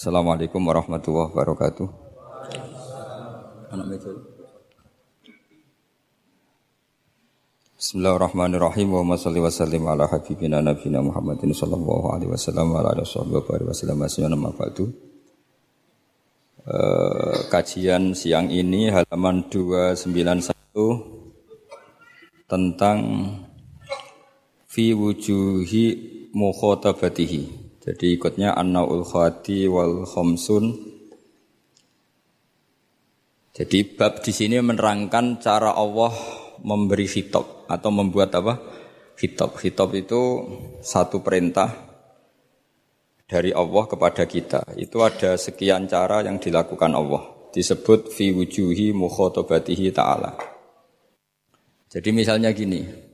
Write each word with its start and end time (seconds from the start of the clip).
Assalamualaikum 0.00 0.64
warahmatullahi 0.64 1.28
wabarakatuh. 1.28 1.84
Anak. 3.68 4.00
Bismillahirrahmanirrahim. 7.76 8.96
Wa 8.96 9.04
salli 9.20 9.44
wa 9.44 9.52
sallim 9.52 9.84
ala 9.84 10.08
habibina 10.08 10.64
nabiyina 10.64 11.04
Muhammadin 11.04 11.52
sallallahu 11.52 12.16
alaihi 12.16 12.32
wasallam 12.32 12.72
wa 12.72 12.80
ala 12.80 12.96
alihi 12.96 14.40
wa 14.40 14.56
ba'du. 14.56 14.88
Uh, 16.64 17.44
kajian 17.52 18.16
siang 18.16 18.48
ini 18.48 18.88
halaman 18.88 19.52
291 19.52 22.48
tentang 22.48 22.98
fi 24.64 24.96
wujuhi 24.96 25.84
mukhatabatihi 26.32 27.68
jadi 27.80 28.06
ikutnya 28.20 28.52
an-naul 28.52 29.08
khati 29.08 29.64
wal 29.64 30.04
khomsun. 30.04 30.76
Jadi 33.56 33.96
bab 33.96 34.20
di 34.20 34.32
sini 34.36 34.60
menerangkan 34.60 35.40
cara 35.40 35.72
Allah 35.72 36.12
memberi 36.60 37.08
hitop 37.08 37.64
atau 37.72 37.88
membuat 37.88 38.36
apa? 38.36 38.60
Hitop. 39.16 39.56
Hitop 39.64 39.96
itu 39.96 40.20
satu 40.84 41.24
perintah 41.24 41.72
dari 43.24 43.48
Allah 43.56 43.84
kepada 43.88 44.28
kita. 44.28 44.76
Itu 44.76 45.00
ada 45.00 45.40
sekian 45.40 45.88
cara 45.88 46.20
yang 46.20 46.36
dilakukan 46.36 46.92
Allah. 46.92 47.48
Disebut 47.48 48.12
fi 48.12 48.28
wujuhi 48.36 48.92
mukhotobatihi 48.92 49.88
ta'ala. 49.90 50.36
Jadi 51.90 52.08
misalnya 52.14 52.52
gini, 52.54 53.09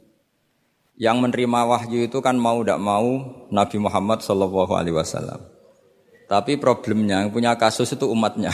yang 0.96 1.20
menerima 1.20 1.60
wahyu 1.68 2.08
itu 2.08 2.18
kan 2.24 2.40
mau 2.40 2.64
tidak 2.64 2.80
mau 2.80 3.06
Nabi 3.52 3.76
Muhammad 3.76 4.24
Shallallahu 4.24 4.72
Alaihi 4.72 4.96
Wasallam. 4.96 5.40
Tapi 6.26 6.56
problemnya 6.58 7.22
yang 7.22 7.30
punya 7.30 7.54
kasus 7.54 7.92
itu 7.92 8.08
umatnya. 8.08 8.50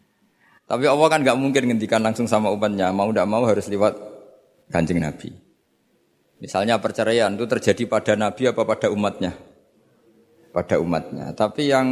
Tapi 0.70 0.84
Allah 0.86 1.08
kan 1.10 1.24
nggak 1.24 1.38
mungkin 1.40 1.72
ngendikan 1.72 2.04
langsung 2.04 2.28
sama 2.28 2.52
umatnya. 2.52 2.92
Mau 2.92 3.10
tidak 3.10 3.26
mau 3.26 3.42
harus 3.48 3.66
lewat 3.66 3.96
kanjeng 4.70 5.02
Nabi. 5.02 5.34
Misalnya 6.38 6.78
perceraian 6.78 7.32
itu 7.34 7.44
terjadi 7.48 7.82
pada 7.88 8.12
Nabi 8.14 8.48
apa 8.48 8.62
pada 8.62 8.86
umatnya? 8.92 9.34
Pada 10.52 10.78
umatnya. 10.78 11.32
Tapi 11.32 11.68
yang 11.68 11.88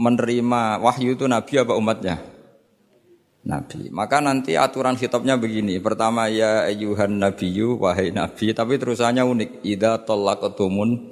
menerima 0.00 0.82
wahyu 0.82 1.14
itu 1.14 1.28
Nabi 1.28 1.62
apa 1.62 1.76
umatnya? 1.76 2.31
Nabi. 3.42 3.90
Maka 3.90 4.22
nanti 4.22 4.54
aturan 4.54 4.94
kitabnya 4.94 5.34
begini. 5.34 5.82
Pertama 5.82 6.30
ya 6.30 6.62
ayuhan 6.62 7.18
nabiyyu 7.18 7.74
wahai 7.74 8.14
nabi, 8.14 8.54
tapi 8.54 8.78
terusannya 8.78 9.26
unik. 9.26 9.50
Ida 9.66 9.98
talaqtumun 10.06 11.10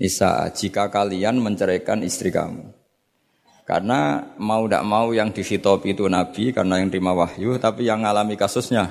nisa 0.00 0.48
jika 0.48 0.88
kalian 0.88 1.36
menceraikan 1.44 2.00
istri 2.00 2.32
kamu. 2.32 2.72
Karena 3.68 4.32
mau 4.40 4.64
tidak 4.64 4.84
mau 4.88 5.12
yang 5.12 5.28
dihitop 5.28 5.84
itu 5.84 6.08
nabi 6.08 6.56
karena 6.56 6.80
yang 6.80 6.88
terima 6.88 7.12
wahyu, 7.12 7.60
tapi 7.60 7.84
yang 7.84 8.00
mengalami 8.00 8.32
kasusnya 8.32 8.88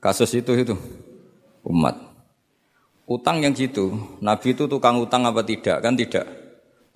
kasus 0.00 0.32
itu 0.32 0.56
itu 0.56 0.72
umat. 1.68 2.08
Utang 3.04 3.44
yang 3.44 3.52
gitu, 3.52 3.92
nabi 4.24 4.56
itu 4.56 4.64
tukang 4.64 4.96
utang 4.96 5.28
apa 5.28 5.44
tidak? 5.44 5.84
Kan 5.84 5.92
tidak. 5.92 6.24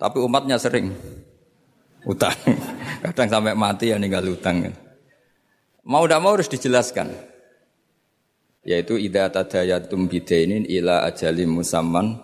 Tapi 0.01 0.17
umatnya 0.17 0.57
sering 0.57 0.89
utang. 2.05 2.37
Kadang 3.03 3.27
sampai 3.29 3.53
mati 3.57 3.91
ya 3.91 3.97
ninggal 3.97 4.25
utang. 4.29 4.69
Mau 5.85 6.05
tidak 6.05 6.21
mau 6.21 6.33
harus 6.33 6.49
dijelaskan. 6.49 7.13
Yaitu 8.65 8.97
ida 8.97 9.29
tadayatum 9.29 10.09
bidainin 10.09 10.65
ila 10.65 11.05
ajalim 11.05 11.61
musamman 11.61 12.17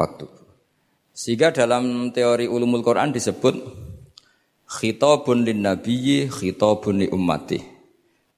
waktu. 0.00 0.24
Sehingga 1.12 1.52
dalam 1.52 2.08
teori 2.16 2.48
ulumul 2.48 2.80
Quran 2.80 3.12
disebut 3.12 3.52
khitabun 4.64 5.44
lin 5.44 5.60
nabiyyi 5.60 6.32
khitabun 6.32 7.04
li 7.04 7.08
ummati. 7.12 7.60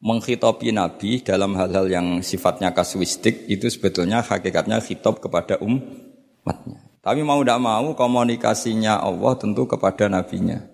Menghitopi 0.05 0.69
nabi 0.75 1.25
dalam 1.25 1.57
hal-hal 1.57 1.89
yang 1.89 2.21
sifatnya 2.21 2.77
kasuistik 2.77 3.49
itu 3.49 3.71
sebetulnya 3.73 4.21
hakikatnya 4.21 4.83
khitab 4.83 5.17
kepada 5.23 5.57
umatnya. 5.65 6.85
Tapi 7.01 7.25
mau 7.25 7.41
tidak 7.41 7.61
mau 7.63 7.89
komunikasinya 7.97 9.01
Allah 9.01 9.33
tentu 9.41 9.65
kepada 9.65 10.13
nabinya. 10.13 10.74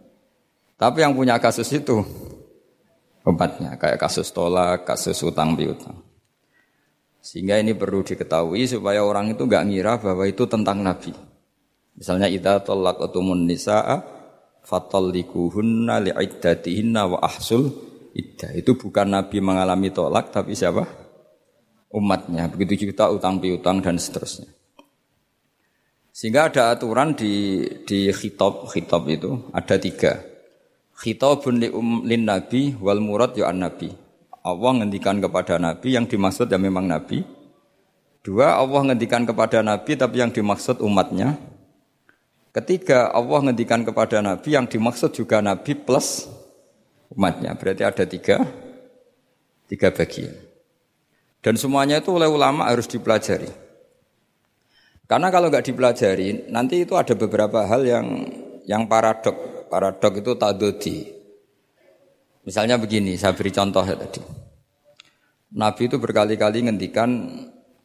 Tapi 0.81 1.05
yang 1.05 1.13
punya 1.13 1.37
kasus 1.37 1.69
itu 1.77 2.01
obatnya 3.29 3.77
kayak 3.77 4.01
kasus 4.01 4.33
tolak, 4.33 4.89
kasus 4.89 5.21
utang 5.21 5.53
piutang. 5.53 6.01
Sehingga 7.21 7.61
ini 7.61 7.77
perlu 7.77 8.01
diketahui 8.01 8.65
supaya 8.65 9.05
orang 9.05 9.37
itu 9.37 9.45
nggak 9.45 9.65
ngira 9.69 10.01
bahwa 10.01 10.25
itu 10.25 10.49
tentang 10.49 10.81
Nabi. 10.81 11.13
Misalnya 12.01 12.33
idza 12.33 12.65
talaqtumun 12.65 13.45
nisaa 13.45 14.01
fatallikuhunna 14.65 16.01
li'iddatihinna 16.01 17.13
wa 17.13 17.19
ahsul 17.29 17.69
iddah. 18.17 18.57
Itu 18.57 18.81
bukan 18.81 19.13
Nabi 19.13 19.37
mengalami 19.45 19.93
tolak 19.93 20.33
tapi 20.33 20.57
siapa? 20.57 20.89
Umatnya. 21.93 22.49
Begitu 22.49 22.89
juga 22.89 23.13
utang 23.13 23.37
piutang 23.37 23.85
dan 23.85 24.01
seterusnya. 24.01 24.49
Sehingga 26.09 26.49
ada 26.49 26.73
aturan 26.73 27.13
di 27.13 27.65
di 27.85 28.09
khitab 28.09 28.65
khitab 28.73 29.05
itu 29.13 29.53
ada 29.53 29.77
tiga. 29.77 30.30
Khitabun 31.01 31.65
li 31.65 31.69
um, 31.73 32.05
lin 32.05 32.29
nabi 32.29 32.77
wal 32.77 33.01
murad 33.01 33.33
ya 33.33 33.49
an 33.49 33.65
nabi. 33.65 33.89
Allah 34.45 34.85
ngendikan 34.85 35.17
kepada 35.17 35.57
nabi 35.57 35.97
yang 35.97 36.05
dimaksud 36.05 36.53
ya 36.53 36.61
memang 36.61 36.85
nabi. 36.85 37.25
Dua, 38.21 38.61
Allah 38.61 38.93
ngendikan 38.93 39.25
kepada 39.25 39.65
nabi 39.65 39.97
tapi 39.97 40.21
yang 40.21 40.29
dimaksud 40.29 40.85
umatnya. 40.85 41.41
Ketiga, 42.53 43.09
Allah 43.17 43.49
ngendikan 43.49 43.81
kepada 43.81 44.21
nabi 44.21 44.53
yang 44.53 44.69
dimaksud 44.69 45.17
juga 45.17 45.41
nabi 45.41 45.73
plus 45.73 46.29
umatnya. 47.17 47.57
Berarti 47.57 47.81
ada 47.81 48.05
tiga 48.05 48.45
tiga 49.73 49.89
bagian. 49.89 50.37
Dan 51.41 51.57
semuanya 51.57 52.05
itu 52.05 52.13
oleh 52.13 52.29
ulama 52.29 52.69
harus 52.69 52.85
dipelajari. 52.85 53.49
Karena 55.09 55.33
kalau 55.33 55.49
nggak 55.49 55.65
dipelajari, 55.65 56.53
nanti 56.53 56.85
itu 56.85 56.93
ada 56.93 57.17
beberapa 57.17 57.65
hal 57.65 57.89
yang 57.89 58.07
yang 58.69 58.85
paradok 58.85 59.50
paradok 59.71 60.19
itu 60.19 60.35
tadodi. 60.35 60.97
Misalnya 62.43 62.77
begini, 62.77 63.15
saya 63.15 63.33
beri 63.33 63.55
contoh 63.55 63.87
ya 63.87 63.95
tadi. 63.95 64.21
Nabi 65.55 65.83
itu 65.87 65.97
berkali-kali 66.03 66.67
ngendikan 66.67 67.11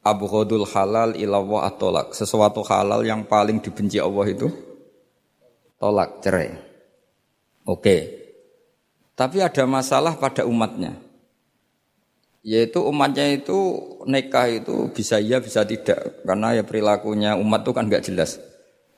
Abu 0.05 0.25
Khodul 0.25 0.65
halal 0.69 1.13
ilawah 1.17 1.69
atolak. 1.69 2.17
Sesuatu 2.17 2.65
halal 2.65 3.05
yang 3.05 3.25
paling 3.25 3.61
dibenci 3.61 4.01
Allah 4.01 4.25
itu 4.29 4.49
tolak, 5.77 6.21
cerai. 6.25 6.53
Oke. 7.65 8.25
Tapi 9.17 9.41
ada 9.41 9.65
masalah 9.65 10.17
pada 10.17 10.45
umatnya. 10.45 10.97
Yaitu 12.45 12.77
umatnya 12.85 13.25
itu 13.33 13.57
nikah 14.05 14.45
itu 14.45 14.93
bisa 14.93 15.17
iya 15.17 15.41
bisa 15.41 15.65
tidak. 15.65 16.21
Karena 16.21 16.53
ya 16.53 16.61
perilakunya 16.61 17.33
umat 17.33 17.65
itu 17.65 17.71
kan 17.73 17.89
nggak 17.89 18.05
jelas. 18.05 18.37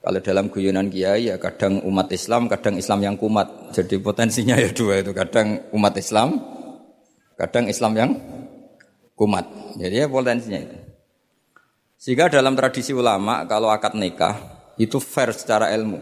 Kalau 0.08 0.24
dalam 0.24 0.48
guyonan 0.48 0.88
kiai 0.88 1.28
ya 1.28 1.36
kadang 1.36 1.84
umat 1.84 2.08
Islam, 2.16 2.48
kadang 2.48 2.80
Islam 2.80 3.04
yang 3.04 3.20
kumat. 3.20 3.76
Jadi 3.76 4.00
potensinya 4.00 4.56
ya 4.56 4.72
dua 4.72 5.04
itu, 5.04 5.12
kadang 5.12 5.68
umat 5.76 6.00
Islam, 6.00 6.40
kadang 7.36 7.68
Islam 7.68 7.92
yang 7.92 8.12
kumat. 9.20 9.52
Jadi 9.76 10.00
ya 10.00 10.08
potensinya 10.08 10.64
itu. 10.64 10.80
Sehingga 12.00 12.32
dalam 12.32 12.56
tradisi 12.56 12.96
ulama 12.96 13.44
kalau 13.52 13.68
akad 13.68 14.00
nikah 14.00 14.40
itu 14.80 14.96
fair 15.04 15.36
secara 15.36 15.76
ilmu. 15.76 16.00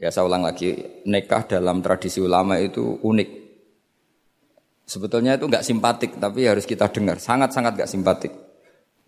Ya 0.00 0.08
saya 0.08 0.24
ulang 0.24 0.40
lagi, 0.40 0.80
nikah 1.04 1.44
dalam 1.44 1.84
tradisi 1.84 2.24
ulama 2.24 2.56
itu 2.56 3.04
unik. 3.04 3.30
Sebetulnya 4.88 5.36
itu 5.36 5.44
nggak 5.44 5.60
simpatik, 5.60 6.16
tapi 6.16 6.48
harus 6.48 6.64
kita 6.64 6.88
dengar. 6.88 7.20
Sangat-sangat 7.20 7.76
nggak 7.76 7.90
simpatik. 7.92 8.32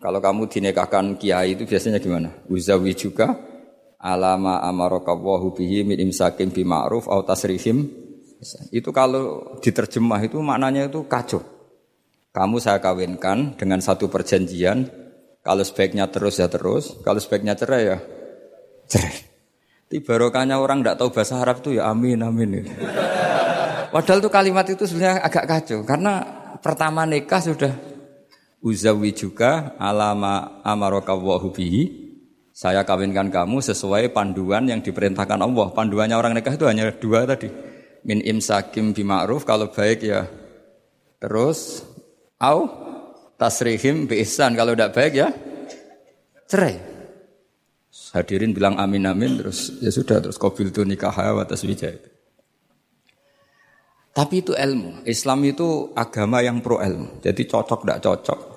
Kalau 0.02 0.18
kamu 0.18 0.50
dinikahkan 0.50 1.14
kiai 1.14 1.54
itu 1.54 1.62
biasanya 1.62 2.02
gimana? 2.02 2.34
Uzawi 2.50 2.90
juga 2.98 3.38
alama 4.02 4.58
amarokawahu 4.66 5.54
bihi 5.54 5.86
min 5.86 6.02
imsakim 6.02 6.50
bima'ruf 6.50 7.06
au 7.06 7.22
tasrihim. 7.22 7.86
Itu 8.74 8.90
kalau 8.90 9.54
diterjemah 9.62 10.26
itu 10.26 10.42
maknanya 10.42 10.90
itu 10.90 11.06
kacau. 11.06 11.38
Kamu 12.34 12.58
saya 12.58 12.82
kawinkan 12.82 13.54
dengan 13.54 13.78
satu 13.78 14.10
perjanjian. 14.10 14.90
Kalau 15.42 15.62
sebaiknya 15.62 16.10
terus 16.10 16.38
ya 16.38 16.50
terus, 16.50 16.98
kalau 17.06 17.22
sebaiknya 17.22 17.54
cerai 17.54 17.82
ya 17.86 17.98
cerai. 18.90 19.14
Itu 19.86 20.02
barokahnya 20.02 20.58
orang 20.58 20.82
tidak 20.82 20.98
tahu 20.98 21.10
bahasa 21.14 21.38
Arab 21.38 21.62
itu 21.62 21.78
ya 21.78 21.90
amin 21.90 22.26
amin. 22.26 22.66
Padahal 23.94 24.18
itu 24.18 24.30
kalimat 24.32 24.66
itu 24.66 24.82
sebenarnya 24.82 25.22
agak 25.22 25.44
kacau 25.46 25.86
karena 25.86 26.26
pertama 26.58 27.04
nikah 27.04 27.42
sudah 27.44 27.91
uzawi 28.62 29.10
juga 29.12 29.74
alama 29.76 30.62
amaraka 30.62 31.12
wa 31.18 31.36
bihi 31.42 32.02
saya 32.52 32.84
kawinkan 32.84 33.32
kamu 33.32 33.64
sesuai 33.64 34.12
panduan 34.12 34.68
yang 34.68 34.84
diperintahkan 34.84 35.40
Allah. 35.40 35.72
Panduannya 35.72 36.12
orang 36.20 36.36
nikah 36.36 36.52
itu 36.52 36.68
hanya 36.68 36.92
dua 36.92 37.24
tadi. 37.24 37.48
Min 38.04 38.20
imsakim 38.20 38.92
bima'ruf 38.92 39.48
kalau 39.48 39.72
baik 39.72 40.04
ya 40.04 40.28
terus 41.16 41.80
au 42.36 42.68
tasrihim 43.40 44.04
bi 44.04 44.20
ihsan 44.20 44.52
kalau 44.52 44.76
tidak 44.76 44.92
baik 44.92 45.12
ya 45.16 45.28
cerai. 46.50 46.92
hadirin 48.12 48.52
bilang 48.52 48.76
amin 48.76 49.08
amin 49.08 49.40
terus 49.40 49.72
ya 49.80 49.88
sudah 49.88 50.20
terus 50.20 50.36
kobil 50.36 50.68
tu 50.68 50.84
nikah 50.84 51.14
atas 51.14 51.64
wijaya 51.64 51.96
itu. 51.96 52.10
Tapi 54.12 54.44
itu 54.44 54.52
ilmu. 54.52 55.08
Islam 55.08 55.40
itu 55.48 55.88
agama 55.96 56.44
yang 56.44 56.60
pro 56.60 56.84
ilmu. 56.84 57.24
Jadi 57.24 57.48
cocok 57.48 57.80
tidak 57.80 58.00
cocok. 58.04 58.51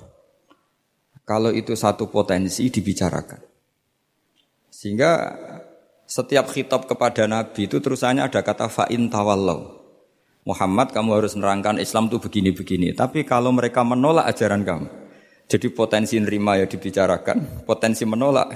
Kalau 1.26 1.50
itu 1.50 1.74
satu 1.74 2.06
potensi 2.06 2.70
dibicarakan. 2.70 3.42
Sehingga 4.70 5.34
setiap 6.06 6.54
khitab 6.54 6.86
kepada 6.86 7.26
Nabi 7.26 7.66
itu 7.66 7.82
terusannya 7.82 8.22
ada 8.22 8.46
kata 8.46 8.70
fa'in 8.70 9.10
tawallau. 9.10 9.74
Muhammad 10.46 10.94
kamu 10.94 11.18
harus 11.18 11.34
menerangkan 11.34 11.82
Islam 11.82 12.06
itu 12.06 12.22
begini-begini. 12.22 12.94
Tapi 12.94 13.26
kalau 13.26 13.50
mereka 13.50 13.82
menolak 13.82 14.30
ajaran 14.30 14.62
kamu. 14.62 14.86
Jadi 15.50 15.66
potensi 15.74 16.14
nerima 16.22 16.54
ya 16.62 16.70
dibicarakan. 16.70 17.66
Potensi 17.66 18.06
menolak 18.06 18.54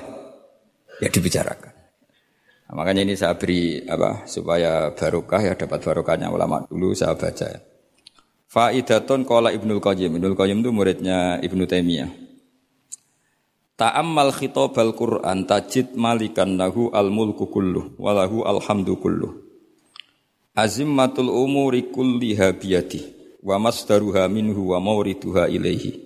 ya 1.02 1.10
dibicarakan. 1.10 1.74
Nah, 2.70 2.74
makanya 2.78 3.02
ini 3.02 3.18
saya 3.18 3.34
beri 3.34 3.82
apa 3.82 4.30
supaya 4.30 4.94
barokah 4.94 5.42
ya 5.42 5.58
dapat 5.58 5.82
barokahnya 5.82 6.30
ulama 6.30 6.62
dulu 6.70 6.94
saya 6.94 7.18
baca. 7.18 7.46
Ya. 7.50 7.58
Faidatun 8.46 9.26
qala 9.26 9.50
Ibnu 9.50 9.82
Qayyim. 9.82 10.14
Ibnu 10.22 10.38
Qayyim 10.38 10.62
itu 10.62 10.70
muridnya 10.70 11.42
Ibnu 11.42 11.66
Taimiyah. 11.66 12.29
Ta'ammal 13.80 14.28
khitabal 14.36 14.92
Qur'an 14.92 15.48
tajid 15.48 15.96
malikan 15.96 16.60
lahu 16.60 16.92
al-mulku 16.92 17.48
kulluh 17.48 17.96
walahu 17.96 18.44
alhamdu 18.44 19.00
kulluh. 19.00 19.40
Azimmatul 20.52 21.32
umuri 21.32 21.88
kulliha 21.88 22.52
biyadi 22.60 23.00
wa 23.40 23.56
masdaruha 23.56 24.28
minhu 24.28 24.76
wa 24.76 24.84
mawriduha 24.84 25.48
ilaihi. 25.48 25.96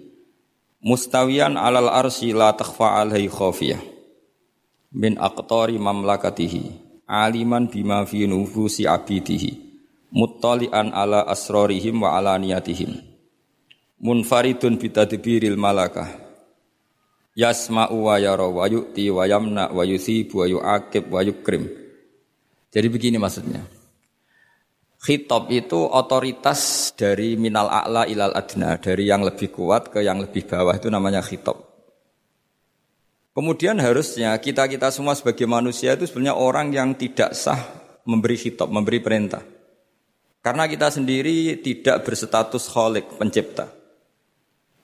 Mustawiyan 0.87 1.59
alal 1.59 1.91
arsi 1.91 2.31
la 2.31 2.55
takhfa 2.55 3.03
alaihi 3.03 3.27
khafiyah. 3.27 3.83
Min 4.95 5.19
aqtari 5.19 5.75
mamlakatihi. 5.75 6.79
Aliman 7.11 7.67
bima 7.67 8.07
fi 8.07 8.31
nufusi 8.31 8.87
abidihi. 8.87 9.51
Muttali'an 10.15 10.95
ala 10.95 11.27
asrarihim 11.27 12.07
wa 12.07 12.15
ala 12.15 12.39
niyatihim. 12.39 13.03
Munfaridun 13.99 14.79
bitadbiril 14.79 15.59
malakah 15.59 16.24
yasma'u 17.35 18.09
wa 18.09 18.17
yara 18.17 18.47
wa 18.47 18.65
yu'ti 18.67 19.11
wa 19.11 19.27
yamna 19.27 19.71
wa 19.75 19.83
yusibu 19.83 20.43
wa 20.43 20.47
yu'aqib 20.47 21.11
wa 21.11 21.21
yukrim. 21.23 21.67
Jadi 22.71 22.87
begini 22.91 23.19
maksudnya. 23.19 23.63
Khitab 25.05 25.53
itu 25.53 25.85
otoritas 25.85 26.91
dari 26.97 27.37
minal 27.37 27.69
a'la 27.69 28.09
ilal 28.09 28.33
adna, 28.33 28.81
dari 28.81 29.05
yang 29.05 29.21
lebih 29.21 29.53
kuat 29.53 29.93
ke 29.93 30.01
yang 30.01 30.17
lebih 30.17 30.49
bawah 30.49 30.73
itu 30.73 30.89
namanya 30.89 31.21
khitab. 31.21 31.61
Kemudian 33.37 33.77
harusnya 33.83 34.33
kita-kita 34.41 34.89
semua 34.95 35.13
sebagai 35.13 35.45
manusia 35.45 35.93
itu 35.93 36.09
sebenarnya 36.09 36.39
orang 36.41 36.73
yang 36.73 36.97
tidak 36.97 37.37
sah 37.37 37.61
memberi 38.09 38.39
khitab, 38.41 38.73
memberi 38.73 39.03
perintah. 39.05 39.45
Karena 40.41 40.65
kita 40.65 40.89
sendiri 40.89 41.61
tidak 41.61 42.05
berstatus 42.09 42.65
kholik, 42.71 43.05
pencipta. 43.21 43.84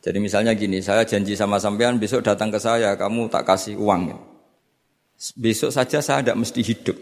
Jadi 0.01 0.17
misalnya 0.17 0.57
gini, 0.57 0.81
saya 0.81 1.05
janji 1.05 1.37
sama 1.37 1.61
sampean 1.61 2.01
besok 2.01 2.25
datang 2.25 2.49
ke 2.49 2.57
saya, 2.57 2.97
kamu 2.97 3.29
tak 3.29 3.45
kasih 3.45 3.77
uang. 3.77 4.17
Besok 5.37 5.69
saja 5.69 6.01
saya 6.01 6.25
tidak 6.25 6.41
mesti 6.41 6.61
hidup. 6.65 6.97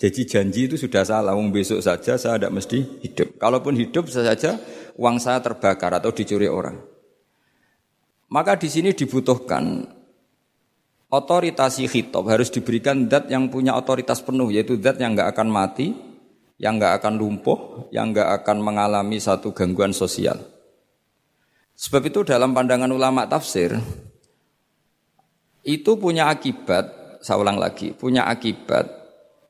Jadi 0.00 0.20
janji 0.26 0.66
itu 0.66 0.74
sudah 0.74 1.06
salah, 1.06 1.38
uang 1.38 1.54
besok 1.54 1.78
saja 1.78 2.18
saya 2.18 2.42
tidak 2.42 2.58
mesti 2.58 2.78
hidup. 3.06 3.38
Kalaupun 3.38 3.78
hidup 3.78 4.10
saja 4.10 4.58
uang 4.98 5.22
saya 5.22 5.38
terbakar 5.38 5.94
atau 5.94 6.10
dicuri 6.10 6.50
orang. 6.50 6.74
Maka 8.30 8.58
di 8.58 8.66
sini 8.66 8.90
dibutuhkan 8.90 9.86
otoritasi 11.10 11.86
khitab 11.86 12.26
harus 12.26 12.50
diberikan 12.50 13.06
dat 13.06 13.30
yang 13.30 13.46
punya 13.46 13.78
otoritas 13.78 14.22
penuh, 14.22 14.50
yaitu 14.50 14.74
dat 14.74 14.98
yang 14.98 15.14
nggak 15.14 15.30
akan 15.34 15.46
mati, 15.50 15.94
yang 16.58 16.82
nggak 16.82 16.98
akan 16.98 17.14
lumpuh, 17.14 17.90
yang 17.94 18.10
nggak 18.10 18.42
akan 18.42 18.58
mengalami 18.58 19.22
satu 19.22 19.54
gangguan 19.54 19.94
sosial. 19.94 20.38
Sebab 21.80 22.12
itu 22.12 22.20
dalam 22.28 22.52
pandangan 22.52 22.92
ulama 22.92 23.24
tafsir 23.24 23.72
itu 25.64 25.96
punya 25.96 26.28
akibat, 26.28 27.16
saya 27.24 27.40
ulang 27.40 27.56
lagi, 27.56 27.96
punya 27.96 28.28
akibat 28.28 28.84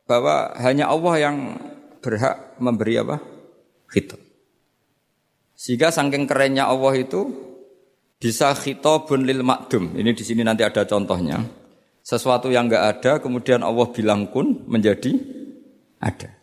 bahwa 0.07 0.55
hanya 0.63 0.87
Allah 0.87 1.15
yang 1.19 1.37
berhak 1.99 2.55
memberi 2.63 3.03
apa? 3.03 3.19
Khitab. 3.91 4.23
Sehingga 5.59 5.91
saking 5.91 6.31
kerennya 6.31 6.71
Allah 6.71 6.95
itu 7.03 7.35
bisa 8.23 8.55
khitabun 8.55 9.27
lil 9.27 9.43
makdum. 9.43 9.99
Ini 9.99 10.15
di 10.15 10.23
sini 10.23 10.47
nanti 10.47 10.63
ada 10.63 10.87
contohnya. 10.87 11.43
Sesuatu 12.01 12.47
yang 12.47 12.71
enggak 12.71 12.85
ada 12.97 13.13
kemudian 13.19 13.67
Allah 13.67 13.91
bilang 13.91 14.31
kun 14.31 14.71
menjadi 14.71 15.19
ada. 15.99 16.40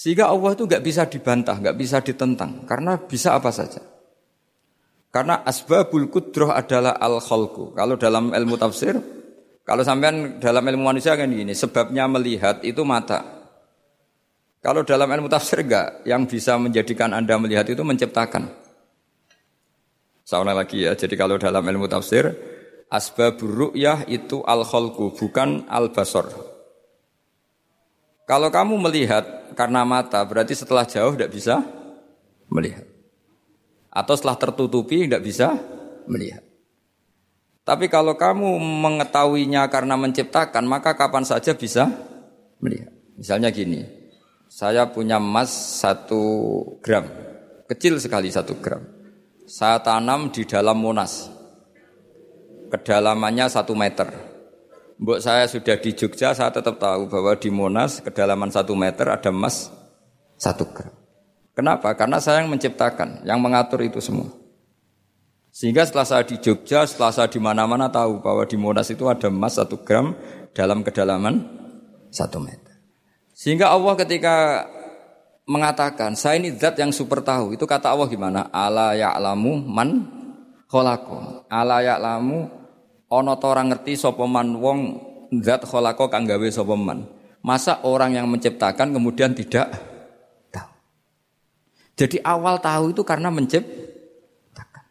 Sehingga 0.00 0.32
Allah 0.32 0.56
itu 0.56 0.64
nggak 0.64 0.80
bisa 0.80 1.04
dibantah, 1.04 1.60
nggak 1.60 1.76
bisa 1.76 2.00
ditentang, 2.00 2.64
karena 2.64 2.96
bisa 2.96 3.36
apa 3.36 3.52
saja. 3.52 3.84
Karena 5.12 5.44
asbabul 5.44 6.08
kudroh 6.08 6.56
adalah 6.56 6.96
al 6.96 7.20
khalqu. 7.20 7.76
Kalau 7.76 8.00
dalam 8.00 8.32
ilmu 8.32 8.56
tafsir, 8.56 8.96
kalau 9.60 9.84
sampean 9.84 10.40
dalam 10.40 10.64
ilmu 10.64 10.88
manusia 10.88 11.20
kan 11.20 11.28
gini, 11.28 11.52
sebabnya 11.52 12.08
melihat 12.08 12.64
itu 12.64 12.80
mata. 12.80 13.44
Kalau 14.64 14.88
dalam 14.88 15.04
ilmu 15.04 15.28
tafsir 15.28 15.60
enggak, 15.68 16.00
yang 16.08 16.24
bisa 16.24 16.56
menjadikan 16.56 17.12
Anda 17.12 17.36
melihat 17.36 17.68
itu 17.68 17.84
menciptakan. 17.84 18.48
Saya 20.24 20.48
lagi 20.48 20.80
ya, 20.80 20.96
jadi 20.96 21.12
kalau 21.12 21.36
dalam 21.36 21.60
ilmu 21.60 21.92
tafsir, 21.92 22.24
asbabur 22.88 23.76
ru'yah 23.76 24.08
itu 24.08 24.40
al 24.48 24.64
khalqu, 24.64 25.12
bukan 25.12 25.68
al 25.68 25.92
basor. 25.92 26.32
Kalau 28.24 28.48
kamu 28.48 28.80
melihat 28.80 29.39
karena 29.54 29.84
mata, 29.84 30.22
berarti 30.24 30.54
setelah 30.54 30.86
jauh 30.86 31.14
tidak 31.14 31.30
bisa 31.34 31.62
melihat. 32.50 32.86
Atau 33.90 34.14
setelah 34.14 34.38
tertutupi 34.38 35.06
tidak 35.06 35.22
bisa 35.26 35.58
melihat. 36.06 36.42
Tapi 37.66 37.86
kalau 37.86 38.18
kamu 38.18 38.58
mengetahuinya 38.58 39.70
karena 39.70 39.94
menciptakan, 39.94 40.66
maka 40.66 40.98
kapan 40.98 41.22
saja 41.22 41.54
bisa 41.54 41.86
melihat. 42.58 42.90
Misalnya 43.14 43.52
gini, 43.52 43.84
saya 44.50 44.90
punya 44.90 45.22
emas 45.22 45.52
satu 45.78 46.22
gram, 46.82 47.06
kecil 47.70 48.02
sekali 48.02 48.32
satu 48.32 48.58
gram. 48.58 48.82
Saya 49.46 49.82
tanam 49.82 50.30
di 50.34 50.46
dalam 50.46 50.78
monas, 50.78 51.30
kedalamannya 52.70 53.46
satu 53.50 53.74
meter. 53.74 54.29
Mbok 55.00 55.16
saya 55.16 55.48
sudah 55.48 55.80
di 55.80 55.96
Jogja, 55.96 56.36
saya 56.36 56.52
tetap 56.52 56.76
tahu 56.76 57.08
bahwa 57.08 57.32
di 57.32 57.48
Monas 57.48 58.04
kedalaman 58.04 58.52
satu 58.52 58.76
meter 58.76 59.08
ada 59.08 59.32
emas 59.32 59.72
satu 60.36 60.68
gram. 60.68 60.92
Kenapa? 61.56 61.96
Karena 61.96 62.20
saya 62.20 62.44
yang 62.44 62.52
menciptakan, 62.52 63.24
yang 63.24 63.40
mengatur 63.40 63.80
itu 63.80 63.96
semua. 64.04 64.28
Sehingga 65.48 65.88
setelah 65.88 66.04
saya 66.04 66.22
di 66.28 66.36
Jogja, 66.36 66.84
setelah 66.84 67.16
saya 67.16 67.32
di 67.32 67.40
mana-mana 67.40 67.88
tahu 67.88 68.20
bahwa 68.20 68.44
di 68.44 68.60
Monas 68.60 68.92
itu 68.92 69.08
ada 69.08 69.32
emas 69.32 69.56
satu 69.56 69.80
gram 69.80 70.12
dalam 70.52 70.84
kedalaman 70.84 71.48
satu 72.12 72.36
meter. 72.36 72.76
Sehingga 73.32 73.72
Allah 73.72 73.96
ketika 74.04 74.68
mengatakan, 75.48 76.12
saya 76.12 76.36
ini 76.36 76.52
zat 76.60 76.76
yang 76.76 76.92
super 76.92 77.24
tahu. 77.24 77.56
Itu 77.56 77.64
kata 77.64 77.88
Allah 77.88 78.04
gimana? 78.04 78.52
Ala 78.52 78.92
ya'lamu 78.92 79.64
man 79.64 80.04
kholako. 80.68 81.48
Ala 81.48 81.80
ya'lamu 81.80 82.59
Ono 83.10 83.34
to 83.42 83.46
orang 83.50 83.74
ngerti 83.74 83.98
sapa 83.98 84.22
man 84.22 84.54
wong 84.62 84.80
zat 85.42 85.66
khalaqa 85.66 86.06
kang 86.06 86.30
gawe 86.30 86.46
sapa 86.46 86.78
man. 86.78 87.10
Masa 87.42 87.82
orang 87.82 88.14
yang 88.14 88.30
menciptakan 88.30 88.94
kemudian 88.94 89.34
tidak 89.34 89.74
tahu. 90.54 90.70
Jadi 91.98 92.22
awal 92.22 92.62
tahu 92.62 92.94
itu 92.94 93.02
karena 93.02 93.34
menciptakan. 93.34 94.84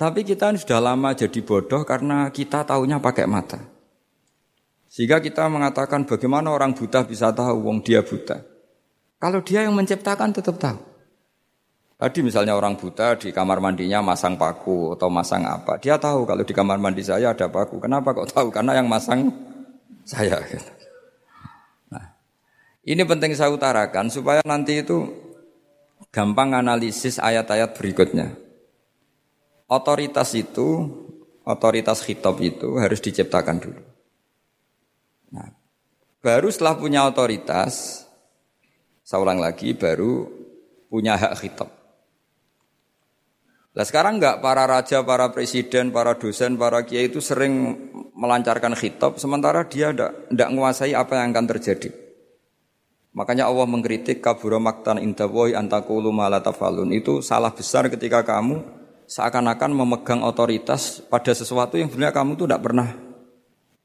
Tapi 0.00 0.20
kita 0.24 0.56
sudah 0.56 0.80
lama 0.80 1.12
jadi 1.12 1.40
bodoh 1.44 1.84
karena 1.84 2.32
kita 2.32 2.64
tahunya 2.64 3.04
pakai 3.04 3.28
mata. 3.28 3.60
Sehingga 4.88 5.20
kita 5.20 5.44
mengatakan 5.52 6.08
bagaimana 6.08 6.48
orang 6.48 6.72
buta 6.72 7.04
bisa 7.04 7.28
tahu 7.36 7.68
wong 7.68 7.84
dia 7.84 8.00
buta. 8.00 8.40
Kalau 9.20 9.44
dia 9.44 9.68
yang 9.68 9.76
menciptakan 9.76 10.32
tetap 10.32 10.56
tahu. 10.56 10.87
Tadi 11.98 12.22
misalnya 12.22 12.54
orang 12.54 12.78
buta 12.78 13.18
di 13.18 13.34
kamar 13.34 13.58
mandinya 13.58 13.98
masang 13.98 14.38
paku 14.38 14.94
atau 14.94 15.10
masang 15.10 15.42
apa. 15.42 15.82
Dia 15.82 15.98
tahu 15.98 16.22
kalau 16.30 16.46
di 16.46 16.54
kamar 16.54 16.78
mandi 16.78 17.02
saya 17.02 17.34
ada 17.34 17.50
paku. 17.50 17.82
Kenapa 17.82 18.14
kok 18.14 18.30
tahu? 18.30 18.54
Karena 18.54 18.78
yang 18.78 18.86
masang 18.86 19.34
saya. 20.06 20.38
Nah, 21.90 22.06
ini 22.86 23.02
penting 23.02 23.34
saya 23.34 23.50
utarakan 23.50 24.14
supaya 24.14 24.38
nanti 24.46 24.78
itu 24.78 25.10
gampang 26.14 26.54
analisis 26.54 27.18
ayat-ayat 27.18 27.74
berikutnya. 27.74 28.30
Otoritas 29.66 30.38
itu, 30.38 30.86
otoritas 31.42 31.98
khitab 32.06 32.38
itu 32.38 32.78
harus 32.78 33.02
diciptakan 33.02 33.58
dulu. 33.58 33.82
Nah, 35.34 35.50
baru 36.22 36.46
setelah 36.46 36.78
punya 36.78 37.10
otoritas, 37.10 38.06
saya 39.02 39.18
ulang 39.18 39.42
lagi, 39.42 39.74
baru 39.74 40.30
punya 40.86 41.18
hak 41.18 41.34
khitab. 41.42 41.77
Nah 43.76 43.84
sekarang 43.84 44.18
enggak 44.18 44.40
para 44.40 44.64
raja, 44.64 45.04
para 45.04 45.28
presiden, 45.30 45.92
para 45.92 46.16
dosen, 46.16 46.56
para 46.56 46.82
kiai 46.82 47.12
itu 47.12 47.20
sering 47.20 47.76
melancarkan 48.18 48.74
khitab 48.74 49.20
sementara 49.20 49.68
dia 49.68 49.94
tidak 49.94 50.48
menguasai 50.50 50.96
apa 50.96 51.22
yang 51.22 51.30
akan 51.36 51.46
terjadi. 51.56 51.90
Makanya 53.14 53.50
Allah 53.50 53.66
mengkritik 53.66 54.22
kabura 54.22 54.62
maktan 54.62 55.02
indawoi 55.02 55.54
antakulu 55.54 56.14
malatafalun. 56.14 56.90
Itu 56.94 57.18
salah 57.18 57.50
besar 57.50 57.90
ketika 57.90 58.22
kamu 58.22 58.62
seakan-akan 59.08 59.74
memegang 59.74 60.20
otoritas 60.22 61.00
pada 61.02 61.32
sesuatu 61.32 61.80
yang 61.80 61.88
sebenarnya 61.88 62.14
kamu 62.14 62.30
tuh 62.36 62.46
tidak 62.46 62.62
pernah 62.62 62.88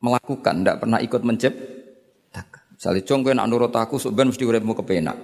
melakukan, 0.04 0.56
tidak 0.62 0.78
pernah 0.84 1.00
ikut 1.00 1.22
menciptakan. 1.24 2.64
Misalnya, 2.76 3.02
cong 3.08 3.22
nak 3.32 3.48
nurut 3.48 3.74
aku, 3.74 3.96
sebenarnya 3.96 4.36
mesti 4.36 4.44
uripmu 4.44 4.74
kepenak. 4.76 5.18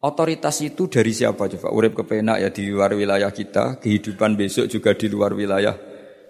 Otoritas 0.00 0.64
itu 0.64 0.88
dari 0.88 1.12
siapa 1.12 1.44
coba? 1.44 1.68
Urip 1.76 1.92
kepenak 1.92 2.40
ya 2.40 2.48
di 2.48 2.72
luar 2.72 2.96
wilayah 2.96 3.28
kita, 3.28 3.76
kehidupan 3.76 4.32
besok 4.32 4.64
juga 4.72 4.96
di 4.96 5.12
luar 5.12 5.36
wilayah 5.36 5.76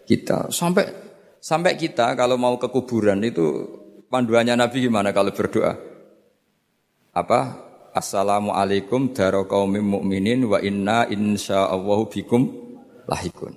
kita. 0.02 0.50
Sampai 0.50 0.90
sampai 1.38 1.78
kita 1.78 2.18
kalau 2.18 2.34
mau 2.34 2.58
ke 2.58 2.66
kuburan 2.66 3.22
itu 3.22 3.46
panduannya 4.10 4.58
Nabi 4.58 4.90
gimana 4.90 5.14
kalau 5.14 5.30
berdoa? 5.30 5.78
Apa? 7.14 7.70
Assalamualaikum 7.94 9.14
daro 9.14 9.46
kaumim 9.46 9.86
mukminin 9.86 10.50
wa 10.50 10.58
inna 10.58 11.06
insyaallahu 11.06 12.10
bikum 12.10 12.50
lahikun. 13.06 13.54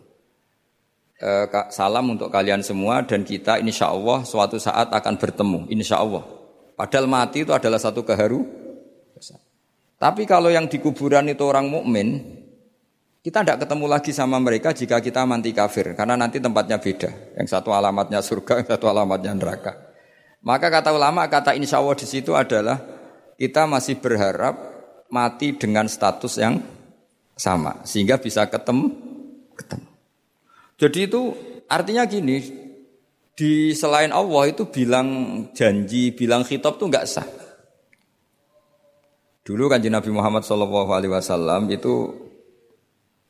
E, 1.17 1.29
salam 1.73 2.13
untuk 2.13 2.29
kalian 2.29 2.61
semua 2.61 3.01
dan 3.01 3.25
kita 3.25 3.57
insya 3.57 3.89
Allah 3.89 4.21
suatu 4.21 4.61
saat 4.61 4.93
akan 4.93 5.17
bertemu 5.17 5.59
insya 5.73 6.05
Allah. 6.05 6.21
Padahal 6.77 7.09
mati 7.09 7.45
itu 7.45 7.53
adalah 7.53 7.81
satu 7.81 8.05
keharu 8.05 8.62
tapi 10.03 10.27
kalau 10.27 10.51
yang 10.51 10.67
di 10.67 10.83
kuburan 10.83 11.31
itu 11.31 11.47
orang 11.47 11.71
mukmin, 11.71 12.19
kita 13.23 13.39
tidak 13.39 13.63
ketemu 13.63 13.87
lagi 13.87 14.11
sama 14.11 14.35
mereka 14.35 14.75
jika 14.75 14.99
kita 14.99 15.23
mati 15.23 15.55
kafir, 15.55 15.95
karena 15.95 16.19
nanti 16.19 16.43
tempatnya 16.43 16.75
beda. 16.75 17.39
Yang 17.39 17.47
satu 17.55 17.71
alamatnya 17.71 18.19
surga, 18.19 18.53
yang 18.59 18.67
satu 18.75 18.91
alamatnya 18.91 19.31
neraka. 19.31 19.79
Maka 20.43 20.67
kata 20.67 20.91
ulama, 20.91 21.23
kata 21.31 21.55
insya 21.55 21.79
Allah 21.79 21.95
di 21.95 22.03
situ 22.03 22.35
adalah 22.35 22.83
kita 23.39 23.63
masih 23.63 23.95
berharap 24.03 24.59
mati 25.07 25.55
dengan 25.55 25.87
status 25.87 26.35
yang 26.35 26.59
sama, 27.39 27.79
sehingga 27.87 28.19
bisa 28.19 28.43
ketemu, 28.51 28.91
ketemu. 29.55 29.87
Jadi 30.83 30.99
itu 30.99 31.21
artinya 31.71 32.03
gini, 32.03 32.43
di 33.39 33.71
selain 33.71 34.11
Allah 34.11 34.51
itu 34.51 34.67
bilang 34.67 35.07
janji, 35.55 36.11
bilang 36.11 36.43
khitab 36.43 36.75
itu 36.75 36.91
nggak 36.91 37.07
sah. 37.07 37.42
Dulu 39.43 39.67
kan 39.67 39.83
Nabi 39.83 40.07
Muhammad 40.07 40.47
Shallallahu 40.47 40.89
Alaihi 40.95 41.11
Wasallam 41.11 41.67
itu 41.67 42.15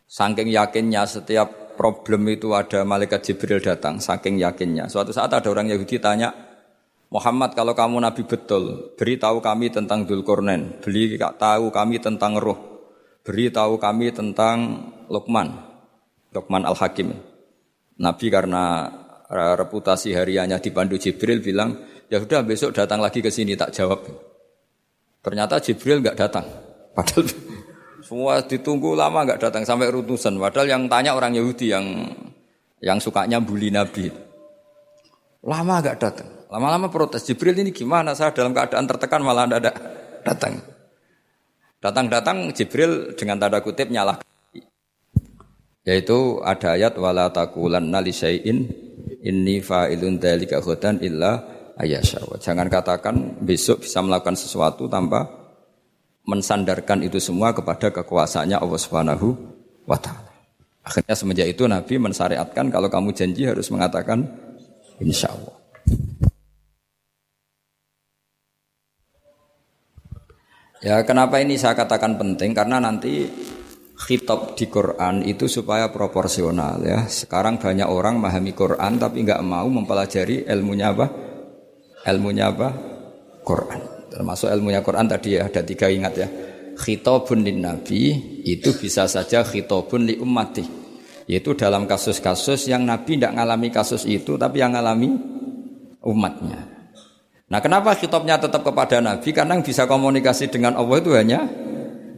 saking 0.06 0.54
yakinnya 0.54 1.10
setiap 1.10 1.74
problem 1.74 2.30
itu 2.30 2.54
ada 2.54 2.86
malaikat 2.86 3.26
Jibril 3.26 3.58
datang, 3.58 3.98
saking 3.98 4.38
yakinnya. 4.38 4.86
Suatu 4.86 5.10
saat 5.10 5.34
ada 5.34 5.50
orang 5.50 5.74
Yahudi 5.74 5.98
tanya, 5.98 6.30
Muhammad 7.10 7.58
kalau 7.58 7.74
kamu 7.74 7.98
Nabi 7.98 8.30
betul, 8.30 8.94
beritahu 8.94 9.42
kami 9.42 9.74
tentang 9.74 10.06
Dulkornen, 10.06 10.82
beri 10.86 11.18
tahu 11.18 11.74
kami 11.74 11.98
tentang 11.98 12.38
Roh, 12.38 12.60
beritahu 13.26 13.82
kami 13.82 14.14
tentang 14.14 14.58
Luqman, 15.10 15.50
Luqman 16.30 16.62
Al 16.62 16.78
Hakim. 16.78 17.10
Nabi 17.98 18.26
karena 18.30 18.86
reputasi 19.34 20.14
hariannya 20.14 20.62
dipandu 20.62 21.02
Jibril 21.02 21.42
bilang, 21.42 21.74
ya 22.06 22.22
sudah 22.22 22.46
besok 22.46 22.78
datang 22.78 23.02
lagi 23.02 23.18
ke 23.18 23.34
sini 23.34 23.58
tak 23.58 23.74
jawab. 23.74 24.33
Ternyata 25.24 25.56
Jibril 25.64 26.04
nggak 26.04 26.20
datang. 26.20 26.46
Padahal 26.92 27.26
semua 28.08 28.44
ditunggu 28.44 28.92
lama 28.92 29.24
nggak 29.24 29.40
datang 29.40 29.64
sampai 29.64 29.88
rutusan. 29.88 30.36
Padahal 30.36 30.68
yang 30.68 30.84
tanya 30.92 31.16
orang 31.16 31.34
Yahudi 31.40 31.72
yang 31.72 32.12
yang 32.84 33.00
sukanya 33.00 33.40
bully 33.40 33.72
Nabi. 33.72 34.12
Lama 35.48 35.80
nggak 35.80 35.98
datang. 35.98 36.30
Lama-lama 36.52 36.92
protes. 36.92 37.26
Jibril 37.26 37.58
ini 37.58 37.74
gimana? 37.74 38.14
Saya 38.14 38.30
dalam 38.36 38.54
keadaan 38.54 38.86
tertekan 38.86 39.26
malah 39.26 39.50
ada 39.50 39.74
datang. 40.22 40.62
Datang-datang 41.82 42.54
Jibril 42.54 43.18
dengan 43.18 43.42
tanda 43.42 43.64
kutip 43.64 43.90
nyalah. 43.90 44.22
Yaitu 45.84 46.40
ada 46.46 46.80
ayat 46.80 46.96
wala 46.96 47.28
taqulanna 47.34 48.00
li 48.00 48.14
syai'in 48.16 48.72
inni 49.20 49.60
fa'ilun 49.60 50.16
dzalika 50.16 50.64
ghadan 50.64 51.04
illa 51.04 51.44
ayasyawa. 51.78 52.38
Jangan 52.38 52.68
katakan 52.70 53.16
besok 53.42 53.86
bisa 53.86 54.02
melakukan 54.04 54.38
sesuatu 54.38 54.86
tanpa 54.86 55.26
mensandarkan 56.24 57.04
itu 57.04 57.20
semua 57.20 57.52
kepada 57.52 57.92
kekuasaannya 57.92 58.58
Allah 58.58 58.80
Subhanahu 58.80 59.28
wa 59.84 60.00
taala. 60.00 60.32
Akhirnya 60.84 61.16
semenjak 61.16 61.48
itu 61.48 61.64
Nabi 61.68 61.96
mensyariatkan 61.96 62.68
kalau 62.68 62.92
kamu 62.92 63.16
janji 63.16 63.48
harus 63.48 63.72
mengatakan 63.72 64.28
insya 65.00 65.32
Allah. 65.32 65.56
Ya 70.84 71.00
kenapa 71.08 71.40
ini 71.40 71.56
saya 71.56 71.80
katakan 71.80 72.20
penting 72.20 72.52
karena 72.52 72.84
nanti 72.84 73.24
khitab 73.96 74.60
di 74.60 74.68
Quran 74.68 75.24
itu 75.24 75.48
supaya 75.48 75.88
proporsional 75.88 76.84
ya. 76.84 77.08
Sekarang 77.08 77.56
banyak 77.56 77.88
orang 77.88 78.20
memahami 78.20 78.52
Quran 78.52 79.00
tapi 79.00 79.24
nggak 79.24 79.40
mau 79.48 79.64
mempelajari 79.72 80.44
ilmunya 80.44 80.92
apa? 80.92 81.33
Ilmunya 82.08 82.52
apa? 82.52 82.70
Quran. 83.44 83.82
Termasuk 84.14 84.48
ilmunya 84.52 84.86
Quran 84.86 85.10
tadi 85.10 85.36
ya 85.36 85.50
ada 85.50 85.62
tiga 85.66 85.90
ingat 85.90 86.14
ya. 86.16 86.28
Khitabun 86.74 87.46
lin 87.46 87.62
nabi 87.62 88.14
itu 88.48 88.74
bisa 88.78 89.06
saja 89.06 89.42
khitabun 89.46 90.06
li 90.08 90.16
ummati. 90.18 90.66
Yaitu 91.24 91.56
dalam 91.56 91.88
kasus-kasus 91.88 92.68
yang 92.68 92.84
Nabi 92.84 93.16
tidak 93.16 93.32
mengalami 93.32 93.72
kasus 93.72 94.04
itu 94.04 94.36
tapi 94.36 94.60
yang 94.60 94.76
mengalami 94.76 95.16
umatnya. 96.04 96.68
Nah 97.48 97.64
kenapa 97.64 97.96
khitabnya 97.96 98.36
tetap 98.44 98.60
kepada 98.60 99.00
Nabi? 99.00 99.32
Karena 99.32 99.56
yang 99.56 99.64
bisa 99.64 99.88
komunikasi 99.88 100.52
dengan 100.52 100.76
Allah 100.76 101.00
itu 101.00 101.16
hanya 101.16 101.48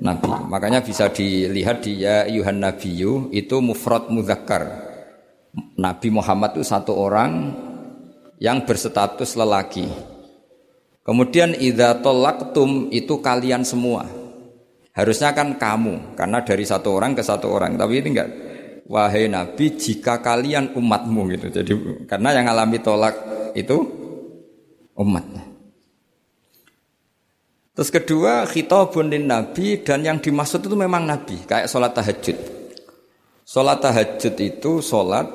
Nabi. 0.02 0.50
Makanya 0.50 0.82
bisa 0.82 1.14
dilihat 1.14 1.86
di 1.86 2.02
ya 2.02 2.26
Yuhan 2.26 2.66
Nabiyu 2.66 3.30
itu 3.30 3.62
mufrad 3.62 4.10
muzakkar. 4.10 4.84
Nabi 5.78 6.08
Muhammad 6.12 6.58
itu 6.58 6.66
satu 6.68 6.98
orang 6.98 7.54
yang 8.40 8.64
berstatus 8.68 9.36
lelaki. 9.40 9.88
Kemudian 11.06 11.54
idza 11.54 12.02
tolaktum 12.02 12.90
itu 12.90 13.22
kalian 13.22 13.62
semua. 13.62 14.10
Harusnya 14.96 15.36
kan 15.38 15.60
kamu 15.60 16.18
karena 16.18 16.42
dari 16.42 16.66
satu 16.66 16.98
orang 16.98 17.14
ke 17.14 17.22
satu 17.22 17.52
orang. 17.52 17.78
Tapi 17.78 17.94
ini 18.02 18.08
enggak 18.16 18.30
wahai 18.90 19.30
nabi 19.30 19.78
jika 19.78 20.18
kalian 20.24 20.74
umatmu 20.74 21.22
gitu. 21.38 21.48
Jadi 21.52 21.72
karena 22.10 22.34
yang 22.34 22.50
alami 22.50 22.82
tolak 22.82 23.14
itu 23.54 23.76
umatnya. 24.98 25.46
Terus 27.76 27.92
kedua 27.92 28.48
khitabun 28.48 29.12
lin 29.12 29.28
nabi 29.28 29.84
dan 29.84 30.00
yang 30.00 30.18
dimaksud 30.24 30.64
itu 30.64 30.80
memang 30.80 31.04
nabi 31.04 31.44
kayak 31.44 31.68
sholat 31.68 31.92
tahajud. 31.92 32.38
Sholat 33.46 33.78
tahajud 33.84 34.36
itu 34.42 34.80
sholat 34.82 35.28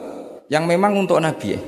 yang 0.49 0.66
memang 0.66 0.99
untuk 0.99 1.21
nabi 1.21 1.54
ya. 1.54 1.61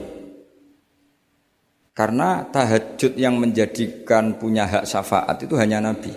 Karena 1.93 2.49
tahajud 2.49 3.21
yang 3.21 3.37
menjadikan 3.37 4.41
punya 4.41 4.65
hak 4.65 4.89
syafaat 4.89 5.45
itu 5.45 5.53
hanya 5.61 5.77
Nabi. 5.85 6.09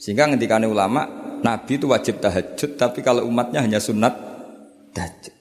Sehingga 0.00 0.32
ketika 0.32 0.56
ulama, 0.64 1.04
Nabi 1.44 1.76
itu 1.76 1.92
wajib 1.92 2.24
tahajud, 2.24 2.80
tapi 2.80 3.04
kalau 3.04 3.28
umatnya 3.28 3.60
hanya 3.60 3.76
sunat 3.76 4.16
tahajud. 4.96 5.34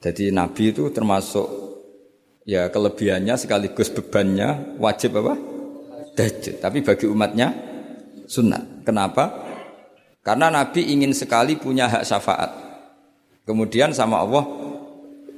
Jadi 0.00 0.32
Nabi 0.32 0.72
itu 0.72 0.88
termasuk 0.88 1.44
ya 2.48 2.72
kelebihannya 2.72 3.36
sekaligus 3.36 3.92
bebannya 3.92 4.80
wajib 4.80 5.20
apa? 5.20 5.36
Tahajud. 6.16 6.56
Tapi 6.64 6.80
bagi 6.80 7.04
umatnya 7.04 7.52
sunat. 8.24 8.88
Kenapa? 8.88 9.48
Karena 10.24 10.48
Nabi 10.48 10.96
ingin 10.96 11.12
sekali 11.12 11.60
punya 11.60 11.92
hak 11.92 12.08
syafaat. 12.08 12.50
Kemudian 13.44 13.92
sama 13.92 14.24
Allah 14.24 14.44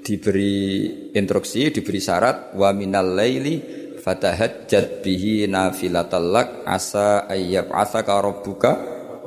diberi 0.01 0.89
instruksi, 1.13 1.71
diberi 1.71 2.01
syarat 2.01 2.57
wa 2.57 2.73
minal 2.73 3.17
laili 3.17 3.61
fatahajjat 4.01 5.05
bihi 5.05 5.45
nafilatallak 5.47 6.65
asa 6.65 7.29
ayyab 7.29 7.69
asaka 7.71 8.17
rabbuka 8.17 8.73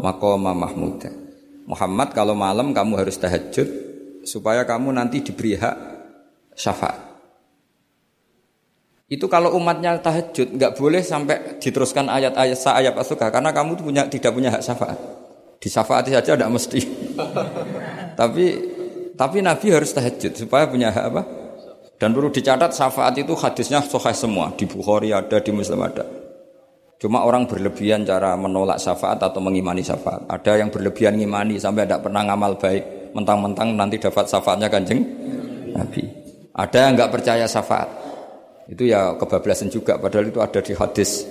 maqama 0.02 0.52
mahmuda. 0.58 1.14
Muhammad 1.64 2.12
kalau 2.12 2.36
malam 2.36 2.76
kamu 2.76 3.06
harus 3.06 3.16
tahajud 3.16 3.70
supaya 4.28 4.68
kamu 4.68 4.92
nanti 4.92 5.24
diberi 5.24 5.56
hak 5.56 5.76
syafaat. 6.58 7.14
Itu 9.08 9.30
kalau 9.30 9.54
umatnya 9.56 10.02
tahajud 10.02 10.58
nggak 10.58 10.74
boleh 10.74 11.06
sampai 11.06 11.62
diteruskan 11.62 12.10
ayat-ayat 12.10 12.58
ayat 12.58 12.98
asuka 12.98 13.30
karena 13.30 13.54
kamu 13.54 13.78
punya 13.78 14.10
tidak 14.10 14.34
punya 14.34 14.50
hak 14.50 14.66
syafaat. 14.66 14.98
Di 15.62 15.72
syafaat 15.72 16.10
saja 16.12 16.36
tidak 16.36 16.50
mesti. 16.52 16.82
Tapi 18.20 18.73
tapi 19.14 19.46
Nabi 19.46 19.70
harus 19.70 19.94
tahajud 19.94 20.34
supaya 20.34 20.66
punya 20.66 20.90
hak 20.90 21.06
apa? 21.14 21.22
Dan 22.02 22.12
perlu 22.12 22.34
dicatat 22.34 22.74
syafaat 22.74 23.16
itu 23.22 23.32
hadisnya 23.38 23.80
sahih 23.80 24.18
semua. 24.18 24.52
Di 24.58 24.68
Bukhari 24.68 25.14
ada, 25.14 25.40
di 25.40 25.52
Muslim 25.54 25.80
ada. 25.80 26.04
Cuma 27.00 27.24
orang 27.24 27.48
berlebihan 27.48 28.04
cara 28.04 28.34
menolak 28.36 28.80
syafaat 28.80 29.24
atau 29.24 29.40
mengimani 29.40 29.84
syafaat. 29.84 30.28
Ada 30.28 30.60
yang 30.60 30.72
berlebihan 30.74 31.16
ngimani 31.16 31.60
sampai 31.60 31.88
tidak 31.88 32.04
pernah 32.04 32.28
ngamal 32.28 32.60
baik. 32.60 33.14
Mentang-mentang 33.14 33.78
nanti 33.78 34.02
dapat 34.02 34.26
syafaatnya 34.26 34.68
kanjeng 34.68 35.00
Nabi. 35.76 36.04
Ada 36.56 36.78
yang 36.90 36.92
nggak 36.98 37.12
percaya 37.14 37.46
syafaat. 37.46 37.90
Itu 38.68 38.88
ya 38.88 39.20
kebablasan 39.20 39.68
juga 39.70 40.00
padahal 40.00 40.32
itu 40.32 40.40
ada 40.40 40.60
di 40.64 40.74
hadis 40.74 41.28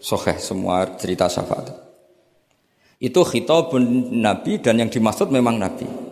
sahih 0.00 0.36
semua 0.38 0.84
cerita 1.00 1.26
syafaat. 1.26 1.72
Itu 2.96 3.20
khitabun 3.24 4.16
nabi 4.20 4.60
dan 4.60 4.80
yang 4.80 4.88
dimaksud 4.88 5.28
memang 5.28 5.60
nabi. 5.60 6.05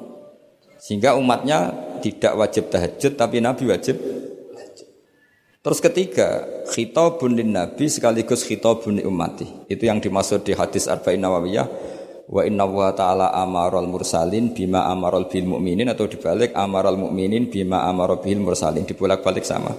Sehingga 0.84 1.16
umatnya 1.16 1.72
tidak 2.04 2.36
wajib 2.36 2.68
tahajud 2.68 3.16
tapi 3.16 3.40
nabi 3.40 3.72
wajib 3.72 3.96
Terus 5.64 5.80
ketiga, 5.80 6.44
khitabun 6.68 7.40
lin 7.40 7.56
nabi 7.56 7.88
sekaligus 7.88 8.44
khitabun 8.44 9.00
ummati. 9.00 9.48
Itu 9.64 9.88
yang 9.88 9.96
dimaksud 9.96 10.44
di 10.44 10.52
hadis 10.52 10.84
Arba'in 10.92 11.24
Nawawiyah 11.24 11.64
wa 12.28 12.44
inna 12.44 12.68
wa 12.68 12.92
ta'ala 12.92 13.32
amaral 13.32 13.88
mursalin 13.88 14.52
bima 14.52 14.84
amaral 14.84 15.24
bil 15.24 15.48
mu'minin 15.48 15.88
atau 15.88 16.04
dibalik 16.04 16.52
amaral 16.52 17.00
mu'minin 17.00 17.48
bima 17.48 17.88
amaral 17.88 18.20
bil 18.20 18.44
mursalin 18.44 18.84
dibolak-balik 18.84 19.48
sama. 19.48 19.72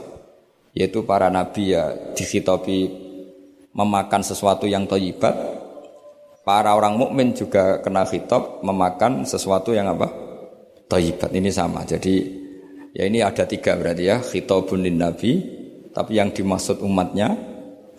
Yaitu 0.74 1.06
para 1.06 1.30
nabi 1.30 1.78
ya 1.78 1.94
dikhitabi 2.18 2.90
memakan 3.78 4.26
sesuatu 4.26 4.66
yang 4.66 4.90
thayyibat. 4.90 5.38
Para 6.42 6.74
orang 6.74 6.98
mukmin 6.98 7.38
juga 7.38 7.78
kena 7.86 8.10
khitab 8.10 8.66
memakan 8.66 9.22
sesuatu 9.22 9.70
yang 9.70 9.86
apa? 9.94 10.25
Thayyibat. 10.86 11.34
Ini 11.34 11.50
sama. 11.50 11.84
Jadi 11.84 12.14
ya 12.96 13.04
ini 13.06 13.20
ada 13.22 13.44
tiga 13.50 13.76
berarti 13.76 14.04
ya 14.08 14.22
khitabun 14.22 14.86
lin 14.86 15.02
nabi 15.02 15.32
tapi 15.92 16.16
yang 16.16 16.32
dimaksud 16.32 16.80
umatnya 16.80 17.36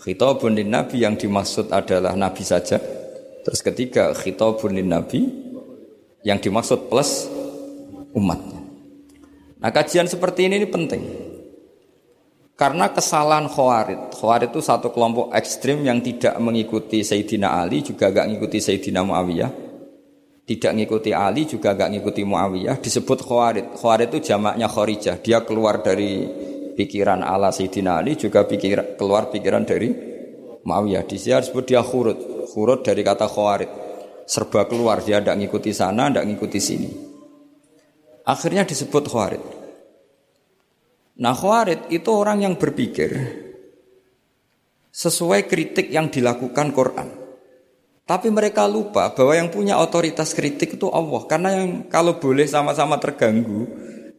khitabun 0.00 0.57
lin 0.57 0.71
nabi 0.73 1.02
yang 1.02 1.19
dimaksud 1.19 1.73
adalah 1.75 2.14
nabi 2.14 2.43
saja. 2.47 2.78
Terus 3.43 3.61
ketiga 3.62 4.14
khitabun 4.14 4.75
lin 4.75 4.88
nabi 4.90 5.26
yang 6.26 6.43
dimaksud 6.43 6.90
plus 6.90 7.31
umatnya. 8.16 8.59
Nah 9.57 9.71
kajian 9.73 10.11
seperti 10.11 10.47
ini, 10.47 10.62
ini 10.62 10.69
penting. 10.69 11.02
Karena 12.57 12.88
kesalahan 12.88 13.52
Khawarid. 13.52 14.16
Khawarid 14.16 14.49
itu 14.49 14.64
satu 14.64 14.88
kelompok 14.88 15.28
ekstrim 15.37 15.85
yang 15.85 16.00
tidak 16.00 16.40
mengikuti 16.40 17.05
Sayyidina 17.05 17.52
Ali, 17.52 17.85
juga 17.85 18.09
gak 18.09 18.33
mengikuti 18.33 18.64
Sayyidina 18.64 19.05
Muawiyah. 19.05 19.66
Tidak 20.47 20.71
mengikuti 20.71 21.11
Ali, 21.11 21.43
juga 21.43 21.75
gak 21.75 21.91
mengikuti 21.91 22.23
Muawiyah. 22.23 22.79
Disebut 22.79 23.19
Khawarid. 23.19 23.67
Khawarid 23.75 24.15
itu 24.15 24.31
jamaknya 24.31 24.71
Kharijah. 24.71 25.19
Dia 25.19 25.43
keluar 25.43 25.83
dari 25.83 26.23
pikiran 26.79 27.26
ala 27.26 27.50
Sayyidina 27.50 27.99
Ali 27.99 28.15
juga 28.15 28.47
pikir, 28.47 28.95
keluar 28.95 29.26
pikiran 29.35 29.67
dari 29.67 29.91
Muawiyah. 30.62 31.03
Di 31.03 31.19
sini 31.19 31.43
disebut 31.43 31.65
dia 31.67 31.83
khurut. 31.83 32.47
Khurut 32.47 32.87
dari 32.87 33.03
kata 33.03 33.26
khawarid. 33.26 33.71
Serba 34.26 34.71
keluar, 34.71 35.03
dia 35.03 35.19
tidak 35.19 35.35
ngikuti 35.38 35.71
sana, 35.75 36.07
tidak 36.11 36.31
ngikuti 36.31 36.59
sini. 36.62 36.91
Akhirnya 38.26 38.62
disebut 38.62 39.03
khawarid. 39.11 39.43
Nah 41.17 41.35
khawarid 41.35 41.91
itu 41.91 42.11
orang 42.12 42.47
yang 42.47 42.55
berpikir 42.55 43.17
sesuai 44.95 45.50
kritik 45.50 45.91
yang 45.91 46.12
dilakukan 46.12 46.71
Quran. 46.71 47.25
Tapi 48.07 48.31
mereka 48.31 48.71
lupa 48.71 49.11
bahwa 49.11 49.35
yang 49.35 49.51
punya 49.51 49.83
otoritas 49.83 50.31
kritik 50.31 50.79
itu 50.79 50.87
Allah. 50.95 51.27
Karena 51.27 51.59
yang 51.59 51.91
kalau 51.91 52.23
boleh 52.23 52.47
sama-sama 52.47 53.03
terganggu, 53.03 53.67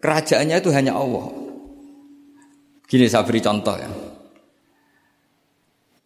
kerajaannya 0.04 0.60
itu 0.60 0.70
hanya 0.76 0.92
Allah. 0.92 1.32
Gini 2.84 3.08
saya 3.08 3.24
beri 3.24 3.40
contoh 3.40 3.80
ya. 3.80 3.88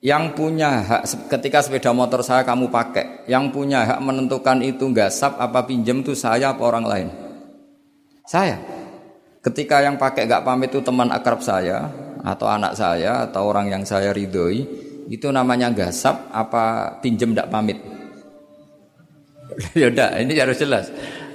Yang 0.02 0.34
punya 0.34 0.82
hak 0.82 1.30
ketika 1.30 1.62
sepeda 1.62 1.90
motor 1.94 2.22
saya 2.22 2.46
kamu 2.46 2.70
pakai, 2.70 3.26
yang 3.30 3.50
punya 3.54 3.86
hak 3.86 4.00
menentukan 4.02 4.62
itu 4.62 4.90
sap 5.10 5.38
apa 5.42 5.66
pinjam 5.66 6.06
itu 6.06 6.14
saya 6.14 6.54
apa 6.54 6.62
orang 6.62 6.86
lain? 6.86 7.08
Saya. 8.26 8.62
Ketika 9.42 9.82
yang 9.82 9.98
pakai 9.98 10.30
gak 10.30 10.46
pamit 10.46 10.70
itu 10.70 10.86
teman 10.86 11.10
akrab 11.10 11.42
saya 11.42 11.90
atau 12.22 12.46
anak 12.46 12.78
saya 12.78 13.26
atau 13.26 13.50
orang 13.50 13.74
yang 13.74 13.82
saya 13.82 14.14
ridhoi, 14.14 14.70
itu 15.12 15.27
namanya 15.27 15.75
gasap 15.75 16.32
apa 16.32 16.96
pinjam 17.03 17.36
gak 17.36 17.51
pamit? 17.51 17.75
ya 19.79 19.92
udah, 19.92 20.16
ini 20.24 20.40
harus 20.40 20.55
jelas. 20.55 20.88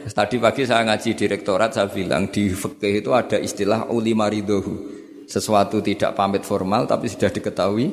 Tadi 0.06 0.38
pagi 0.38 0.62
saya 0.64 0.86
ngaji 0.86 1.18
direktorat 1.18 1.76
saya 1.76 1.90
bilang 1.90 2.30
di 2.30 2.48
fikih 2.48 3.02
itu 3.04 3.10
ada 3.10 3.36
istilah 3.42 3.90
ulima 3.90 4.30
ridhohu 4.30 4.96
sesuatu 5.26 5.82
tidak 5.82 6.14
pamit 6.14 6.46
formal 6.46 6.86
tapi 6.86 7.10
sudah 7.10 7.28
diketahui 7.28 7.90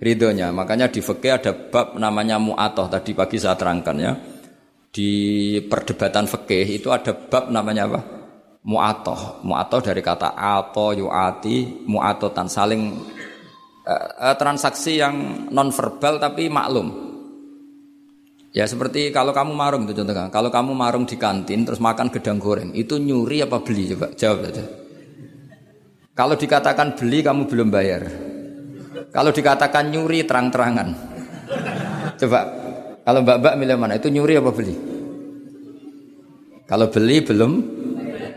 ridhonya. 0.00 0.48
Makanya 0.48 0.88
di 0.88 1.04
fikih 1.04 1.36
ada 1.36 1.52
bab 1.52 2.00
namanya 2.00 2.40
mu'atoh 2.40 2.88
tadi 2.88 3.12
pagi 3.12 3.36
saya 3.36 3.54
terangkan 3.54 3.96
ya. 4.00 4.12
Di 4.90 5.10
perdebatan 5.70 6.24
fikih 6.26 6.80
itu 6.80 6.88
ada 6.88 7.12
bab 7.12 7.52
namanya 7.52 7.84
apa? 7.86 8.00
Mu'atoh. 8.64 9.44
Mu'atoh 9.44 9.80
dari 9.84 10.00
kata 10.00 10.34
ato 10.34 10.96
yu'ati 10.96 11.84
mu'atotan 11.84 12.48
saling 12.48 12.82
uh, 13.86 14.34
transaksi 14.36 15.00
yang 15.00 15.46
non 15.52 15.72
verbal 15.72 16.20
tapi 16.20 16.48
maklum. 16.52 17.10
Ya 18.50 18.66
seperti 18.66 19.14
kalau 19.14 19.30
kamu 19.30 19.54
marung 19.54 19.86
itu 19.86 19.94
contohnya. 19.94 20.26
Kalau 20.26 20.50
kamu 20.50 20.74
marung 20.74 21.06
di 21.06 21.14
kantin 21.14 21.62
terus 21.62 21.78
makan 21.78 22.10
gedang 22.10 22.42
goreng, 22.42 22.74
itu 22.74 22.98
nyuri 22.98 23.46
apa 23.46 23.62
beli 23.62 23.94
coba? 23.94 24.10
Jawab 24.10 24.50
saja. 24.50 24.64
Kalau 26.18 26.34
dikatakan 26.34 26.98
beli 26.98 27.22
kamu 27.22 27.46
belum 27.46 27.68
bayar. 27.70 28.02
Kalau 29.14 29.30
dikatakan 29.30 29.94
nyuri 29.94 30.26
terang-terangan. 30.26 30.88
Coba 32.18 32.40
kalau 33.06 33.22
mbak-mbak 33.22 33.54
milih 33.54 33.76
mana? 33.78 33.94
Itu 33.96 34.10
nyuri 34.10 34.34
apa 34.36 34.50
beli? 34.50 34.74
Kalau 36.66 36.90
beli 36.90 37.16
belum 37.22 37.52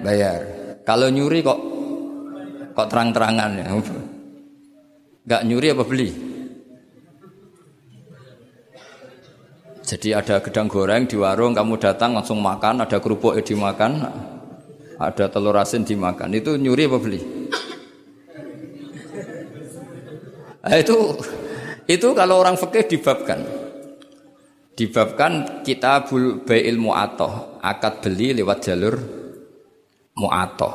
bayar. 0.05 0.39
Kalau 0.85 1.09
nyuri 1.09 1.41
kok 1.41 1.59
kok 2.77 2.87
terang-terangan 2.89 3.51
ya. 3.57 3.67
Gak 5.23 5.41
nyuri 5.47 5.71
apa 5.71 5.83
beli? 5.87 6.09
Jadi 9.83 10.15
ada 10.15 10.39
gedang 10.39 10.71
goreng 10.71 11.07
di 11.07 11.19
warung, 11.19 11.51
kamu 11.51 11.75
datang 11.75 12.15
langsung 12.15 12.39
makan, 12.39 12.87
ada 12.87 13.03
kerupuk 13.03 13.35
dimakan, 13.43 14.03
ada 14.95 15.25
telur 15.27 15.59
asin 15.59 15.83
dimakan. 15.83 16.31
Itu 16.31 16.55
nyuri 16.55 16.87
apa 16.87 16.97
beli? 16.99 17.21
Nah, 20.63 20.79
itu 20.79 20.95
itu 21.83 22.07
kalau 22.15 22.39
orang 22.39 22.55
fikih 22.55 22.87
dibabkan. 22.95 23.43
Dibabkan 24.73 25.61
kita 25.61 26.07
bai'il 26.47 26.79
mu'atoh, 26.81 27.61
akad 27.61 28.01
beli 28.01 28.33
lewat 28.33 28.57
jalur 28.63 28.95
mu'atoh. 30.17 30.73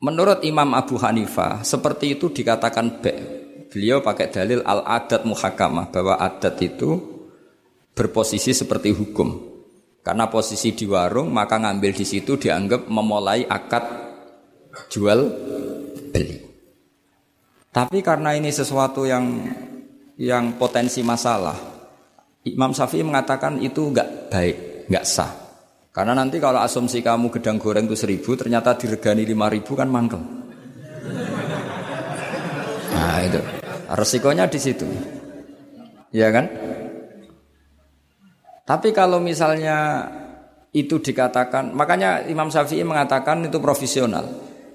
Menurut 0.00 0.40
Imam 0.46 0.72
Abu 0.72 0.96
Hanifah, 0.96 1.60
seperti 1.60 2.16
itu 2.16 2.32
dikatakan 2.32 3.02
be. 3.02 3.35
Beliau 3.66 3.98
pakai 4.00 4.30
dalil 4.30 4.62
al-adat 4.62 5.26
muhakamah 5.26 5.90
bahwa 5.90 6.14
adat 6.22 6.56
itu 6.62 7.16
berposisi 7.96 8.52
seperti 8.52 8.92
hukum. 8.92 9.56
Karena 10.06 10.30
posisi 10.30 10.70
di 10.70 10.86
warung, 10.86 11.34
maka 11.34 11.58
ngambil 11.58 11.90
di 11.90 12.06
situ 12.06 12.38
dianggap 12.38 12.86
memulai 12.86 13.42
akad 13.42 13.82
jual 14.86 15.20
beli. 16.14 16.38
Tapi 17.74 17.98
karena 18.06 18.38
ini 18.38 18.54
sesuatu 18.54 19.02
yang 19.02 19.26
yang 20.16 20.54
potensi 20.56 21.02
masalah, 21.02 21.58
Imam 22.46 22.70
Syafi'i 22.70 23.02
mengatakan 23.02 23.58
itu 23.58 23.90
enggak 23.90 24.30
baik, 24.30 24.86
enggak 24.86 25.04
sah. 25.04 25.32
Karena 25.90 26.14
nanti 26.14 26.38
kalau 26.38 26.62
asumsi 26.62 27.02
kamu 27.02 27.32
gedang 27.34 27.58
goreng 27.58 27.90
itu 27.90 27.98
seribu, 27.98 28.38
ternyata 28.38 28.78
diregani 28.78 29.26
lima 29.26 29.50
ribu 29.50 29.74
kan 29.74 29.90
mangkel. 29.90 30.22
Nah 32.94 33.18
itu 33.26 33.55
resikonya 33.94 34.50
di 34.50 34.58
situ, 34.58 34.86
ya 36.10 36.32
kan? 36.34 36.46
Tapi 38.66 38.90
kalau 38.90 39.22
misalnya 39.22 40.08
itu 40.74 40.98
dikatakan, 40.98 41.70
makanya 41.70 42.26
Imam 42.26 42.50
Syafi'i 42.50 42.82
mengatakan 42.82 43.46
itu 43.46 43.62
profesional. 43.62 44.26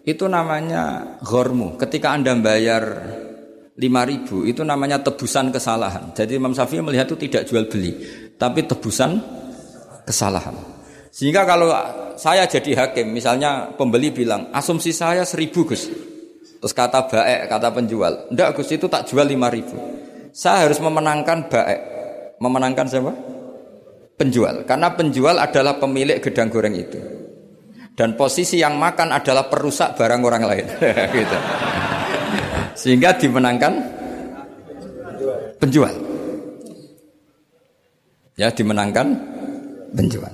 Itu 0.01 0.25
namanya 0.25 1.17
ghormu. 1.21 1.77
Ketika 1.77 2.15
Anda 2.15 2.33
bayar 2.39 2.83
5000 3.77 4.49
itu 4.49 4.61
namanya 4.65 5.03
tebusan 5.03 5.53
kesalahan. 5.53 6.15
Jadi 6.15 6.39
Imam 6.39 6.55
Syafi'i 6.55 6.81
melihat 6.81 7.11
itu 7.11 7.27
tidak 7.27 7.45
jual 7.51 7.65
beli, 7.67 7.91
tapi 8.39 8.65
tebusan 8.65 9.21
kesalahan. 10.07 10.55
Sehingga 11.11 11.43
kalau 11.43 11.69
saya 12.15 12.47
jadi 12.47 12.87
hakim, 12.87 13.11
misalnya 13.11 13.75
pembeli 13.75 14.15
bilang, 14.15 14.47
asumsi 14.55 14.95
saya 14.95 15.27
seribu 15.27 15.67
Gus. 15.67 16.10
Terus 16.61 16.73
kata 16.77 17.09
baik, 17.09 17.49
kata 17.49 17.67
penjual, 17.73 18.13
enggak 18.29 18.53
Gus 18.53 18.69
itu 18.69 18.85
tak 18.85 19.09
jual 19.09 19.25
lima 19.25 19.49
ribu. 19.49 19.73
Saya 20.29 20.69
harus 20.69 20.77
memenangkan 20.77 21.49
baik. 21.49 21.79
Memenangkan 22.37 22.85
siapa? 22.85 23.11
Penjual. 24.17 24.65
Karena 24.69 24.93
penjual 24.93 25.41
adalah 25.41 25.81
pemilik 25.81 26.21
gedang 26.21 26.53
goreng 26.53 26.77
itu 26.77 27.21
dan 27.95 28.15
posisi 28.15 28.57
yang 28.57 28.79
makan 28.79 29.13
adalah 29.13 29.45
perusak 29.51 29.93
barang 29.93 30.21
orang 30.23 30.43
lain 30.47 30.65
gitu. 31.21 31.37
sehingga 32.73 33.13
dimenangkan 33.13 33.73
penjual 35.59 35.93
ya 38.39 38.49
dimenangkan 38.49 39.07
penjual 39.93 40.33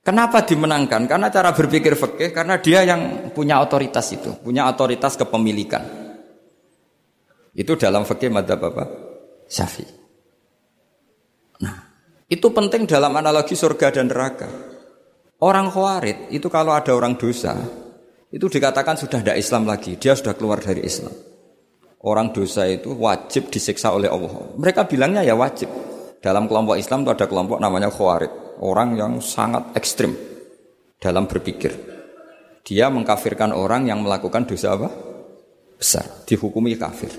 Kenapa 0.00 0.48
dimenangkan? 0.48 1.04
Karena 1.04 1.28
cara 1.28 1.52
berpikir 1.52 1.92
fikih 1.92 2.32
karena 2.32 2.56
dia 2.56 2.80
yang 2.88 3.32
punya 3.36 3.60
otoritas 3.60 4.08
itu, 4.16 4.32
punya 4.40 4.64
otoritas 4.64 5.12
kepemilikan. 5.20 5.84
Itu 7.52 7.76
dalam 7.76 8.08
fikih 8.08 8.32
madzhab 8.32 8.64
apa? 8.64 8.84
Syafi'i. 9.44 9.92
Nah, 11.60 11.76
itu 12.32 12.48
penting 12.48 12.88
dalam 12.88 13.12
analogi 13.12 13.52
surga 13.52 13.92
dan 13.92 14.08
neraka. 14.08 14.48
Orang 15.44 15.68
khawarid 15.68 16.32
itu 16.32 16.48
kalau 16.48 16.72
ada 16.72 16.96
orang 16.96 17.20
dosa, 17.20 17.52
itu 18.32 18.48
dikatakan 18.48 18.96
sudah 18.96 19.20
tidak 19.20 19.36
Islam 19.36 19.68
lagi, 19.68 20.00
dia 20.00 20.16
sudah 20.16 20.32
keluar 20.32 20.64
dari 20.64 20.80
Islam. 20.80 21.12
Orang 22.00 22.32
dosa 22.32 22.64
itu 22.64 22.96
wajib 22.96 23.52
disiksa 23.52 23.92
oleh 23.92 24.08
Allah. 24.08 24.56
Mereka 24.56 24.88
bilangnya 24.88 25.20
ya 25.20 25.36
wajib. 25.36 25.68
Dalam 26.24 26.48
kelompok 26.48 26.80
Islam 26.80 27.04
itu 27.04 27.12
ada 27.12 27.28
kelompok 27.28 27.60
namanya 27.60 27.92
khawarid 27.92 28.49
orang 28.60 28.96
yang 28.96 29.12
sangat 29.24 29.72
ekstrim 29.76 30.12
dalam 31.00 31.24
berpikir. 31.24 31.72
Dia 32.60 32.92
mengkafirkan 32.92 33.56
orang 33.56 33.88
yang 33.88 34.04
melakukan 34.04 34.44
dosa 34.44 34.76
apa? 34.76 34.88
Besar, 35.80 36.28
dihukumi 36.28 36.76
kafir. 36.76 37.10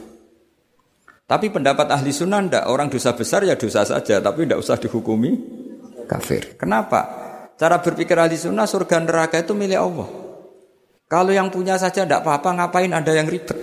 Tapi 1.26 1.48
pendapat 1.50 1.90
ahli 1.90 2.14
sunnah 2.14 2.44
ndak 2.46 2.64
orang 2.70 2.92
dosa 2.92 3.18
besar 3.18 3.42
ya 3.42 3.58
dosa 3.58 3.82
saja, 3.82 4.22
tapi 4.22 4.46
tidak 4.46 4.62
usah 4.62 4.78
dihukumi 4.78 5.32
kafir. 6.06 6.60
Kenapa? 6.60 7.02
Cara 7.58 7.82
berpikir 7.82 8.14
ahli 8.14 8.38
sunnah 8.38 8.70
surga 8.70 9.02
neraka 9.02 9.42
itu 9.42 9.58
milik 9.58 9.80
Allah. 9.82 10.10
Kalau 11.10 11.32
yang 11.34 11.52
punya 11.52 11.76
saja 11.76 12.06
tidak 12.06 12.24
apa-apa, 12.24 12.56
ngapain 12.56 12.92
ada 12.94 13.12
yang 13.12 13.28
ribet? 13.28 13.60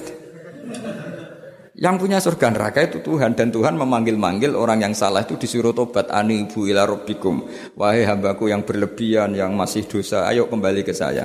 Yang 1.78 1.94
punya 2.02 2.18
surga 2.18 2.50
neraka 2.50 2.90
itu 2.90 2.98
Tuhan 3.06 3.38
dan 3.38 3.54
Tuhan 3.54 3.78
memanggil-manggil 3.78 4.58
orang 4.58 4.82
yang 4.82 4.98
salah 4.98 5.22
itu 5.22 5.38
disuruh 5.38 5.70
tobat 5.70 6.10
ibu 6.10 6.66
ila 6.66 6.82
rabbikum. 6.82 7.46
Wahai 7.78 8.02
hambaku 8.02 8.50
yang 8.50 8.66
berlebihan 8.66 9.30
yang 9.38 9.54
masih 9.54 9.86
dosa, 9.86 10.26
ayo 10.26 10.50
kembali 10.50 10.82
ke 10.82 10.90
saya. 10.90 11.22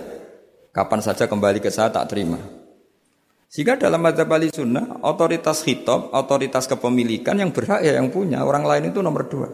Kapan 0.70 1.02
saja 1.02 1.26
kembali 1.26 1.58
ke 1.58 1.74
saya 1.74 1.90
tak 1.90 2.14
terima. 2.14 2.38
Sehingga 3.50 3.82
dalam 3.82 4.06
madzhab 4.06 4.30
ahli 4.30 4.54
sunnah, 4.54 5.02
otoritas 5.02 5.66
hitam, 5.66 6.14
otoritas 6.14 6.70
kepemilikan 6.70 7.34
yang 7.34 7.50
berhak 7.50 7.82
ya 7.82 7.98
yang 7.98 8.14
punya, 8.14 8.46
orang 8.46 8.62
lain 8.62 8.94
itu 8.94 9.02
nomor 9.02 9.26
dua. 9.26 9.50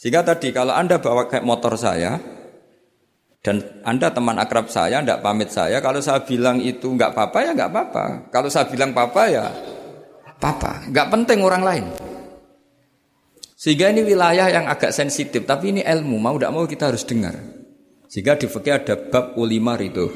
Sehingga 0.00 0.24
tadi 0.24 0.56
kalau 0.56 0.72
Anda 0.72 1.04
bawa 1.04 1.28
kayak 1.28 1.44
motor 1.44 1.76
saya, 1.76 2.16
dan 3.44 3.60
Anda 3.84 4.08
teman 4.08 4.40
akrab 4.40 4.72
saya, 4.72 5.04
tidak 5.04 5.20
pamit 5.20 5.52
saya, 5.52 5.84
kalau 5.84 6.00
saya 6.00 6.24
bilang 6.24 6.64
itu 6.64 6.96
nggak 6.96 7.12
apa-apa 7.12 7.38
ya 7.44 7.50
nggak 7.52 7.70
apa-apa. 7.72 8.04
Kalau 8.32 8.48
saya 8.48 8.68
bilang 8.68 8.92
apa-apa 8.92 9.24
ya 9.28 9.44
Papa, 10.38 10.86
nggak 10.86 11.10
penting 11.10 11.42
orang 11.42 11.62
lain. 11.66 11.84
Sehingga 13.58 13.90
ini 13.90 14.06
wilayah 14.06 14.46
yang 14.54 14.70
agak 14.70 14.94
sensitif, 14.94 15.42
tapi 15.42 15.74
ini 15.74 15.82
ilmu, 15.82 16.14
mau 16.22 16.38
tidak 16.38 16.54
mau 16.54 16.62
kita 16.62 16.94
harus 16.94 17.02
dengar. 17.02 17.34
Sehingga 18.06 18.38
di 18.38 18.46
fikih 18.46 18.70
ada 18.70 18.94
bab 18.94 19.34
ulima 19.34 19.74
itu. 19.82 20.06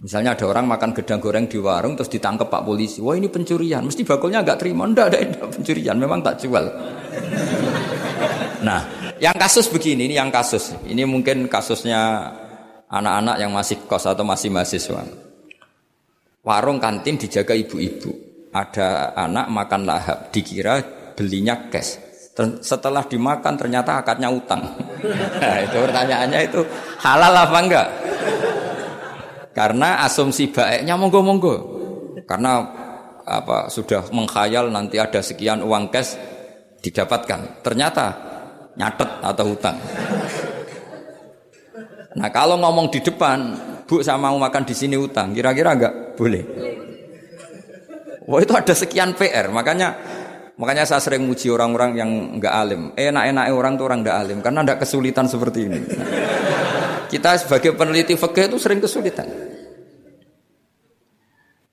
Misalnya 0.00 0.32
ada 0.32 0.48
orang 0.48 0.64
makan 0.64 0.96
gedang 0.96 1.20
goreng 1.20 1.44
di 1.46 1.60
warung 1.60 1.94
terus 1.94 2.08
ditangkap 2.08 2.48
Pak 2.48 2.64
polisi. 2.64 3.04
Wah 3.04 3.12
ini 3.12 3.28
pencurian, 3.28 3.84
mesti 3.84 4.08
bakulnya 4.08 4.40
nggak 4.40 4.58
terima. 4.58 4.88
Enggak 4.88 5.12
ada, 5.12 5.18
ada 5.20 5.46
pencurian, 5.52 5.96
memang 6.00 6.24
tak 6.24 6.40
jual. 6.40 6.64
Nah, 8.64 8.80
yang 9.20 9.36
kasus 9.36 9.68
begini, 9.68 10.08
ini 10.08 10.16
yang 10.16 10.32
kasus. 10.32 10.72
Ini 10.88 11.04
mungkin 11.04 11.44
kasusnya 11.52 12.32
anak-anak 12.88 13.36
yang 13.36 13.52
masih 13.52 13.84
kos 13.84 14.08
atau 14.08 14.24
masih 14.24 14.48
mahasiswa. 14.48 15.04
Warung 16.40 16.80
kantin 16.80 17.20
dijaga 17.20 17.52
ibu-ibu 17.52 18.23
ada 18.54 19.10
anak 19.18 19.50
makan 19.50 19.82
lahap, 19.82 20.30
dikira 20.30 20.78
belinya 21.18 21.66
cash. 21.66 21.98
Setelah 22.62 23.06
dimakan 23.06 23.54
ternyata 23.58 23.98
akadnya 23.98 24.30
utang. 24.30 24.62
Nah, 25.04 25.60
itu 25.60 25.76
pertanyaannya 25.84 26.40
itu 26.48 26.64
halal 27.04 27.36
apa 27.36 27.58
enggak? 27.60 27.88
Karena 29.52 30.00
asumsi 30.00 30.48
baiknya 30.48 30.96
monggo-monggo. 30.96 31.60
Karena 32.24 32.64
apa 33.20 33.68
sudah 33.68 34.08
mengkhayal 34.08 34.72
nanti 34.72 34.96
ada 34.96 35.20
sekian 35.20 35.60
uang 35.60 35.92
cash 35.92 36.16
didapatkan. 36.80 37.60
Ternyata 37.60 38.04
nyatet 38.80 39.10
atau 39.20 39.44
utang. 39.44 39.76
Nah 42.16 42.32
kalau 42.32 42.56
ngomong 42.56 42.88
di 42.88 43.04
depan, 43.04 43.52
bu 43.84 44.00
saya 44.00 44.16
mau 44.16 44.40
makan 44.40 44.64
di 44.64 44.72
sini 44.72 44.96
utang, 44.96 45.36
kira-kira 45.36 45.76
enggak 45.76 46.16
boleh. 46.16 46.42
Wah 48.24 48.40
itu 48.40 48.52
ada 48.56 48.72
sekian 48.72 49.12
PR, 49.12 49.52
makanya 49.52 50.00
makanya 50.56 50.88
saya 50.88 51.02
sering 51.04 51.28
muji 51.28 51.52
orang-orang 51.52 51.92
yang 51.92 52.10
nggak 52.40 52.54
alim. 52.54 52.82
Enak-enak 52.96 53.44
orang 53.52 53.76
tuh 53.76 53.84
orang 53.84 54.00
nggak 54.00 54.16
alim 54.16 54.38
karena 54.40 54.64
ada 54.64 54.74
kesulitan 54.80 55.28
seperti 55.28 55.68
ini. 55.68 55.80
Kita 57.12 57.36
sebagai 57.36 57.76
peneliti 57.76 58.16
fikih 58.16 58.48
itu 58.48 58.56
sering 58.56 58.80
kesulitan. 58.80 59.28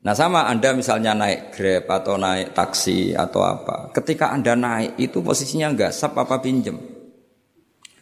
Nah 0.01 0.17
sama 0.17 0.49
Anda 0.49 0.73
misalnya 0.73 1.13
naik 1.13 1.53
Grab 1.53 1.85
atau 1.87 2.17
naik 2.17 2.57
taksi 2.57 3.13
atau 3.13 3.45
apa. 3.45 3.93
Ketika 3.93 4.33
Anda 4.33 4.57
naik 4.57 4.97
itu 4.97 5.21
posisinya 5.21 5.71
enggak 5.71 5.93
sap 5.93 6.17
apa 6.17 6.41
pinjem. 6.41 6.75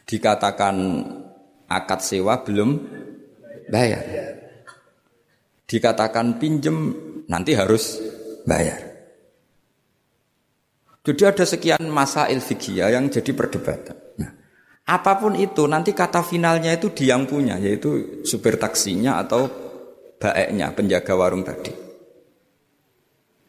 Dikatakan 0.07 0.75
akad 1.69 1.99
sewa 2.01 2.41
belum 2.41 2.69
bayar. 3.69 4.03
Dikatakan 5.69 6.41
pinjem 6.41 6.97
nanti 7.29 7.53
harus 7.53 8.01
bayar. 8.47 8.89
Jadi 10.99 11.23
ada 11.25 11.45
sekian 11.47 11.89
masa 11.89 12.29
fikih 12.29 12.85
yang 12.85 13.09
jadi 13.09 13.31
perdebatan. 13.33 13.97
Nah, 14.19 14.31
apa 14.85 15.17
pun 15.17 15.33
itu 15.33 15.65
nanti 15.65 15.95
kata 15.95 16.21
finalnya 16.21 16.75
itu 16.75 16.93
dia 16.93 17.15
yang 17.17 17.25
punya, 17.25 17.57
yaitu 17.57 18.21
supir 18.27 18.61
taksinya 18.61 19.17
atau 19.17 19.47
baeknya, 20.19 20.69
penjaga 20.75 21.13
warung 21.17 21.41
tadi. 21.41 21.71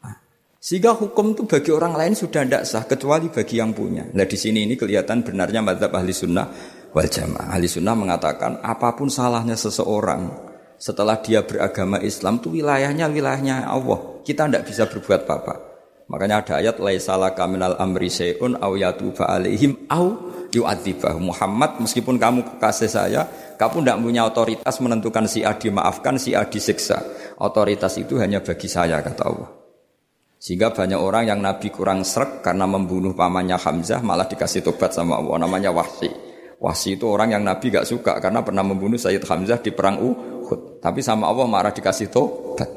Nah, 0.01 0.15
sehingga 0.57 0.95
hukum 0.97 1.37
itu 1.37 1.43
bagi 1.45 1.69
orang 1.69 1.93
lain 1.93 2.13
sudah 2.17 2.41
tidak 2.47 2.63
sah 2.65 2.87
kecuali 2.87 3.29
bagi 3.29 3.61
yang 3.61 3.75
punya. 3.77 4.09
Nah 4.09 4.25
di 4.25 4.37
sini 4.39 4.65
ini 4.65 4.73
kelihatan 4.73 5.21
benarnya 5.21 5.61
madzhab 5.61 5.93
ahli 5.93 6.15
sunnah 6.15 6.47
wal 6.95 7.05
jamaah. 7.05 7.51
Ahli 7.51 7.67
sunnah 7.69 7.93
mengatakan 7.93 8.63
apa 8.63 8.95
pun 8.97 9.11
salahnya 9.11 9.53
seseorang 9.53 10.50
setelah 10.81 11.21
dia 11.21 11.45
beragama 11.45 12.01
Islam 12.01 12.41
itu 12.41 12.57
wilayahnya 12.57 13.05
wilayahnya 13.05 13.69
Allah. 13.69 14.17
Kita 14.25 14.49
tidak 14.49 14.65
bisa 14.65 14.89
berbuat 14.89 15.29
apa-apa. 15.29 15.55
Makanya 16.09 16.41
ada 16.41 16.53
ayat 16.57 16.81
laisala 16.81 17.37
kaminal 17.37 17.77
amri 17.77 18.09
seun 18.09 18.57
au 18.57 18.73
yatuba 18.73 19.29
alaihim 19.29 19.77
au 19.93 20.17
yu'adzibah. 20.49 21.15
Muhammad 21.21 21.77
meskipun 21.79 22.17
kamu 22.17 22.43
kekasih 22.43 22.89
saya, 22.89 23.29
kamu 23.61 23.85
tidak 23.85 23.97
punya 24.01 24.21
otoritas 24.25 24.75
menentukan 24.81 25.29
si 25.29 25.45
A 25.45 25.53
dimaafkan, 25.53 26.17
si 26.17 26.33
A 26.33 26.43
disiksa. 26.49 26.99
Otoritas 27.37 27.95
itu 28.01 28.17
hanya 28.17 28.41
bagi 28.41 28.67
saya 28.67 28.99
kata 29.05 29.23
Allah. 29.23 29.49
Sehingga 30.41 30.73
banyak 30.73 30.97
orang 30.97 31.29
yang 31.29 31.39
Nabi 31.39 31.69
kurang 31.69 32.01
serak 32.01 32.41
karena 32.41 32.65
membunuh 32.65 33.13
pamannya 33.13 33.61
Hamzah 33.61 34.01
malah 34.01 34.25
dikasih 34.25 34.65
tobat 34.65 34.97
sama 34.97 35.21
Allah 35.21 35.45
namanya 35.45 35.69
Wahsi. 35.69 36.30
Wahsi 36.61 36.93
itu 36.93 37.09
orang 37.09 37.33
yang 37.33 37.41
Nabi 37.41 37.73
gak 37.73 37.89
suka 37.89 38.21
karena 38.21 38.45
pernah 38.45 38.61
membunuh 38.61 39.01
Sayyid 39.01 39.25
Hamzah 39.25 39.57
di 39.65 39.73
perang 39.73 39.97
Uhud. 39.97 40.77
Tapi 40.77 41.01
sama 41.01 41.25
Allah 41.25 41.49
marah 41.49 41.73
dikasih 41.73 42.13
tobat. 42.13 42.69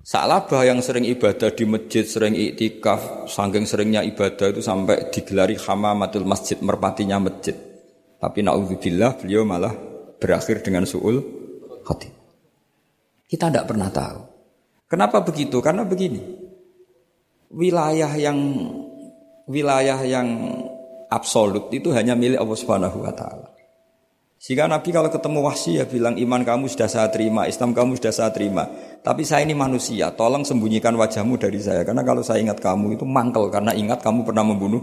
Salabah 0.00 0.64
yang 0.64 0.80
sering 0.80 1.04
ibadah 1.04 1.52
di 1.52 1.68
masjid, 1.68 2.08
sering 2.08 2.32
iktikaf, 2.32 3.28
sangking 3.28 3.68
seringnya 3.68 4.00
ibadah 4.00 4.48
itu 4.48 4.64
sampai 4.64 5.12
digelari 5.12 5.60
hamamatul 5.60 6.24
masjid, 6.24 6.56
merpatinya 6.64 7.20
masjid. 7.20 7.52
Tapi 8.16 8.40
naudzubillah 8.40 9.20
beliau 9.20 9.44
malah 9.44 9.76
berakhir 10.16 10.64
dengan 10.64 10.88
su'ul 10.88 11.20
hati. 11.84 12.08
Kita 13.28 13.52
tidak 13.52 13.68
pernah 13.68 13.92
tahu. 13.92 14.20
Kenapa 14.88 15.20
begitu? 15.20 15.60
Karena 15.60 15.84
begini. 15.84 16.24
Wilayah 17.52 18.16
yang 18.16 18.40
wilayah 19.44 20.00
yang 20.08 20.28
absolut 21.08 21.72
itu 21.72 21.92
hanya 21.92 22.12
milik 22.14 22.40
Allah 22.40 22.58
Subhanahu 22.58 23.04
wa 23.04 23.12
taala. 23.12 23.48
Sehingga 24.38 24.70
Nabi 24.70 24.94
kalau 24.94 25.10
ketemu 25.10 25.42
wahsi 25.42 25.82
ya 25.82 25.84
bilang 25.84 26.14
iman 26.14 26.46
kamu 26.46 26.70
sudah 26.70 26.86
saya 26.86 27.10
terima, 27.10 27.50
Islam 27.50 27.74
kamu 27.74 27.98
sudah 27.98 28.14
saya 28.14 28.30
terima. 28.30 28.70
Tapi 29.02 29.26
saya 29.26 29.42
ini 29.42 29.50
manusia, 29.50 30.14
tolong 30.14 30.46
sembunyikan 30.46 30.94
wajahmu 30.94 31.34
dari 31.34 31.58
saya. 31.58 31.82
Karena 31.82 32.06
kalau 32.06 32.22
saya 32.22 32.38
ingat 32.38 32.62
kamu 32.62 32.94
itu 32.94 33.02
mangkel 33.02 33.50
karena 33.50 33.74
ingat 33.74 33.98
kamu 33.98 34.22
pernah 34.22 34.46
membunuh 34.46 34.78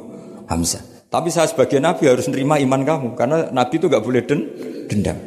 Hamzah. 0.52 0.84
Tapi 1.08 1.32
saya 1.32 1.48
sebagai 1.48 1.80
Nabi 1.80 2.12
harus 2.12 2.28
nerima 2.28 2.60
iman 2.60 2.82
kamu 2.84 3.08
karena 3.16 3.48
Nabi 3.56 3.80
itu 3.80 3.88
gak 3.88 4.04
boleh 4.04 4.22
den 4.28 4.42
dendam. 4.92 5.18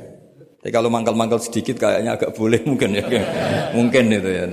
Tapi 0.58 0.70
kalau 0.74 0.92
mangkal-mangkal 0.92 1.40
sedikit 1.40 1.80
kayaknya 1.80 2.18
agak 2.18 2.36
boleh 2.36 2.60
mungkin 2.68 2.98
ya, 2.98 3.06
mungkin 3.78 4.12
itu 4.12 4.28
ya. 4.28 4.44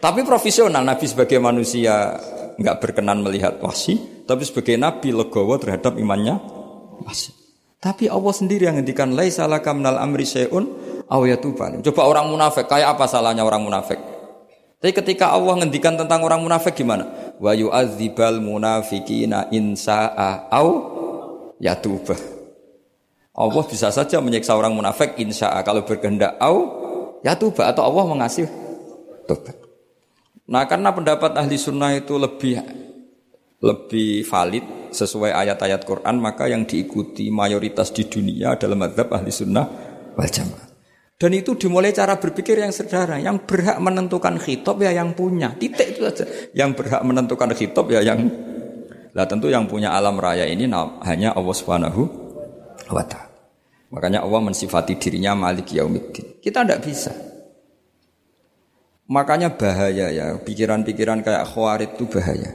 Tapi 0.00 0.24
profesional 0.24 0.80
Nabi 0.80 1.04
sebagai 1.04 1.36
manusia 1.36 2.16
nggak 2.56 2.76
berkenan 2.80 3.20
melihat 3.20 3.60
wahsi, 3.60 4.19
tapi 4.30 4.46
sebagai 4.46 4.78
Nabi 4.78 5.10
legowo 5.10 5.58
terhadap 5.58 5.98
imannya 5.98 6.38
wahsi. 7.02 7.34
Tapi 7.82 8.06
Allah 8.06 8.30
sendiri 8.30 8.70
yang 8.70 8.78
ngendikan 8.78 9.10
laisa 9.10 9.50
laka 9.50 9.74
minal 9.74 9.98
amri 9.98 10.22
syai'un 10.22 10.70
aw 11.10 11.20
yatuban. 11.26 11.82
Coba 11.82 12.06
orang 12.06 12.30
munafik, 12.30 12.70
kayak 12.70 12.94
apa 12.94 13.10
salahnya 13.10 13.42
orang 13.42 13.66
munafik? 13.66 13.98
Tapi 14.78 14.92
ketika 14.94 15.34
Allah 15.34 15.58
ngendikan 15.58 15.98
tentang 15.98 16.22
orang 16.22 16.44
munafik 16.44 16.78
gimana? 16.78 17.34
Wa 17.42 17.56
yu'adzibal 17.56 18.38
munafiqina 18.38 19.50
in 19.50 19.74
sa'a 19.74 20.46
aw 20.52 20.68
yatubah. 21.58 22.20
Allah 23.40 23.64
bisa 23.64 23.88
saja 23.88 24.20
menyiksa 24.20 24.52
orang 24.52 24.76
munafik 24.76 25.16
insya 25.16 25.48
Allah 25.48 25.64
kalau 25.64 25.82
berkehendak 25.88 26.36
au 26.36 26.56
ya 27.24 27.32
tuba 27.32 27.72
atau 27.72 27.88
Allah 27.88 28.04
mengasih 28.12 28.44
tobat. 29.24 29.56
Nah 30.50 30.68
karena 30.68 30.92
pendapat 30.92 31.38
ahli 31.38 31.56
sunnah 31.56 31.96
itu 31.96 32.20
lebih 32.20 32.60
lebih 33.60 34.24
valid 34.24 34.64
sesuai 34.90 35.36
ayat-ayat 35.36 35.84
Quran 35.84 36.16
maka 36.18 36.48
yang 36.48 36.64
diikuti 36.64 37.28
mayoritas 37.28 37.92
di 37.92 38.08
dunia 38.08 38.56
adalah 38.56 38.88
madhab 38.88 39.12
ahli 39.12 39.28
sunnah 39.28 39.66
wal 40.16 40.28
jamaah. 40.28 40.68
Dan 41.20 41.36
itu 41.36 41.52
dimulai 41.52 41.92
cara 41.92 42.16
berpikir 42.16 42.56
yang 42.56 42.72
sederhana. 42.72 43.20
Yang 43.20 43.44
berhak 43.44 43.76
menentukan 43.76 44.40
khitab 44.40 44.80
ya 44.80 44.96
yang 44.96 45.12
punya. 45.12 45.52
Titik 45.52 46.00
itu 46.00 46.08
saja. 46.08 46.24
Yang 46.56 46.80
berhak 46.80 47.04
menentukan 47.04 47.52
khitab 47.52 47.92
ya 47.92 48.00
yang 48.00 48.24
lah 49.12 49.28
tentu 49.28 49.52
yang 49.52 49.68
punya 49.68 49.92
alam 49.92 50.16
raya 50.16 50.48
ini 50.48 50.64
hanya 51.04 51.36
Allah 51.36 51.52
Subhanahu 51.52 52.02
wa 52.88 53.04
taala. 53.04 53.28
Makanya 53.90 54.22
Allah 54.22 54.40
mensifati 54.40 54.96
dirinya 54.96 55.34
Malik 55.36 55.74
Yaumiddin. 55.74 56.40
Kita 56.40 56.62
tidak 56.62 56.80
bisa. 56.86 57.12
Makanya 59.10 59.58
bahaya 59.58 60.06
ya, 60.14 60.38
pikiran-pikiran 60.38 61.26
kayak 61.26 61.42
khawarid 61.50 61.98
itu 61.98 62.06
bahaya. 62.06 62.54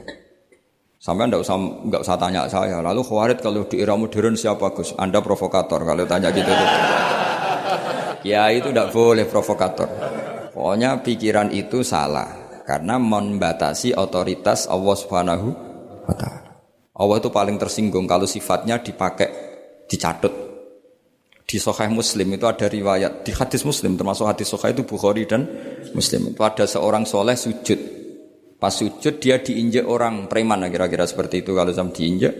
Sampai 0.96 1.28
enggak 1.28 1.44
usah 1.44 1.56
enggak 1.60 2.02
usah 2.02 2.16
tanya 2.16 2.48
saya. 2.48 2.80
Lalu 2.80 3.00
khawarid 3.04 3.38
kalau 3.44 3.68
di 3.68 3.84
era 3.84 3.94
modern 3.94 4.32
siapa 4.32 4.72
Gus? 4.72 4.96
Anda 4.96 5.20
provokator 5.20 5.84
kalau 5.84 6.04
tanya 6.08 6.32
gitu. 6.32 6.50
Ya 8.24 8.50
itu 8.50 8.72
tidak 8.72 8.90
boleh 8.90 9.28
provokator. 9.28 9.86
Pokoknya 10.56 10.98
pikiran 11.04 11.52
itu 11.52 11.84
salah 11.84 12.26
karena 12.66 12.98
membatasi 12.98 13.94
otoritas 13.94 14.66
Allah 14.66 14.96
Subhanahu 14.96 15.48
wa 16.02 16.14
taala. 16.16 16.50
Allah 16.96 17.16
itu 17.20 17.28
paling 17.28 17.60
tersinggung 17.60 18.08
kalau 18.08 18.24
sifatnya 18.24 18.80
dipakai 18.80 19.28
dicatut. 19.84 20.32
Di 21.46 21.62
Sahih 21.62 21.92
Muslim 21.94 22.34
itu 22.34 22.42
ada 22.42 22.66
riwayat 22.66 23.22
di 23.22 23.30
hadis 23.30 23.62
Muslim 23.62 23.94
termasuk 23.94 24.26
hadis 24.26 24.50
Sahih 24.50 24.74
itu 24.74 24.82
Bukhari 24.82 25.28
dan 25.28 25.46
Muslim 25.94 26.34
itu 26.34 26.42
ada 26.42 26.66
seorang 26.66 27.06
soleh 27.06 27.38
sujud. 27.38 27.78
Pas 28.56 28.72
sujud 28.72 29.20
dia 29.20 29.40
diinjek 29.40 29.84
orang 29.84 30.28
preman 30.32 30.64
kira-kira 30.72 31.04
seperti 31.04 31.44
itu 31.44 31.52
kalau 31.52 31.72
sama 31.72 31.92
diinjek. 31.92 32.34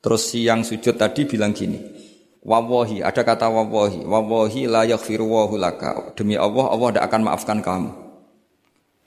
Terus 0.00 0.22
si 0.28 0.44
yang 0.44 0.64
sujud 0.64 0.96
tadi 0.96 1.24
bilang 1.24 1.52
gini, 1.56 1.80
Wawahi, 2.44 3.00
ada 3.00 3.24
kata 3.24 3.48
wawahi. 3.48 4.04
Wawahi 4.04 4.68
la 4.68 4.84
yaghfiru 4.84 5.24
laka. 5.56 6.12
Demi 6.12 6.36
Allah, 6.36 6.68
Allah 6.68 6.88
tidak 6.92 7.04
akan 7.08 7.20
maafkan 7.24 7.58
kamu. 7.64 7.90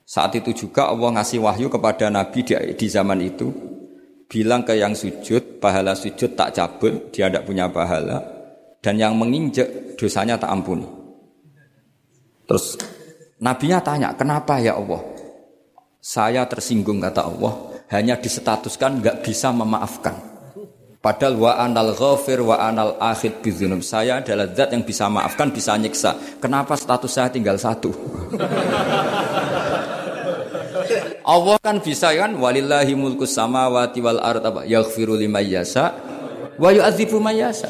Saat 0.02 0.42
itu 0.42 0.66
juga 0.66 0.90
Allah 0.90 1.20
ngasih 1.20 1.38
wahyu 1.38 1.70
kepada 1.70 2.10
Nabi 2.10 2.42
di, 2.42 2.54
di 2.74 2.86
zaman 2.90 3.22
itu. 3.22 3.46
Bilang 4.26 4.66
ke 4.66 4.74
yang 4.74 4.92
sujud, 4.92 5.62
pahala 5.62 5.94
sujud 5.94 6.34
tak 6.34 6.52
cabut, 6.52 7.14
dia 7.14 7.30
tidak 7.30 7.46
punya 7.46 7.70
pahala. 7.70 8.20
Dan 8.82 8.98
yang 8.98 9.14
menginjek, 9.14 9.96
dosanya 9.96 10.36
tak 10.36 10.52
ampuni. 10.52 10.84
Terus 12.44 12.76
Nabinya 13.38 13.78
tanya, 13.78 14.10
kenapa 14.18 14.58
ya 14.58 14.74
Allah? 14.74 14.98
Saya 16.08 16.48
tersinggung 16.48 17.04
kata 17.04 17.28
Allah, 17.28 17.52
hanya 17.92 18.16
disetatuskan 18.16 19.04
nggak 19.04 19.28
bisa 19.28 19.52
memaafkan. 19.52 20.16
Padahal 21.04 21.36
wa 21.36 21.52
anal 21.52 21.92
ghafir 21.92 22.40
wa 22.40 22.56
anal 22.56 22.96
akhid 22.96 23.44
bizunub. 23.44 23.84
Saya 23.84 24.24
adalah 24.24 24.48
zat 24.56 24.72
yang 24.72 24.88
bisa 24.88 25.04
maafkan, 25.12 25.52
bisa 25.52 25.76
nyiksa. 25.76 26.16
Kenapa 26.40 26.80
status 26.80 27.12
saya 27.12 27.28
tinggal 27.28 27.60
satu? 27.60 27.92
Allah 31.28 31.60
kan 31.60 31.76
bisa 31.84 32.08
kan 32.16 32.32
walillahi 32.40 32.96
mulku 32.96 33.28
samawati 33.28 34.00
wal 34.00 34.24
ard 34.24 34.40
apa 34.40 34.64
yaghfiru 34.64 35.12
liman 35.12 35.44
yasha 35.44 35.92
wa 36.56 36.72
yu'adzibu 36.72 37.20
man 37.20 37.36
yasha. 37.36 37.68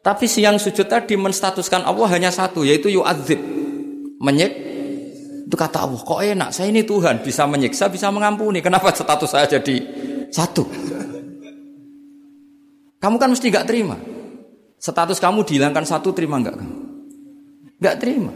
Tapi 0.00 0.24
si 0.24 0.40
yang 0.40 0.56
sujud 0.56 0.88
tadi 0.88 1.20
menstatuskan 1.20 1.84
Allah 1.84 2.08
hanya 2.16 2.32
satu 2.32 2.64
yaitu 2.64 2.88
yu'adzib. 2.88 3.36
Menyik 4.24 4.68
itu 5.48 5.56
kata 5.56 5.80
Allah, 5.80 5.96
kok 5.96 6.20
enak 6.20 6.52
saya 6.52 6.68
ini 6.68 6.84
Tuhan 6.84 7.24
bisa 7.24 7.48
menyiksa, 7.48 7.88
bisa 7.88 8.12
mengampuni. 8.12 8.60
Kenapa 8.60 8.92
status 8.92 9.32
saya 9.32 9.48
jadi 9.48 9.80
satu? 10.28 10.68
Kamu 13.00 13.16
kan 13.16 13.32
mesti 13.32 13.48
gak 13.48 13.64
terima. 13.64 13.96
Status 14.76 15.16
kamu 15.16 15.48
dihilangkan 15.48 15.88
satu, 15.88 16.12
terima 16.12 16.36
gak 16.44 16.60
kamu? 16.60 16.76
Gak 17.80 17.96
terima. 17.96 18.28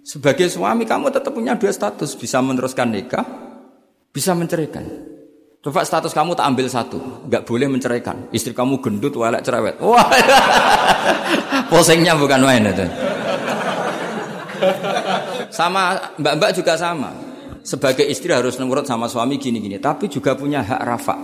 Sebagai 0.00 0.48
suami 0.48 0.88
kamu 0.88 1.12
tetap 1.12 1.36
punya 1.36 1.52
dua 1.60 1.76
status, 1.76 2.16
bisa 2.16 2.40
meneruskan 2.40 2.88
nikah, 2.88 3.28
bisa 4.16 4.32
menceraikan. 4.32 4.80
Coba 5.60 5.84
status 5.84 6.16
kamu 6.16 6.40
tak 6.40 6.56
ambil 6.56 6.72
satu, 6.72 7.28
nggak 7.28 7.44
boleh 7.44 7.68
menceraikan. 7.68 8.32
Istri 8.32 8.56
kamu 8.56 8.80
gendut, 8.80 9.12
walek 9.12 9.44
cerewet. 9.44 9.76
Wah, 9.84 10.08
posengnya 11.70 12.16
bukan 12.16 12.40
main 12.40 12.64
itu. 12.64 12.88
Sama 15.60 16.16
mbak-mbak 16.16 16.56
juga 16.56 16.80
sama. 16.80 17.12
Sebagai 17.60 18.08
istri 18.08 18.32
harus 18.32 18.56
nurut 18.56 18.88
sama 18.88 19.04
suami 19.04 19.36
gini-gini, 19.36 19.76
tapi 19.76 20.08
juga 20.08 20.32
punya 20.32 20.64
hak 20.64 20.80
rafa 20.80 21.16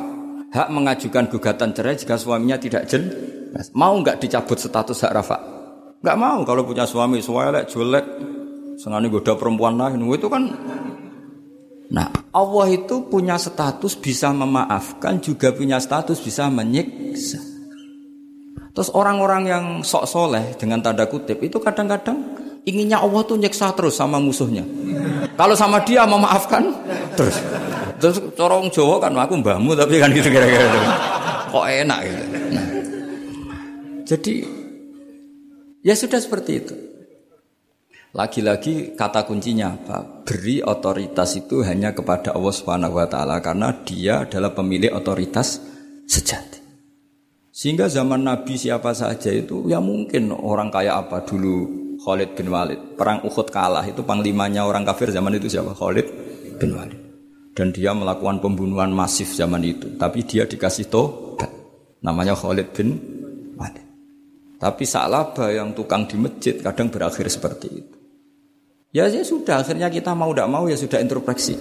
hak 0.52 0.68
mengajukan 0.72 1.28
gugatan 1.28 1.76
cerai 1.76 2.00
jika 2.00 2.16
suaminya 2.16 2.56
tidak 2.56 2.88
jelas. 2.88 3.72
Mau 3.76 3.96
nggak 4.00 4.20
dicabut 4.20 4.56
status 4.56 5.04
hak 5.04 5.12
rafa? 5.12 5.36
Nggak 6.00 6.16
mau 6.20 6.40
kalau 6.48 6.62
punya 6.64 6.88
suami 6.88 7.24
suwelek, 7.24 7.68
jelek, 7.68 8.06
senani 8.80 9.08
goda 9.12 9.36
perempuan 9.36 9.76
lain. 9.76 10.00
Itu 10.12 10.28
kan 10.32 10.44
Nah, 11.86 12.10
Allah 12.34 12.66
itu 12.74 13.06
punya 13.06 13.38
status 13.38 13.94
bisa 13.94 14.34
memaafkan, 14.34 15.22
juga 15.22 15.54
punya 15.54 15.78
status 15.78 16.18
bisa 16.18 16.50
menyiksa. 16.50 17.38
Terus 18.74 18.90
orang-orang 18.90 19.42
yang 19.46 19.64
sok 19.86 20.10
soleh 20.10 20.58
dengan 20.58 20.82
tanda 20.82 21.06
kutip 21.06 21.38
itu 21.46 21.62
kadang-kadang 21.62 22.18
inginnya 22.66 22.98
Allah 22.98 23.22
tuh 23.22 23.38
nyiksa 23.38 23.70
terus 23.78 23.94
sama 23.94 24.18
musuhnya. 24.18 24.66
Kalau 25.38 25.54
sama 25.54 25.80
dia 25.86 26.02
memaafkan 26.04 26.74
terus. 27.14 27.38
Terus 27.96 28.20
corong 28.36 28.68
Jawa 28.68 29.00
kan 29.00 29.16
aku 29.16 29.40
mbahmu 29.40 29.72
tapi 29.72 30.02
kan 30.02 30.10
gitu 30.12 30.28
kira-kira. 30.28 30.68
Kok 31.48 31.64
enak 31.64 31.98
gitu. 32.04 32.22
Nah. 32.52 32.68
Jadi 34.04 34.34
ya 35.86 35.94
sudah 35.94 36.20
seperti 36.20 36.52
itu. 36.58 36.74
Lagi-lagi 38.16 38.96
kata 38.96 39.28
kuncinya 39.28 39.76
apa? 39.76 40.24
Beri 40.24 40.64
otoritas 40.64 41.36
itu 41.36 41.60
hanya 41.60 41.92
kepada 41.92 42.32
Allah 42.32 42.54
Subhanahu 42.54 42.96
wa 42.96 43.04
taala 43.04 43.44
karena 43.44 43.76
dia 43.84 44.24
adalah 44.24 44.56
pemilik 44.56 44.88
otoritas 44.88 45.60
sejati. 46.08 46.64
Sehingga 47.52 47.92
zaman 47.92 48.24
Nabi 48.24 48.56
siapa 48.56 48.96
saja 48.96 49.28
itu 49.32 49.68
ya 49.68 49.84
mungkin 49.84 50.32
orang 50.32 50.72
kaya 50.72 50.96
apa 50.96 51.24
dulu 51.28 51.85
Khalid 52.06 52.38
bin 52.38 52.54
Walid. 52.54 52.94
Perang 52.94 53.26
Uhud 53.26 53.50
kalah 53.50 53.82
itu 53.82 54.06
panglimanya 54.06 54.62
orang 54.62 54.86
kafir 54.86 55.10
zaman 55.10 55.34
itu 55.34 55.50
siapa? 55.50 55.74
Khalid 55.74 56.06
bin 56.62 56.78
Walid 56.78 57.06
dan 57.56 57.72
dia 57.72 57.96
melakukan 57.96 58.44
pembunuhan 58.44 58.92
masif 58.92 59.32
zaman 59.32 59.64
itu. 59.64 59.96
Tapi 59.96 60.28
dia 60.28 60.44
dikasih 60.44 60.92
tobat. 60.92 61.48
Namanya 62.04 62.36
Khalid 62.36 62.68
bin 62.76 63.00
Walid. 63.56 63.86
Tapi 64.60 64.84
Sa'labah 64.84 65.48
yang 65.56 65.72
tukang 65.72 66.04
di 66.04 66.20
masjid 66.20 66.60
kadang 66.60 66.92
berakhir 66.92 67.32
seperti 67.32 67.68
itu. 67.72 67.96
Ya, 68.92 69.08
ya 69.08 69.24
sudah, 69.24 69.64
akhirnya 69.64 69.88
kita 69.88 70.12
mau 70.12 70.32
tidak 70.32 70.48
mau 70.52 70.68
ya 70.68 70.76
sudah 70.76 71.00
introspeksi. 71.00 71.56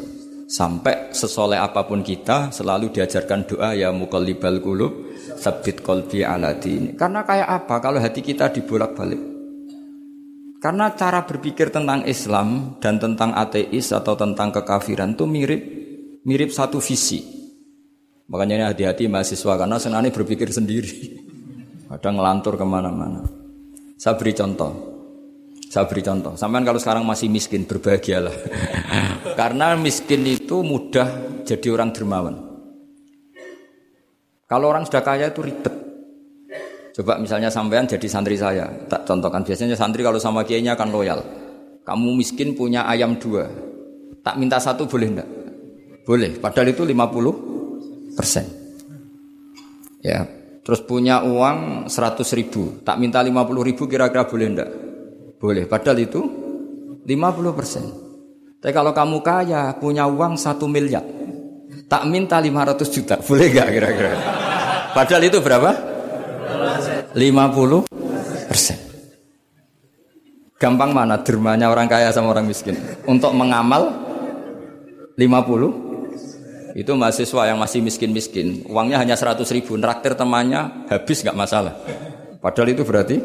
Sampai 0.46 1.10
sesoleh 1.10 1.58
apa 1.58 1.90
pun 1.90 2.06
kita 2.06 2.54
selalu 2.54 2.94
diajarkan 2.94 3.50
doa 3.50 3.74
ya 3.74 3.90
mukallibal 3.90 4.62
qulub 4.62 4.94
sabit 5.40 5.82
qalbi 5.82 6.22
ala 6.22 6.54
dini. 6.60 6.94
Karena 6.94 7.26
kayak 7.26 7.50
apa 7.50 7.76
kalau 7.82 7.98
hati 7.98 8.22
kita 8.22 8.54
dibolak-balik? 8.54 9.35
Karena 10.66 10.90
cara 10.98 11.22
berpikir 11.22 11.70
tentang 11.70 12.10
Islam 12.10 12.82
dan 12.82 12.98
tentang 12.98 13.38
ateis 13.38 13.94
atau 13.94 14.18
tentang 14.18 14.50
kekafiran 14.50 15.14
itu 15.14 15.30
mirip 15.30 15.62
mirip 16.26 16.50
satu 16.50 16.82
visi. 16.82 17.22
Makanya 18.26 18.54
ini 18.58 18.66
hati-hati 18.66 19.06
mahasiswa 19.06 19.62
karena 19.62 19.78
senangnya 19.78 20.10
berpikir 20.10 20.50
sendiri. 20.50 21.22
Ada 21.94 22.10
ngelantur 22.10 22.58
ke 22.58 22.66
mana-mana. 22.66 23.22
Saya 23.94 24.18
beri 24.18 24.34
contoh. 24.34 24.74
Saya 25.70 25.86
beri 25.86 26.02
contoh. 26.02 26.34
Sampai 26.34 26.66
kalau 26.66 26.82
sekarang 26.82 27.06
masih 27.06 27.30
miskin, 27.30 27.70
berbahagialah. 27.70 28.34
karena 29.40 29.78
miskin 29.78 30.26
itu 30.26 30.66
mudah 30.66 31.46
jadi 31.46 31.68
orang 31.78 31.94
dermawan. 31.94 32.42
Kalau 34.50 34.66
orang 34.74 34.90
sudah 34.90 35.06
kaya 35.06 35.30
itu 35.30 35.46
ribet. 35.46 35.75
Coba 36.96 37.20
misalnya 37.20 37.52
sampean 37.52 37.84
jadi 37.84 38.08
santri 38.08 38.40
saya, 38.40 38.72
tak 38.88 39.04
contohkan 39.04 39.44
biasanya 39.44 39.76
santri 39.76 40.00
kalau 40.00 40.16
sama 40.16 40.48
kiainya 40.48 40.80
akan 40.80 40.96
loyal. 40.96 41.20
Kamu 41.84 42.16
miskin 42.16 42.56
punya 42.56 42.88
ayam 42.88 43.20
dua, 43.20 43.52
tak 44.24 44.40
minta 44.40 44.64
satu 44.64 44.88
boleh 44.88 45.12
enggak? 45.12 45.30
Boleh, 46.08 46.40
padahal 46.40 46.72
itu 46.72 46.88
50 46.88 48.16
persen. 48.16 48.48
Ya, 50.00 50.24
terus 50.64 50.88
punya 50.88 51.20
uang 51.28 51.92
100 51.92 52.24
ribu, 52.32 52.80
tak 52.88 52.96
minta 52.96 53.20
50 53.20 53.44
ribu 53.60 53.92
kira-kira 53.92 54.24
boleh 54.24 54.48
enggak? 54.48 54.72
Boleh, 55.36 55.68
padahal 55.68 56.00
itu 56.00 56.22
50 57.04 57.60
persen. 57.60 57.84
Tapi 58.64 58.72
kalau 58.72 58.96
kamu 58.96 59.20
kaya, 59.20 59.76
punya 59.84 60.08
uang 60.08 60.40
1 60.40 60.64
miliar, 60.72 61.04
tak 61.92 62.08
minta 62.08 62.40
500 62.40 62.88
juta, 62.88 63.20
boleh 63.20 63.52
enggak 63.52 63.68
kira-kira? 63.68 64.12
Padahal 64.96 65.28
itu 65.28 65.44
berapa? 65.44 65.95
50 67.16 67.88
persen. 68.52 68.76
Gampang 70.60 70.92
mana 70.92 71.24
dermanya 71.24 71.72
orang 71.72 71.88
kaya 71.88 72.12
sama 72.12 72.36
orang 72.36 72.44
miskin? 72.44 72.76
Untuk 73.08 73.32
mengamal 73.32 73.88
50 75.16 76.76
itu 76.76 76.92
mahasiswa 76.92 77.42
yang 77.48 77.56
masih 77.56 77.80
miskin-miskin. 77.80 78.68
Uangnya 78.68 79.00
hanya 79.00 79.16
100 79.16 79.48
ribu, 79.56 79.80
neraktir 79.80 80.12
temannya 80.20 80.92
habis 80.92 81.24
nggak 81.24 81.40
masalah. 81.40 81.80
Padahal 82.44 82.76
itu 82.76 82.84
berarti 82.84 83.16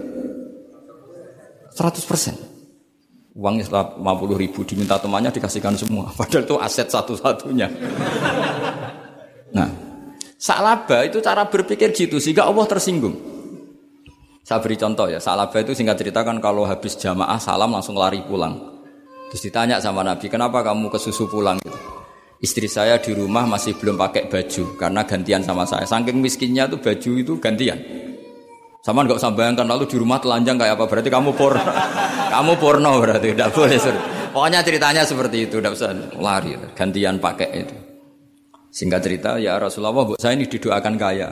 100 1.74 2.06
persen. 2.06 2.34
Uangnya 3.34 3.66
50 3.66 3.98
ribu 4.38 4.62
diminta 4.62 5.02
temannya 5.02 5.34
dikasihkan 5.34 5.74
semua. 5.74 6.10
Padahal 6.18 6.46
itu 6.46 6.54
aset 6.62 6.86
satu-satunya. 6.86 7.66
Nah, 9.50 9.66
salaba 10.38 11.02
itu 11.02 11.18
cara 11.18 11.42
berpikir 11.50 11.90
gitu 11.90 12.22
sehingga 12.22 12.46
Allah 12.46 12.70
tersinggung. 12.70 13.29
Saya 14.40 14.58
beri 14.64 14.76
contoh 14.80 15.06
ya, 15.06 15.20
salaba 15.20 15.56
itu 15.60 15.76
singkat 15.76 16.00
cerita 16.00 16.24
kan 16.24 16.40
kalau 16.40 16.64
habis 16.64 16.96
jamaah 16.96 17.36
salam 17.36 17.70
langsung 17.70 17.94
lari 17.94 18.24
pulang. 18.24 18.56
Terus 19.30 19.46
ditanya 19.46 19.78
sama 19.78 20.02
Nabi, 20.02 20.26
kenapa 20.26 20.64
kamu 20.66 20.90
ke 20.90 20.98
susu 20.98 21.30
pulang 21.30 21.60
gitu? 21.62 21.78
Istri 22.40 22.68
saya 22.72 22.96
di 22.96 23.12
rumah 23.12 23.44
masih 23.44 23.76
belum 23.76 24.00
pakai 24.00 24.26
baju 24.26 24.80
karena 24.80 25.04
gantian 25.04 25.44
sama 25.44 25.68
saya. 25.68 25.84
Saking 25.84 26.18
miskinnya 26.24 26.66
tuh 26.66 26.80
baju 26.80 27.10
itu 27.20 27.32
gantian. 27.36 27.78
Sama 28.80 29.04
nggak 29.04 29.20
usah 29.20 29.36
bayangkan 29.36 29.68
lalu 29.68 29.84
di 29.84 30.00
rumah 30.00 30.16
telanjang 30.24 30.56
kayak 30.56 30.80
apa 30.80 30.88
berarti 30.88 31.12
kamu 31.12 31.36
porno. 31.36 31.60
kamu 32.34 32.52
porno 32.56 32.96
berarti 32.96 33.36
tidak 33.36 33.52
boleh. 33.52 33.76
Pokoknya 34.32 34.64
ceritanya 34.64 35.02
seperti 35.04 35.46
itu, 35.46 35.60
tidak 35.60 35.76
usah 35.76 35.92
lari 36.16 36.56
gantian 36.72 37.20
pakai 37.20 37.48
itu. 37.60 37.76
Singkat 38.72 39.00
cerita 39.04 39.30
ya 39.36 39.60
Rasulullah, 39.60 39.92
bu 39.92 40.14
saya 40.16 40.32
ini 40.32 40.48
didoakan 40.48 40.94
kaya. 40.96 41.28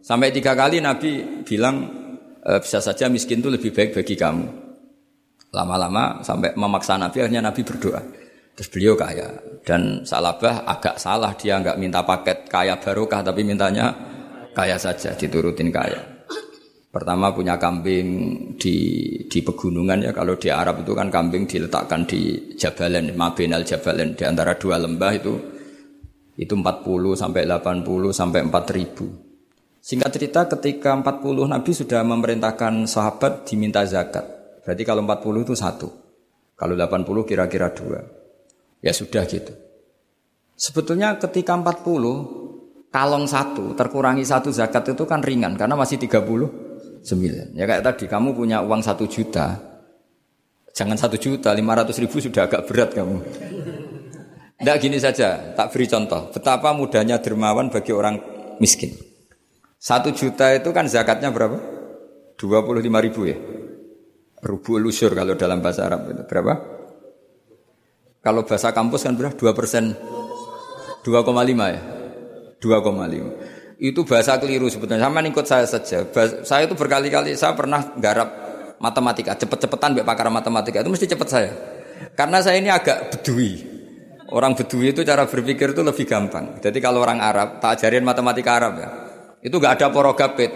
Sampai 0.00 0.32
tiga 0.32 0.56
kali 0.56 0.80
Nabi 0.80 1.42
bilang 1.44 2.05
e, 2.46 2.52
bisa 2.62 2.78
saja 2.78 3.10
miskin 3.10 3.42
itu 3.42 3.50
lebih 3.50 3.74
baik 3.74 3.98
bagi 3.98 4.14
kamu. 4.14 4.46
Lama-lama 5.50 6.22
sampai 6.22 6.54
memaksa 6.54 6.94
Nabi 6.94 7.26
akhirnya 7.26 7.42
Nabi 7.42 7.66
berdoa. 7.66 8.02
Terus 8.56 8.72
beliau 8.72 8.96
kaya 8.96 9.36
dan 9.68 10.00
Salabah 10.06 10.64
agak 10.64 10.96
salah 10.96 11.36
dia 11.36 11.60
nggak 11.60 11.76
minta 11.76 12.00
paket 12.00 12.48
kaya 12.48 12.80
barokah 12.80 13.20
tapi 13.20 13.44
mintanya 13.44 13.92
kaya 14.56 14.80
saja 14.80 15.12
diturutin 15.12 15.68
kaya. 15.68 16.00
Pertama 16.88 17.28
punya 17.28 17.60
kambing 17.60 18.08
di 18.56 18.76
di 19.28 19.38
pegunungan 19.44 20.00
ya 20.00 20.16
kalau 20.16 20.40
di 20.40 20.48
Arab 20.48 20.80
itu 20.80 20.96
kan 20.96 21.12
kambing 21.12 21.44
diletakkan 21.44 22.08
di 22.08 22.56
Jabalen, 22.56 23.12
Mabinal 23.12 23.68
Jabalen 23.68 24.16
di 24.16 24.24
antara 24.24 24.56
dua 24.56 24.80
lembah 24.80 25.12
itu 25.12 25.34
itu 26.40 26.52
40 26.52 27.12
sampai 27.12 27.44
80 27.44 27.84
sampai 28.12 28.40
4000. 28.48 29.25
Singkat 29.86 30.10
cerita 30.18 30.40
ketika 30.50 30.98
40 30.98 31.46
Nabi 31.46 31.70
sudah 31.70 32.02
memerintahkan 32.02 32.90
sahabat 32.90 33.46
diminta 33.46 33.86
zakat. 33.86 34.26
Berarti 34.66 34.82
kalau 34.82 35.06
40 35.06 35.46
itu 35.46 35.54
satu. 35.54 35.86
Kalau 36.58 36.74
80 36.74 37.06
kira-kira 37.22 37.70
dua. 37.70 38.02
Ya 38.82 38.90
sudah 38.90 39.22
gitu. 39.30 39.54
Sebetulnya 40.58 41.14
ketika 41.22 41.54
40 41.54 42.90
kalong 42.90 43.30
satu 43.30 43.78
terkurangi 43.78 44.26
satu 44.26 44.50
zakat 44.50 44.90
itu 44.90 45.06
kan 45.06 45.22
ringan 45.22 45.54
karena 45.54 45.78
masih 45.78 46.02
30 46.02 47.06
sembilan. 47.06 47.54
Ya 47.54 47.70
kayak 47.70 47.86
tadi 47.86 48.10
kamu 48.10 48.34
punya 48.34 48.66
uang 48.66 48.82
satu 48.82 49.06
juta, 49.06 49.54
jangan 50.74 50.98
satu 50.98 51.14
juta, 51.14 51.54
lima 51.54 51.78
ratus 51.78 52.02
ribu 52.02 52.18
sudah 52.18 52.50
agak 52.50 52.66
berat 52.66 52.90
kamu. 52.90 53.22
Tidak 54.58 54.76
gini 54.82 54.98
saja, 54.98 55.54
tak 55.54 55.70
beri 55.70 55.86
contoh. 55.86 56.34
Betapa 56.34 56.74
mudahnya 56.74 57.22
dermawan 57.22 57.70
bagi 57.70 57.94
orang 57.94 58.18
miskin. 58.58 59.05
Satu 59.76 60.10
juta 60.12 60.52
itu 60.56 60.72
kan 60.72 60.88
zakatnya 60.88 61.30
berapa? 61.30 61.56
Dua 62.36 62.64
puluh 62.64 62.80
lima 62.80 63.00
ribu 63.00 63.28
ya. 63.28 63.36
Rubu 64.42 64.76
lusur 64.76 65.12
kalau 65.16 65.36
dalam 65.36 65.64
bahasa 65.64 65.88
Arab 65.88 66.12
itu 66.12 66.22
berapa? 66.28 66.52
Kalau 68.20 68.42
bahasa 68.42 68.74
kampus 68.74 69.06
kan 69.06 69.14
berapa? 69.14 69.34
Dua 69.38 69.52
persen, 69.56 69.96
dua 71.06 71.22
koma 71.22 71.46
lima 71.46 71.72
ya. 71.72 71.80
Dua 72.60 72.82
koma 72.82 73.06
lima 73.06 73.56
itu 73.76 74.08
bahasa 74.08 74.40
keliru 74.40 74.68
sebetulnya. 74.72 75.04
Sama 75.04 75.20
ikut 75.20 75.46
saya 75.46 75.66
saja. 75.68 75.98
Saya 76.44 76.62
itu 76.64 76.74
berkali-kali 76.76 77.36
saya 77.36 77.52
pernah 77.52 77.92
garap 78.00 78.28
matematika, 78.80 79.36
cepet-cepetan 79.36 79.96
mbak 79.96 80.06
pakar 80.08 80.28
matematika 80.32 80.80
itu 80.80 80.90
mesti 80.92 81.06
cepet 81.08 81.28
saya. 81.28 81.50
Karena 82.16 82.40
saya 82.44 82.60
ini 82.60 82.68
agak 82.72 83.12
bedui. 83.12 83.76
Orang 84.32 84.58
bedui 84.58 84.90
itu 84.90 85.06
cara 85.06 85.24
berpikir 85.24 85.70
itu 85.70 85.82
lebih 85.86 86.02
gampang. 86.02 86.58
Jadi 86.58 86.82
kalau 86.82 86.98
orang 86.98 87.22
Arab, 87.22 87.62
tak 87.62 87.78
ajarin 87.78 88.02
matematika 88.02 88.58
Arab 88.58 88.72
ya. 88.74 88.88
Itu 89.46 89.62
gak 89.62 89.78
ada 89.78 89.94
porogapit. 89.94 90.50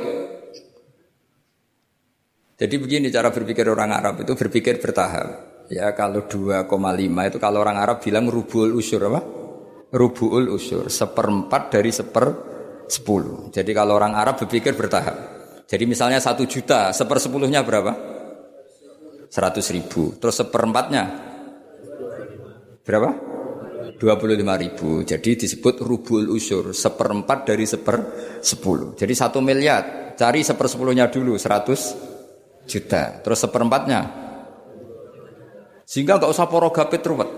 Jadi 2.59 2.75
begini 2.75 3.07
cara 3.09 3.31
berpikir 3.31 3.63
orang 3.71 3.95
Arab 3.95 4.27
itu 4.27 4.35
berpikir 4.35 4.83
bertahap. 4.83 5.63
Ya 5.71 5.95
kalau 5.95 6.27
2,5 6.27 6.67
itu 7.07 7.39
kalau 7.39 7.63
orang 7.63 7.79
Arab 7.79 8.03
bilang 8.03 8.27
rubul 8.27 8.75
usur 8.75 9.07
apa? 9.07 9.23
Rubul 9.95 10.51
usur, 10.51 10.91
seperempat 10.91 11.71
dari 11.71 11.95
seper 11.95 12.27
10. 12.91 13.55
Jadi 13.55 13.71
kalau 13.71 13.95
orang 13.95 14.19
Arab 14.19 14.43
berpikir 14.43 14.75
bertahap. 14.75 15.17
Jadi 15.71 15.87
misalnya 15.87 16.19
satu 16.19 16.43
juta, 16.51 16.91
sepersepuluhnya 16.91 17.63
berapa? 17.63 17.95
100 19.31 19.71
ribu. 19.71 20.19
Terus 20.19 20.35
seperempatnya 20.43 21.05
berapa? 22.83 23.30
25 24.01 24.63
ribu. 24.65 25.05
Jadi 25.05 25.37
disebut 25.37 25.85
rubul 25.85 26.33
usur, 26.33 26.73
seperempat 26.73 27.45
dari 27.45 27.69
seper 27.69 27.97
10. 28.41 28.97
Jadi 28.97 29.13
satu 29.13 29.45
miliar, 29.45 30.17
cari 30.17 30.41
sepersepuluhnya 30.41 31.13
dulu, 31.13 31.37
100 31.37 32.65
juta. 32.65 33.21
Terus 33.21 33.39
seperempatnya. 33.45 34.01
Sehingga 35.85 36.17
nggak 36.17 36.33
usah 36.33 36.49
porogapit 36.49 37.05
ruwet. 37.05 37.29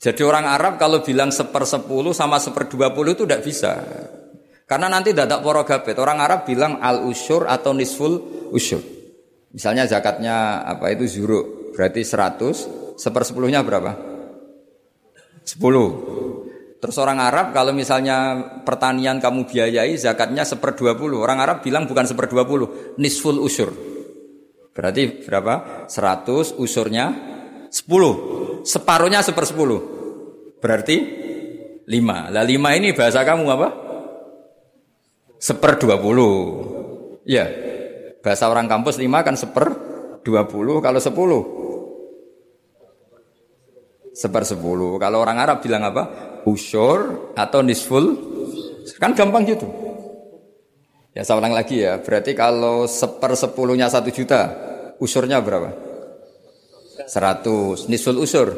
Jadi 0.00 0.24
orang 0.24 0.48
Arab 0.48 0.80
kalau 0.80 1.04
bilang 1.04 1.28
seper 1.28 1.68
sepuluh 1.68 2.16
sama 2.16 2.40
seper 2.40 2.72
dua 2.72 2.90
puluh 2.96 3.12
itu 3.12 3.28
tidak 3.28 3.44
bisa. 3.44 3.76
Karena 4.64 4.88
nanti 4.88 5.12
dadak 5.12 5.44
porogabet. 5.44 5.92
Orang 6.00 6.24
Arab 6.24 6.48
bilang 6.48 6.80
al 6.80 7.04
usur 7.04 7.44
atau 7.44 7.76
nisful 7.76 8.48
usur. 8.48 8.80
Misalnya 9.52 9.84
zakatnya 9.84 10.64
apa 10.64 10.88
itu 10.88 11.04
zuru. 11.04 11.70
Berarti 11.76 12.00
seratus. 12.00 12.64
Seper 12.96 13.28
sepuluhnya 13.28 13.60
berapa? 13.60 14.09
10. 15.50 16.78
Terus 16.80 16.96
orang 16.96 17.18
Arab 17.20 17.52
kalau 17.52 17.74
misalnya 17.74 18.40
pertanian 18.62 19.20
kamu 19.20 19.50
biayai 19.50 19.98
zakatnya 19.98 20.46
seper 20.46 20.78
20. 20.78 21.18
Orang 21.18 21.42
Arab 21.42 21.60
bilang 21.60 21.84
bukan 21.90 22.06
seper 22.06 22.30
20, 22.30 22.96
nisful 22.96 23.36
usur. 23.42 23.74
Berarti 24.70 25.26
berapa? 25.26 25.86
100 25.90 26.56
usurnya 26.56 27.12
10. 27.68 28.62
Separuhnya 28.64 29.20
seper 29.20 29.44
10. 29.44 30.62
Berarti 30.62 30.96
5. 31.84 32.32
Lah 32.32 32.44
5 32.46 32.78
ini 32.78 32.94
bahasa 32.94 33.26
kamu 33.26 33.44
apa? 33.50 33.68
Seper 35.36 35.76
20. 35.76 37.26
Ya. 37.26 37.50
Bahasa 38.24 38.48
orang 38.48 38.70
kampus 38.70 38.96
5 38.96 39.26
kan 39.26 39.36
seper 39.36 39.68
20 40.24 40.84
kalau 40.84 41.00
10 41.00 41.59
sepersepuluh. 44.20 45.00
Kalau 45.00 45.24
orang 45.24 45.40
Arab 45.40 45.64
bilang 45.64 45.80
apa? 45.88 46.36
Usur 46.44 47.32
atau 47.32 47.64
nisful. 47.64 48.20
Kan 49.00 49.16
gampang 49.16 49.48
gitu. 49.48 49.64
Ya 51.16 51.24
saya 51.24 51.40
ulang 51.40 51.56
lagi 51.56 51.80
ya. 51.80 51.96
Berarti 52.04 52.36
kalau 52.36 52.84
sepersepuluhnya 52.84 53.88
satu 53.88 54.12
juta, 54.12 54.52
usurnya 55.00 55.40
berapa? 55.40 55.72
Seratus. 57.08 57.88
Nisful 57.88 58.20
usur? 58.20 58.52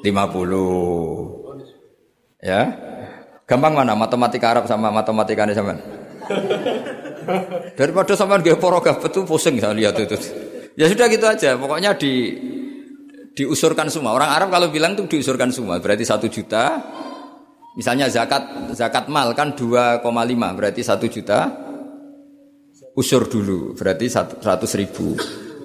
Lima 0.00 0.24
puluh. 0.32 1.44
Ya. 2.40 2.72
Gampang 3.48 3.76
mana 3.76 3.92
matematika 3.96 4.52
Arab 4.56 4.64
sama 4.64 4.88
matematika 4.88 5.44
ini 5.44 5.56
sama? 5.56 5.76
Daripada 7.76 8.12
sama 8.16 8.40
gak 8.40 8.60
porogah 8.60 8.96
betul 9.00 9.24
pusing 9.24 9.56
saya 9.60 9.72
lihat 9.72 9.96
itu. 10.00 10.16
Ya 10.76 10.88
sudah 10.88 11.08
gitu 11.08 11.24
aja. 11.24 11.56
Pokoknya 11.56 11.96
di 11.96 12.36
diusurkan 13.38 13.86
semua. 13.86 14.18
Orang 14.18 14.34
Arab 14.34 14.50
kalau 14.50 14.66
bilang 14.74 14.98
itu 14.98 15.06
diusurkan 15.06 15.54
semua. 15.54 15.78
Berarti 15.78 16.02
satu 16.02 16.26
juta. 16.26 16.82
Misalnya 17.78 18.10
zakat 18.10 18.74
zakat 18.74 19.06
mal 19.06 19.30
kan 19.38 19.54
2,5 19.54 20.02
berarti 20.58 20.82
satu 20.82 21.06
juta. 21.06 21.46
Usur 22.98 23.30
dulu 23.30 23.78
berarti 23.78 24.10
seratus 24.10 24.74
ribu. 24.74 25.14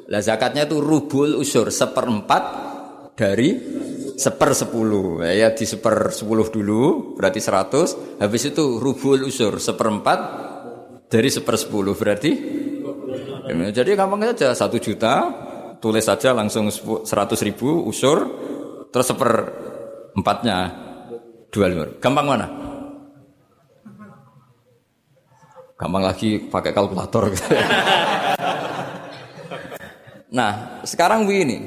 Lah 0.06 0.22
zakatnya 0.22 0.70
itu 0.70 0.78
rubul 0.78 1.34
usur 1.34 1.74
seperempat 1.74 2.44
dari 3.18 3.58
seper 4.14 4.54
sepuluh. 4.54 5.26
Ya 5.26 5.50
di 5.50 5.66
seper 5.66 6.14
sepuluh 6.14 6.46
dulu 6.54 7.18
berarti 7.18 7.42
seratus. 7.42 7.98
Habis 8.22 8.54
itu 8.54 8.78
rubul 8.78 9.26
usur 9.26 9.58
seperempat 9.58 10.20
dari 11.10 11.34
seper 11.34 11.58
sepuluh 11.58 11.98
berarti. 11.98 12.62
Jadi 13.74 13.98
gampang 13.98 14.30
saja 14.30 14.54
satu 14.54 14.78
juta 14.78 15.34
tulis 15.84 16.08
saja 16.08 16.32
langsung 16.32 16.72
seratus 17.04 17.44
ribu 17.44 17.84
usur 17.84 18.24
terus 18.88 19.12
seper 19.12 19.52
empatnya 20.16 20.72
dua 21.52 21.68
lima. 21.68 21.84
Gampang 22.00 22.24
mana? 22.24 22.48
Gampang 25.76 26.04
lagi 26.08 26.40
pakai 26.48 26.72
kalkulator. 26.72 27.28
Nah, 30.34 30.82
sekarang 30.82 31.30
begini. 31.30 31.62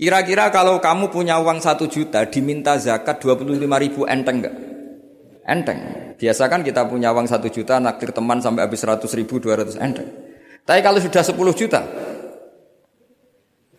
Kira-kira 0.00 0.48
kalau 0.48 0.80
kamu 0.80 1.12
punya 1.12 1.36
uang 1.36 1.60
satu 1.60 1.84
juta 1.84 2.24
diminta 2.24 2.80
zakat 2.80 3.20
25 3.20 3.52
ribu 3.68 4.08
enteng 4.08 4.40
enggak? 4.40 4.56
Enteng. 5.44 5.80
Biasa 6.16 6.48
kan 6.48 6.64
kita 6.64 6.88
punya 6.88 7.12
uang 7.12 7.28
satu 7.28 7.52
juta 7.52 7.76
naktir 7.76 8.16
teman 8.16 8.40
sampai 8.40 8.64
habis 8.64 8.80
100 8.80 9.04
ribu 9.20 9.36
200 9.36 9.76
enteng. 9.76 10.08
Tapi 10.64 10.80
kalau 10.80 10.96
sudah 10.96 11.20
10 11.20 11.36
juta 11.52 11.84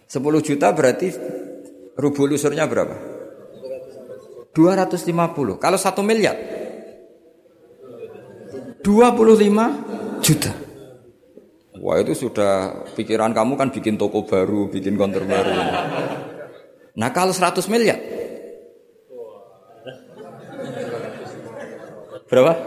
10 0.08 0.47
juta 0.47 0.68
berarti 0.72 1.12
rubul 1.99 2.39
usurnya 2.39 2.64
berapa? 2.64 2.95
250. 4.55 5.60
Kalau 5.60 5.78
1 5.78 6.01
miliar 6.08 6.36
25 8.82 10.24
juta. 10.24 10.51
Wah 11.78 12.01
itu 12.01 12.18
sudah 12.18 12.88
pikiran 12.97 13.36
kamu 13.38 13.53
kan 13.53 13.70
bikin 13.70 14.01
toko 14.01 14.26
baru, 14.26 14.72
bikin 14.72 14.97
konter 14.97 15.28
baru. 15.28 15.53
Nah 16.97 17.10
kalau 17.14 17.36
100 17.36 17.62
miliar 17.70 17.99
Berapa? 22.28 22.60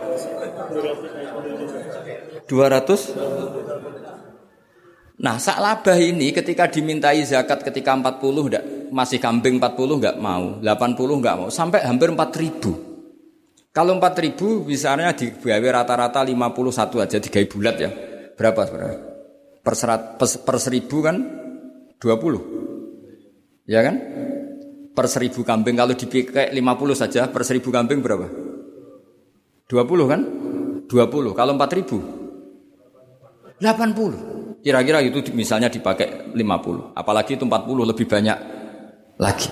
200 2.48 3.59
Nah, 5.20 5.36
sak 5.36 5.60
labah 5.60 6.00
ini 6.00 6.32
ketika 6.32 6.64
dimintai 6.64 7.20
zakat 7.28 7.60
ketika 7.60 7.92
40 7.92 8.48
enggak, 8.48 8.64
masih 8.88 9.20
kambing 9.20 9.60
40 9.60 10.00
enggak 10.00 10.16
mau, 10.16 10.56
80 10.64 11.20
enggak 11.20 11.36
mau, 11.36 11.48
sampai 11.52 11.84
hampir 11.84 12.08
4000. 12.08 13.68
Kalau 13.68 14.00
4000 14.00 14.64
misalnya 14.64 15.12
digawe 15.12 15.68
rata-rata 15.68 16.24
51 16.24 17.04
aja 17.04 17.20
digawe 17.20 17.46
bulat 17.52 17.76
ya. 17.76 17.92
Berapa 18.32 18.64
sebenarnya? 18.64 18.98
Per, 19.60 19.74
serat, 19.76 20.16
per, 20.16 20.26
per 20.40 20.56
seribu 20.56 21.04
kan 21.04 21.16
20. 22.00 23.68
Ya 23.68 23.84
kan? 23.84 24.00
Per 24.96 25.06
seribu 25.06 25.44
kambing 25.44 25.76
kalau 25.76 25.92
dipakai 25.92 26.48
50 26.48 26.96
saja 26.96 27.28
per 27.28 27.44
seribu 27.44 27.68
kambing 27.68 28.00
berapa? 28.00 28.24
20 29.68 29.84
kan? 30.08 30.20
20. 30.88 31.36
Kalau 31.36 31.52
4000 31.60 33.60
80. 33.60 34.39
Kira-kira 34.60 35.00
itu 35.00 35.24
misalnya 35.32 35.72
dipakai 35.72 36.36
50. 36.36 36.92
Apalagi 36.92 37.40
itu 37.40 37.44
40 37.48 37.90
lebih 37.90 38.04
banyak 38.04 38.38
lagi. 39.16 39.48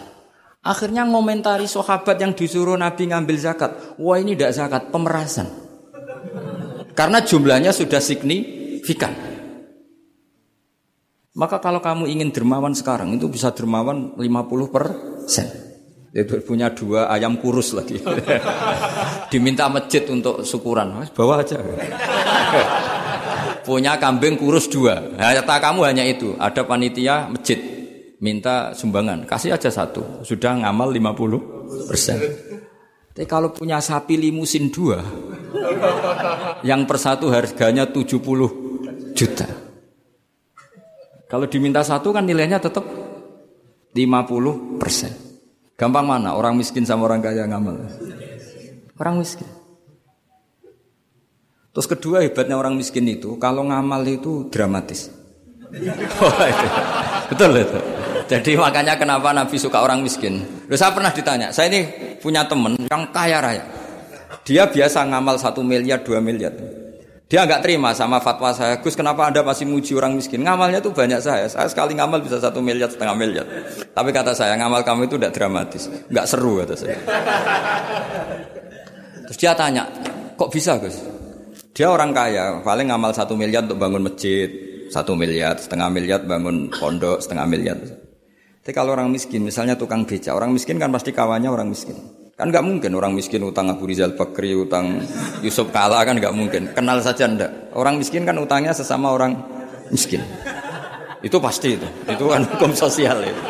Akhirnya 0.68 1.08
ngomentari 1.08 1.64
sahabat 1.64 2.20
yang 2.20 2.36
disuruh 2.36 2.76
Nabi 2.76 3.08
ngambil 3.08 3.36
zakat. 3.40 3.96
Wah 3.96 4.20
ini 4.20 4.36
tidak 4.36 4.52
zakat, 4.52 4.82
pemerasan. 4.92 5.48
Karena 6.92 7.24
jumlahnya 7.24 7.72
sudah 7.72 8.02
signifikan. 8.02 9.14
Maka 11.38 11.62
kalau 11.62 11.78
kamu 11.78 12.10
ingin 12.10 12.34
dermawan 12.34 12.74
sekarang 12.74 13.14
itu 13.14 13.30
bisa 13.30 13.54
dermawan 13.54 14.18
50 14.18 14.74
persen. 14.74 15.46
Itu 16.10 16.42
punya 16.42 16.74
dua 16.74 17.06
ayam 17.14 17.38
kurus 17.38 17.78
lagi. 17.78 18.02
Diminta 19.32 19.70
masjid 19.70 20.02
untuk 20.10 20.42
syukuran. 20.42 21.06
Bawa 21.14 21.46
aja. 21.46 21.62
Punya 23.68 24.00
kambing 24.00 24.40
kurus 24.40 24.72
dua. 24.72 24.96
Nah, 24.96 25.36
kamu 25.36 25.84
hanya 25.84 26.08
itu. 26.08 26.32
Ada 26.40 26.64
panitia 26.64 27.28
masjid 27.28 27.60
minta 28.16 28.72
sumbangan. 28.72 29.28
Kasih 29.28 29.52
aja 29.52 29.68
satu. 29.68 30.24
Sudah 30.24 30.56
ngamal 30.56 30.88
50 30.96 31.84
persen. 31.84 32.16
Tapi 33.12 33.26
kalau 33.28 33.52
punya 33.52 33.82
sapi 33.82 34.16
limusin 34.16 34.72
dua, 34.72 35.02
yang 36.64 36.86
per 36.88 36.96
satu 36.96 37.28
harganya 37.28 37.84
70 37.84 39.12
juta. 39.12 39.48
Kalau 41.28 41.44
diminta 41.44 41.84
satu 41.84 42.14
kan 42.14 42.24
nilainya 42.24 42.62
tetap 42.62 42.86
50 43.92 44.80
persen. 44.80 45.12
Gampang 45.74 46.06
mana? 46.06 46.32
Orang 46.38 46.56
miskin 46.56 46.86
sama 46.88 47.10
orang 47.10 47.20
kaya 47.20 47.44
ngamal. 47.44 47.76
Orang 48.96 49.20
miskin. 49.20 49.57
Terus 51.78 51.94
kedua 51.94 52.26
hebatnya 52.26 52.58
orang 52.58 52.74
miskin 52.74 53.06
itu 53.06 53.38
kalau 53.38 53.62
ngamal 53.62 54.02
itu 54.02 54.50
dramatis. 54.50 55.14
Oh. 56.18 56.32
Betul 57.30 57.54
itu. 57.54 57.78
Jadi 58.26 58.58
makanya 58.58 58.98
kenapa 58.98 59.30
Nabi 59.30 59.62
suka 59.62 59.78
orang 59.78 60.02
miskin. 60.02 60.42
Loh, 60.66 60.74
saya 60.74 60.90
pernah 60.90 61.14
ditanya, 61.14 61.54
saya 61.54 61.70
ini 61.70 61.86
punya 62.18 62.42
teman 62.50 62.74
yang 62.90 63.14
kaya 63.14 63.38
raya. 63.38 63.62
Dia 64.42 64.66
biasa 64.66 65.06
ngamal 65.06 65.38
satu 65.38 65.62
miliar, 65.62 66.02
dua 66.02 66.18
miliar. 66.18 66.50
Dia 67.30 67.46
nggak 67.46 67.62
terima 67.62 67.94
sama 67.94 68.18
fatwa 68.18 68.50
saya, 68.50 68.82
Gus 68.82 68.98
kenapa 68.98 69.30
anda 69.30 69.46
masih 69.46 69.70
muji 69.70 69.94
orang 69.94 70.18
miskin? 70.18 70.42
Ngamalnya 70.42 70.82
tuh 70.82 70.90
banyak 70.90 71.22
saya, 71.22 71.46
saya 71.46 71.70
sekali 71.70 71.94
ngamal 71.94 72.26
bisa 72.26 72.42
satu 72.42 72.58
miliar, 72.58 72.90
setengah 72.90 73.14
miliar. 73.14 73.46
Tapi 73.94 74.10
kata 74.10 74.34
saya, 74.34 74.58
ngamal 74.58 74.82
kamu 74.82 75.06
itu 75.06 75.14
tidak 75.14 75.36
dramatis, 75.36 75.86
nggak 76.10 76.26
seru 76.26 76.58
kata 76.64 76.74
saya. 76.74 76.98
Terus 79.30 79.38
dia 79.38 79.52
tanya, 79.54 79.86
kok 80.34 80.50
bisa 80.50 80.74
Gus? 80.80 81.17
Dia 81.78 81.94
orang 81.94 82.10
kaya, 82.10 82.58
paling 82.66 82.90
ngamal 82.90 83.14
satu 83.14 83.38
miliar 83.38 83.62
untuk 83.62 83.78
bangun 83.78 84.02
masjid, 84.10 84.50
satu 84.90 85.14
miliar, 85.14 85.54
setengah 85.62 85.86
miliar 85.86 86.26
bangun 86.26 86.74
pondok, 86.74 87.22
setengah 87.22 87.46
miliar. 87.46 87.78
Tapi 88.66 88.74
kalau 88.74 88.98
orang 88.98 89.14
miskin, 89.14 89.46
misalnya 89.46 89.78
tukang 89.78 90.02
beca, 90.02 90.34
orang 90.34 90.50
miskin 90.50 90.82
kan 90.82 90.90
pasti 90.90 91.14
kawannya 91.14 91.46
orang 91.46 91.70
miskin. 91.70 91.94
Kan 92.34 92.50
nggak 92.50 92.66
mungkin 92.66 92.98
orang 92.98 93.14
miskin 93.14 93.46
utang 93.46 93.70
Abu 93.70 93.86
Rizal 93.86 94.18
Bakri, 94.18 94.58
utang 94.58 95.06
Yusuf 95.38 95.70
Kala 95.70 96.02
kan 96.02 96.18
nggak 96.18 96.34
mungkin. 96.34 96.74
Kenal 96.74 96.98
saja 96.98 97.30
ndak. 97.30 97.70
Orang 97.78 98.02
miskin 98.02 98.26
kan 98.26 98.34
utangnya 98.42 98.74
sesama 98.74 99.14
orang 99.14 99.38
miskin. 99.94 100.26
Itu 101.22 101.38
pasti 101.38 101.78
itu. 101.78 101.86
Itu 102.10 102.26
kan 102.26 102.42
hukum 102.42 102.74
sosial 102.74 103.22
itu. 103.22 103.42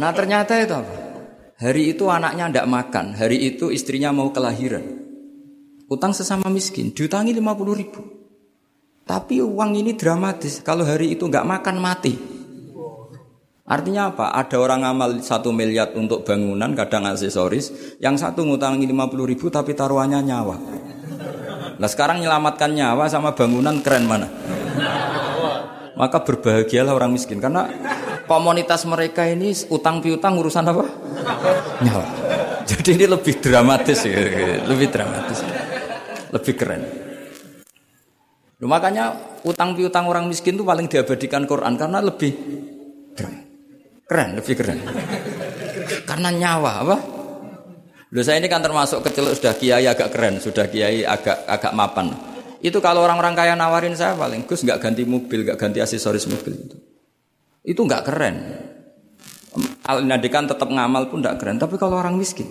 Nah 0.00 0.16
ternyata 0.16 0.56
itu 0.64 0.72
apa? 0.72 0.92
Hari 1.60 1.92
itu 1.92 2.08
anaknya 2.08 2.56
ndak 2.56 2.66
makan. 2.72 3.20
Hari 3.20 3.36
itu 3.52 3.68
istrinya 3.68 4.16
mau 4.16 4.32
kelahiran. 4.32 5.07
Utang 5.88 6.12
sesama 6.12 6.52
miskin. 6.52 6.92
Diutangi 6.92 7.32
50 7.32 7.80
ribu. 7.80 8.00
Tapi 9.08 9.40
uang 9.40 9.72
ini 9.72 9.96
dramatis. 9.96 10.60
Kalau 10.60 10.84
hari 10.84 11.16
itu 11.16 11.24
nggak 11.24 11.48
makan 11.48 11.76
mati. 11.80 12.12
Artinya 13.68 14.12
apa? 14.12 14.36
Ada 14.36 14.60
orang 14.60 14.84
amal 14.84 15.16
satu 15.20 15.48
miliar 15.52 15.92
untuk 15.96 16.28
bangunan, 16.28 16.72
kadang 16.76 17.08
aksesoris. 17.08 17.96
Yang 18.04 18.24
satu 18.24 18.44
ngutangi 18.44 18.84
50 18.84 19.28
ribu 19.32 19.48
tapi 19.48 19.72
taruhannya 19.72 20.20
nyawa. 20.24 20.56
Nah 21.80 21.88
sekarang 21.88 22.20
menyelamatkan 22.20 22.68
nyawa 22.68 23.08
sama 23.08 23.32
bangunan 23.32 23.80
keren 23.80 24.04
mana? 24.04 24.28
Maka 25.96 26.20
berbahagialah 26.20 26.92
orang 26.92 27.16
miskin. 27.16 27.40
Karena 27.40 27.64
komunitas 28.28 28.84
mereka 28.84 29.24
ini 29.24 29.56
utang 29.72 30.04
piutang 30.04 30.36
urusan 30.36 30.68
apa? 30.68 30.84
Nyawa. 31.80 32.06
Jadi 32.68 33.00
ini 33.00 33.06
lebih 33.08 33.40
dramatis 33.40 34.04
ya. 34.04 34.20
Lebih 34.68 34.88
dramatis. 34.92 35.40
Lebih 36.34 36.54
keren. 36.56 36.82
Loh, 38.58 38.66
makanya 38.66 39.14
utang 39.46 39.78
piutang 39.78 40.10
orang 40.10 40.26
miskin 40.26 40.58
itu 40.58 40.66
paling 40.66 40.90
diabadikan 40.90 41.46
Quran 41.46 41.78
karena 41.78 42.02
lebih 42.02 42.32
keren. 43.14 43.36
Keren, 44.02 44.28
lebih 44.34 44.54
keren. 44.58 44.78
Karena 46.02 46.28
nyawa 46.34 46.72
apa? 46.82 46.96
Loh 48.08 48.24
saya 48.24 48.40
ini 48.40 48.48
kan 48.48 48.64
termasuk 48.64 49.04
kecil 49.04 49.30
sudah 49.36 49.54
kiai 49.54 49.84
agak 49.84 50.10
keren, 50.10 50.40
sudah 50.40 50.66
kiai 50.66 51.04
agak 51.04 51.44
agak 51.44 51.72
mapan. 51.76 52.10
Itu 52.58 52.82
kalau 52.82 53.06
orang-orang 53.06 53.38
kaya 53.38 53.54
nawarin 53.54 53.94
saya 53.94 54.18
paling 54.18 54.42
Gus 54.48 54.66
nggak 54.66 54.82
ganti 54.82 55.06
mobil, 55.06 55.46
nggak 55.46 55.58
ganti 55.60 55.78
aksesoris 55.78 56.26
mobil 56.26 56.58
itu. 56.58 56.76
Itu 57.62 57.86
nggak 57.86 58.02
keren. 58.08 58.36
Al 59.86 60.02
Nadikan 60.02 60.50
tetap 60.50 60.66
ngamal 60.66 61.06
pun 61.06 61.22
nggak 61.22 61.38
keren. 61.38 61.60
Tapi 61.60 61.78
kalau 61.78 62.00
orang 62.00 62.18
miskin, 62.18 62.48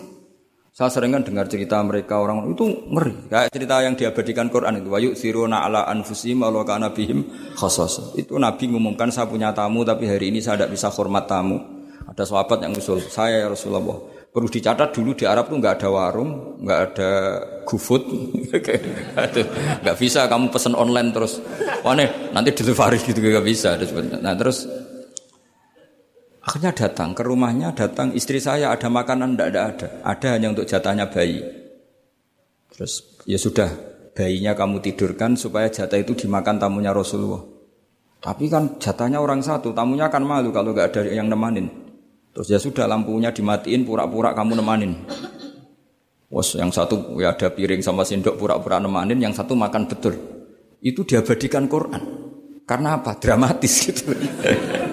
saya 0.78 0.94
sering 0.94 1.10
kan 1.10 1.26
dengar 1.26 1.50
cerita 1.50 1.82
mereka 1.82 2.22
orang 2.22 2.54
itu 2.54 2.70
ngeri. 2.70 3.34
Kayak 3.34 3.50
cerita 3.50 3.76
yang 3.82 3.98
diabadikan 3.98 4.46
Quran 4.46 4.78
itu. 4.78 4.94
Wayuk 4.94 5.18
siruna 5.18 5.66
ala 5.66 5.90
anfusim 5.90 6.38
Allah 6.46 6.62
kana 6.70 6.94
bihim 6.94 7.26
khosos. 7.58 8.14
Itu 8.14 8.38
Nabi 8.38 8.70
ngumumkan 8.70 9.10
saya 9.10 9.26
punya 9.26 9.50
tamu 9.58 9.82
tapi 9.82 10.06
hari 10.06 10.30
ini 10.30 10.38
saya 10.38 10.62
tidak 10.62 10.78
bisa 10.78 10.94
hormat 10.94 11.26
tamu. 11.26 11.58
Ada 12.06 12.30
sahabat 12.30 12.62
yang 12.62 12.78
usul 12.78 13.02
saya 13.02 13.42
ya 13.42 13.48
Rasulullah. 13.50 14.22
Perlu 14.30 14.46
dicatat 14.54 14.94
dulu 14.94 15.18
di 15.18 15.26
Arab 15.26 15.50
tuh 15.50 15.58
nggak 15.58 15.82
ada 15.82 15.90
warung, 15.90 16.62
nggak 16.62 16.80
ada 16.94 17.12
GoFood, 17.66 18.04
nggak 19.82 19.98
bisa 19.98 20.30
kamu 20.30 20.54
pesen 20.54 20.78
online 20.78 21.10
terus. 21.10 21.42
Wah 21.82 21.98
nih, 21.98 22.38
nanti 22.38 22.54
delivery 22.54 23.02
gitu 23.02 23.18
nggak 23.18 23.48
bisa. 23.50 23.82
Nah 24.22 24.38
terus 24.38 24.70
Akhirnya 26.48 26.72
datang 26.72 27.12
ke 27.12 27.28
rumahnya, 27.28 27.76
datang 27.76 28.16
istri 28.16 28.40
saya 28.40 28.72
ada 28.72 28.88
makanan, 28.88 29.36
tidak 29.36 29.48
ada, 29.52 29.62
ada. 29.68 29.88
Ada 30.08 30.28
hanya 30.40 30.48
untuk 30.56 30.64
jatahnya 30.64 31.12
bayi. 31.12 31.44
Terus 32.72 33.04
ya 33.28 33.36
sudah, 33.36 33.68
bayinya 34.16 34.56
kamu 34.56 34.80
tidurkan 34.80 35.36
supaya 35.36 35.68
jatah 35.68 36.00
itu 36.00 36.16
dimakan 36.16 36.56
tamunya 36.56 36.96
Rasulullah. 36.96 37.44
Tapi 38.24 38.48
kan 38.48 38.80
jatahnya 38.80 39.20
orang 39.20 39.44
satu, 39.44 39.76
tamunya 39.76 40.08
akan 40.08 40.24
malu 40.24 40.56
kalau 40.56 40.72
nggak 40.72 40.96
ada 40.96 41.02
yang 41.12 41.28
nemanin. 41.28 41.68
Terus 42.32 42.48
ya 42.48 42.64
sudah 42.64 42.88
lampunya 42.88 43.36
dimatiin, 43.36 43.84
pura-pura 43.84 44.32
kamu 44.32 44.64
nemanin. 44.64 45.04
Was 46.32 46.56
yang 46.56 46.72
satu 46.72 47.20
ya 47.20 47.36
ada 47.36 47.52
piring 47.52 47.84
sama 47.84 48.08
sendok 48.08 48.40
pura-pura 48.40 48.80
nemanin, 48.80 49.20
yang 49.20 49.36
satu 49.36 49.52
makan 49.52 49.92
betul. 49.92 50.16
Itu 50.80 51.04
diabadikan 51.04 51.68
Quran. 51.68 52.04
Karena 52.64 53.04
apa? 53.04 53.20
Dramatis 53.20 53.84
gitu. 53.84 54.16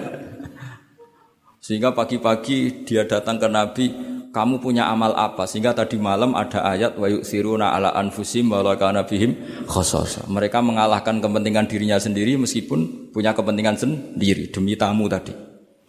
Sehingga 1.65 1.97
pagi-pagi 1.97 2.85
dia 2.85 3.09
datang 3.09 3.41
ke 3.41 3.49
Nabi, 3.49 3.85
kamu 4.29 4.61
punya 4.61 4.85
amal 4.85 5.17
apa? 5.17 5.49
Sehingga 5.49 5.73
tadi 5.73 5.97
malam 5.97 6.37
ada 6.37 6.61
ayat 6.61 6.93
wa 6.93 7.09
yusiruna 7.09 7.73
ala 7.73 7.89
anfusim 7.97 8.53
wa 8.53 8.61
kana 8.77 9.01
bihim 9.01 9.33
khososa. 9.65 10.29
Mereka 10.29 10.61
mengalahkan 10.61 11.17
kepentingan 11.17 11.65
dirinya 11.65 11.97
sendiri 11.97 12.37
meskipun 12.37 13.09
punya 13.09 13.33
kepentingan 13.33 13.81
sendiri 13.81 14.53
demi 14.53 14.77
tamu 14.77 15.09
tadi. 15.09 15.33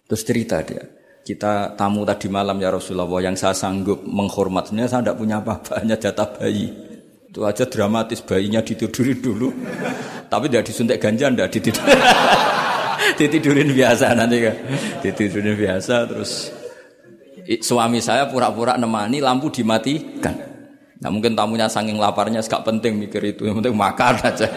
Terus 0.08 0.22
cerita 0.24 0.64
dia, 0.64 0.80
kita 1.28 1.76
tamu 1.76 2.08
tadi 2.08 2.32
malam 2.32 2.56
ya 2.56 2.72
Rasulullah 2.72 3.12
yang 3.20 3.36
saya 3.36 3.52
sanggup 3.52 4.00
menghormatnya 4.00 4.88
saya 4.88 5.04
tidak 5.04 5.20
punya 5.20 5.44
apa-apa 5.44 5.76
hanya 5.84 6.00
jatah 6.00 6.40
bayi 6.40 6.72
itu 7.28 7.44
aja 7.44 7.68
dramatis 7.68 8.24
bayinya 8.24 8.64
ditidurin 8.64 9.20
dulu 9.20 9.52
tapi 10.32 10.48
tidak 10.48 10.72
disuntik 10.72 10.96
ganja 10.96 11.28
tidak 11.28 11.52
ditidurin 11.52 12.00
ditidurin 13.16 13.72
biasa 13.72 14.12
nanti 14.12 14.36
kan 14.44 14.56
ditidurin 15.00 15.56
biasa 15.56 15.94
terus 16.06 16.52
suami 17.64 18.04
saya 18.04 18.28
pura-pura 18.28 18.76
nemani 18.76 19.24
lampu 19.24 19.48
dimatikan 19.50 20.36
nah 21.00 21.08
mungkin 21.12 21.36
tamunya 21.36 21.68
saking 21.68 21.96
laparnya 21.96 22.40
gak 22.44 22.64
penting 22.64 22.96
mikir 22.96 23.20
itu 23.24 23.48
yang 23.48 23.60
penting 23.60 23.76
makan 23.76 24.14
aja 24.20 24.48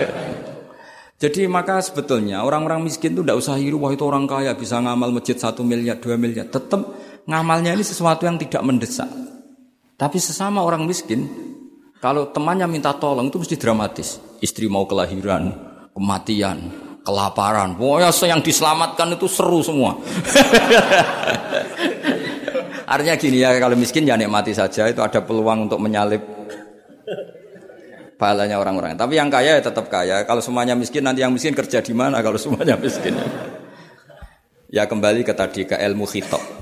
jadi 1.19 1.51
maka 1.51 1.83
sebetulnya 1.83 2.47
orang-orang 2.47 2.87
miskin 2.87 3.11
itu 3.11 3.27
tidak 3.27 3.43
usah 3.43 3.59
hiru, 3.59 3.83
wah 3.83 3.91
itu 3.91 4.07
orang 4.07 4.23
kaya 4.23 4.55
bisa 4.55 4.79
ngamal 4.79 5.11
masjid 5.11 5.35
satu 5.35 5.67
miliar, 5.67 5.99
dua 5.99 6.15
miliar. 6.15 6.47
Tetap 6.47 6.79
ngamalnya 7.27 7.75
ini 7.75 7.83
sesuatu 7.83 8.23
yang 8.23 8.39
tidak 8.39 8.63
mendesak. 8.63 9.11
Tapi 9.99 10.15
sesama 10.15 10.63
orang 10.63 10.87
miskin, 10.87 11.27
kalau 11.99 12.31
temannya 12.31 12.71
minta 12.71 12.95
tolong 12.95 13.27
itu 13.27 13.35
mesti 13.35 13.59
dramatis. 13.59 14.15
Istri 14.39 14.71
mau 14.71 14.87
kelahiran, 14.87 15.51
kematian, 15.91 16.71
kelaparan. 17.09 17.73
Pokoknya 17.73 18.13
yang 18.29 18.41
diselamatkan 18.45 19.17
itu 19.17 19.25
seru 19.25 19.65
semua. 19.65 19.97
Artinya 22.89 23.15
gini 23.17 23.41
ya, 23.41 23.53
kalau 23.57 23.73
miskin 23.77 24.05
ya 24.05 24.17
nikmati 24.17 24.53
saja, 24.53 24.89
itu 24.89 25.01
ada 25.01 25.21
peluang 25.21 25.69
untuk 25.69 25.77
menyalip 25.81 26.21
pahalanya 28.19 28.59
orang-orang. 28.59 28.99
Tapi 28.99 29.17
yang 29.17 29.31
kaya 29.31 29.57
ya 29.57 29.61
tetap 29.63 29.87
kaya. 29.87 30.27
Kalau 30.27 30.43
semuanya 30.43 30.75
miskin 30.75 31.07
nanti 31.07 31.23
yang 31.23 31.33
miskin 31.33 31.55
kerja 31.55 31.81
di 31.81 31.93
mana 31.95 32.19
kalau 32.19 32.37
semuanya 32.37 32.75
miskin? 32.77 33.15
Ya 34.69 34.85
kembali 34.85 35.25
ke 35.25 35.33
tadi 35.33 35.65
ke 35.65 35.79
ilmu 35.79 36.05
khitab. 36.05 36.58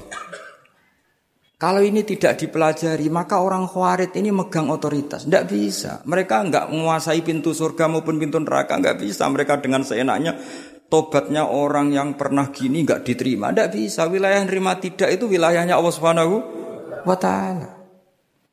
Kalau 1.57 1.81
ini 1.81 2.05
tidak 2.05 2.37
dipelajari, 2.37 3.09
maka 3.09 3.41
orang 3.41 3.65
khawarid 3.65 4.13
ini 4.13 4.29
megang 4.29 4.69
otoritas. 4.69 5.25
Tidak 5.25 5.49
bisa. 5.49 6.05
Mereka 6.05 6.53
nggak 6.53 6.65
menguasai 6.69 7.25
pintu 7.25 7.49
surga 7.49 7.89
maupun 7.89 8.21
pintu 8.21 8.37
neraka. 8.37 8.77
Nggak 8.77 9.01
bisa. 9.01 9.25
Mereka 9.25 9.57
dengan 9.65 9.81
seenaknya 9.81 10.37
tobatnya 10.85 11.49
orang 11.49 11.89
yang 11.89 12.13
pernah 12.13 12.53
gini 12.53 12.85
nggak 12.85 13.01
diterima. 13.01 13.49
Tidak 13.49 13.73
bisa. 13.73 14.05
Wilayah 14.05 14.45
yang 14.45 14.49
terima 14.53 14.77
tidak 14.77 15.09
itu 15.09 15.25
wilayahnya 15.25 15.73
Allah 15.73 15.93
Subhanahu 15.97 16.35
wa 17.01 17.17
Ta'ala. 17.17 17.69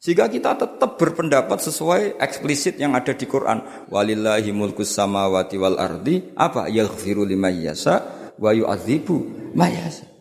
Sehingga 0.01 0.33
kita 0.33 0.57
tetap 0.57 0.97
berpendapat 0.97 1.61
sesuai 1.61 2.17
eksplisit 2.17 2.81
yang 2.81 2.97
ada 2.97 3.13
di 3.13 3.29
Quran. 3.29 3.89
Walillahi 3.93 4.49
mulkus 4.57 4.97
samawati 4.97 5.61
wal 5.61 5.77
ardi. 5.77 6.33
Apa? 6.41 6.73
Yaghfiru 6.73 7.29
liman 7.29 7.53
yasa 7.53 8.01
wa 8.41 8.49
yu'adzibu 8.49 9.53
mayasa. 9.53 10.14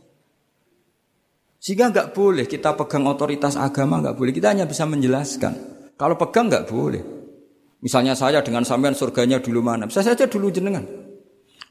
Sehingga 1.63 1.95
nggak 1.95 2.11
boleh 2.11 2.43
kita 2.43 2.75
pegang 2.75 3.07
otoritas 3.07 3.55
agama 3.55 4.03
nggak 4.03 4.19
boleh. 4.19 4.35
Kita 4.35 4.51
hanya 4.51 4.67
bisa 4.67 4.83
menjelaskan. 4.83 5.53
Kalau 5.95 6.19
pegang 6.19 6.51
nggak 6.51 6.67
boleh. 6.67 6.99
Misalnya 7.79 8.19
saya 8.19 8.43
dengan 8.43 8.67
sampean 8.67 8.91
surganya 8.91 9.39
dulu 9.39 9.63
mana? 9.63 9.87
Bisa 9.87 10.03
saja 10.03 10.27
dulu 10.27 10.51
jenengan. 10.51 10.83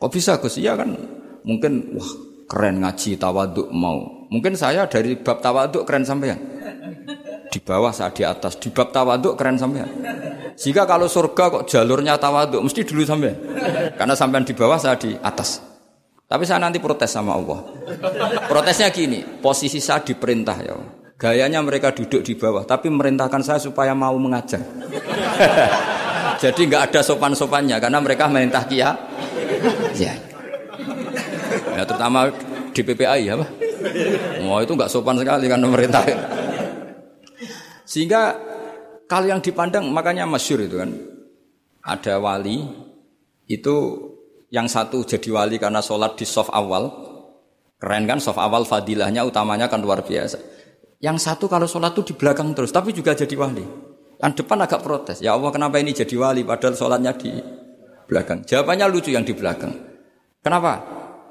Kok 0.00 0.08
bisa 0.08 0.40
Gus? 0.40 0.56
Iya 0.56 0.80
kan 0.80 0.96
mungkin 1.44 1.92
wah 1.92 2.08
keren 2.48 2.80
ngaji 2.80 3.20
tawaduk 3.20 3.68
mau. 3.68 4.28
Mungkin 4.32 4.56
saya 4.56 4.88
dari 4.88 5.12
bab 5.20 5.44
tawaduk 5.44 5.84
keren 5.84 6.08
sampean 6.08 6.40
di 7.52 7.60
bawah 7.60 7.92
saat 7.92 8.16
di 8.16 8.24
atas. 8.24 8.56
Di 8.56 8.72
bab 8.72 8.96
tawaduk 8.96 9.36
keren 9.36 9.60
sampean. 9.60 9.92
Jika 10.56 10.88
kalau 10.88 11.04
surga 11.04 11.60
kok 11.60 11.64
jalurnya 11.68 12.16
tawaduk 12.16 12.64
mesti 12.64 12.80
dulu 12.88 13.04
sampean. 13.04 13.36
Karena 14.00 14.16
sampean 14.16 14.48
di 14.48 14.56
bawah 14.56 14.80
saya 14.80 14.96
di 14.96 15.12
atas. 15.20 15.71
Tapi 16.32 16.48
saya 16.48 16.64
nanti 16.64 16.80
protes 16.80 17.12
sama 17.12 17.36
Allah. 17.36 17.60
Protesnya 18.48 18.88
gini, 18.88 19.20
posisi 19.20 19.84
saya 19.84 20.00
diperintah 20.00 20.56
ya. 20.64 20.72
Gayanya 21.20 21.60
mereka 21.60 21.92
duduk 21.92 22.24
di 22.24 22.32
bawah, 22.32 22.64
tapi 22.64 22.88
merintahkan 22.88 23.44
saya 23.44 23.60
supaya 23.60 23.92
mau 23.92 24.16
mengajar. 24.16 24.64
Jadi 26.42 26.60
nggak 26.72 26.88
ada 26.88 27.04
sopan-sopannya 27.04 27.76
karena 27.76 28.00
mereka 28.00 28.32
merintah 28.32 28.64
kia. 28.64 28.96
Ya. 29.92 30.16
Ya 31.76 31.84
terutama 31.84 32.32
di 32.72 32.80
PPI 32.80 33.28
ya. 33.28 33.36
Mau 34.40 34.56
itu 34.64 34.72
nggak 34.72 34.88
sopan 34.88 35.20
sekali 35.20 35.52
kan 35.52 35.60
merintah. 35.60 36.00
Sehingga 37.84 38.40
kalau 39.04 39.28
yang 39.28 39.44
dipandang 39.44 39.84
makanya 39.92 40.24
masyur 40.24 40.64
itu 40.64 40.80
kan. 40.80 40.96
Ada 41.84 42.16
wali 42.16 42.64
itu 43.52 43.76
yang 44.52 44.68
satu 44.68 45.00
jadi 45.00 45.32
wali 45.32 45.56
karena 45.56 45.80
sholat 45.80 46.20
di 46.20 46.28
soft 46.28 46.52
awal. 46.52 46.92
Keren 47.80 48.04
kan 48.04 48.20
soft 48.20 48.38
awal 48.38 48.68
fadilahnya 48.68 49.24
utamanya 49.24 49.66
kan 49.66 49.80
luar 49.80 50.04
biasa. 50.04 50.38
Yang 51.00 51.24
satu 51.24 51.48
kalau 51.48 51.64
sholat 51.64 51.96
itu 51.96 52.12
di 52.12 52.14
belakang 52.14 52.52
terus 52.52 52.70
tapi 52.70 52.92
juga 52.92 53.16
jadi 53.16 53.32
wali. 53.32 53.64
Yang 54.20 54.44
depan 54.44 54.60
agak 54.60 54.84
protes. 54.84 55.24
Ya 55.24 55.32
Allah 55.34 55.50
kenapa 55.50 55.80
ini 55.80 55.96
jadi 55.96 56.14
wali 56.20 56.44
padahal 56.44 56.76
sholatnya 56.76 57.16
di 57.16 57.32
belakang. 58.06 58.44
Jawabannya 58.44 58.86
lucu 58.92 59.10
yang 59.10 59.24
di 59.24 59.32
belakang. 59.32 59.72
Kenapa? 60.44 60.84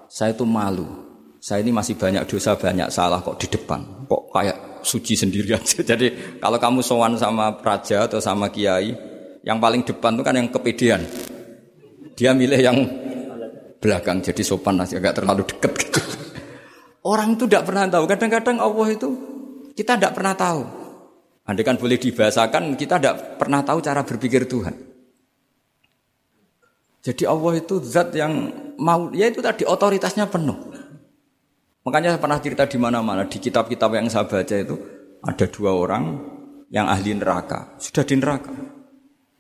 Saya 0.10 0.34
itu 0.34 0.44
malu. 0.44 0.90
Saya 1.38 1.62
ini 1.62 1.72
masih 1.72 1.96
banyak 1.96 2.26
dosa, 2.26 2.58
banyak 2.58 2.90
salah 2.90 3.22
kok 3.22 3.38
di 3.38 3.48
depan. 3.48 4.10
Kok 4.10 4.34
kayak 4.34 4.58
suci 4.82 5.14
sendiri 5.14 5.54
aja. 5.56 5.86
Jadi 5.94 6.38
kalau 6.42 6.58
kamu 6.58 6.82
sowan 6.82 7.16
sama 7.22 7.54
raja 7.62 8.10
atau 8.10 8.18
sama 8.18 8.50
kiai, 8.50 8.98
yang 9.46 9.62
paling 9.62 9.86
depan 9.86 10.18
itu 10.18 10.24
kan 10.26 10.36
yang 10.36 10.50
kepedean. 10.50 11.02
Dia 12.18 12.36
milih 12.36 12.60
yang 12.60 12.78
belakang, 13.82 14.22
jadi 14.22 14.42
sopan 14.46 14.78
aja, 14.78 15.02
agak 15.02 15.18
terlalu 15.20 15.44
dekat 15.50 15.74
gitu. 15.82 16.02
Orang 17.02 17.34
itu 17.34 17.50
tidak 17.50 17.66
pernah 17.66 17.90
tahu. 17.90 18.06
Kadang-kadang 18.06 18.58
Allah 18.62 18.88
itu 18.94 19.10
kita 19.74 19.98
tidak 19.98 20.14
pernah 20.14 20.38
tahu. 20.38 20.62
Andai 21.50 21.66
kan 21.66 21.82
boleh 21.82 21.98
dibahasakan, 21.98 22.78
kita 22.78 23.02
tidak 23.02 23.42
pernah 23.42 23.66
tahu 23.66 23.82
cara 23.82 24.06
berpikir 24.06 24.46
Tuhan. 24.46 24.76
Jadi 27.02 27.26
Allah 27.26 27.58
itu 27.58 27.82
zat 27.82 28.14
yang 28.14 28.54
mau, 28.78 29.10
ya 29.10 29.26
itu 29.26 29.42
tadi 29.42 29.66
otoritasnya 29.66 30.30
penuh. 30.30 30.70
Makanya 31.82 32.14
saya 32.14 32.22
pernah 32.22 32.38
cerita 32.38 32.70
di 32.70 32.78
mana-mana 32.78 33.26
di 33.26 33.42
kitab-kitab 33.42 33.90
yang 33.98 34.06
saya 34.06 34.30
baca 34.30 34.54
itu 34.54 34.78
ada 35.26 35.46
dua 35.50 35.74
orang 35.74 36.22
yang 36.70 36.86
ahli 36.86 37.18
neraka 37.18 37.74
sudah 37.82 38.06
di 38.06 38.22
neraka. 38.22 38.54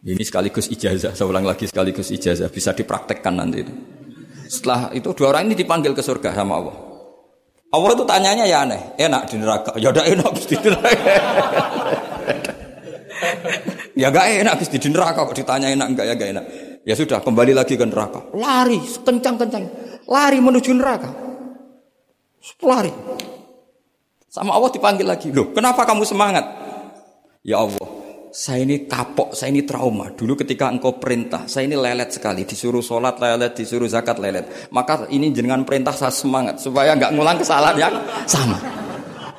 Ini 0.01 0.25
sekaligus 0.25 0.73
ijazah, 0.73 1.13
saya 1.13 1.29
ulang 1.29 1.45
lagi 1.45 1.69
sekaligus 1.69 2.09
ijazah 2.09 2.49
bisa 2.49 2.73
dipraktekkan 2.73 3.37
nanti 3.37 3.61
itu. 3.61 3.73
Setelah 4.51 4.91
itu 4.91 5.15
dua 5.15 5.31
orang 5.31 5.47
ini 5.47 5.55
dipanggil 5.55 5.95
ke 5.95 6.03
surga 6.03 6.35
sama 6.35 6.59
Allah. 6.59 6.75
Allah 7.71 7.95
itu 7.95 8.03
tanyanya 8.03 8.43
ya 8.43 8.67
aneh, 8.67 8.99
enak 8.99 9.31
di 9.31 9.39
neraka. 9.39 9.71
Ya 9.79 9.95
udah 9.95 10.03
enak 10.03 10.31
di 10.35 10.55
neraka. 10.59 10.91
ya 13.95 14.07
gak 14.11 14.27
enak 14.43 14.53
di 14.59 14.89
neraka 14.91 15.19
kok 15.23 15.35
ditanya 15.39 15.71
enak 15.71 15.87
enggak 15.95 16.05
ya 16.11 16.13
gak 16.19 16.29
enak. 16.35 16.45
Ya 16.83 16.99
sudah 16.99 17.23
kembali 17.23 17.55
lagi 17.55 17.79
ke 17.79 17.85
neraka. 17.87 18.27
Lari 18.35 18.83
kencang-kencang. 18.83 19.63
Lari 20.11 20.43
menuju 20.43 20.75
neraka. 20.75 21.15
Lari. 22.59 22.91
Sama 24.27 24.51
Allah 24.51 24.71
dipanggil 24.75 25.07
lagi. 25.07 25.31
Loh, 25.31 25.55
kenapa 25.55 25.87
kamu 25.87 26.03
semangat? 26.03 26.43
Ya 27.43 27.59
Allah, 27.59 27.87
saya 28.31 28.63
ini 28.63 28.87
kapok, 28.87 29.35
saya 29.35 29.51
ini 29.51 29.67
trauma. 29.67 30.07
Dulu 30.15 30.39
ketika 30.39 30.71
engkau 30.71 30.95
perintah, 30.95 31.43
saya 31.51 31.67
ini 31.67 31.75
lelet 31.75 32.15
sekali. 32.15 32.47
Disuruh 32.47 32.79
sholat 32.79 33.19
lelet, 33.19 33.51
disuruh 33.51 33.91
zakat 33.91 34.23
lelet. 34.23 34.71
Maka 34.71 35.03
ini 35.11 35.35
jenengan 35.35 35.67
perintah 35.67 35.91
saya 35.91 36.15
semangat. 36.15 36.63
Supaya 36.63 36.95
nggak 36.95 37.11
ngulang 37.11 37.35
kesalahan 37.35 37.75
yang 37.75 37.93
sama. 38.23 38.55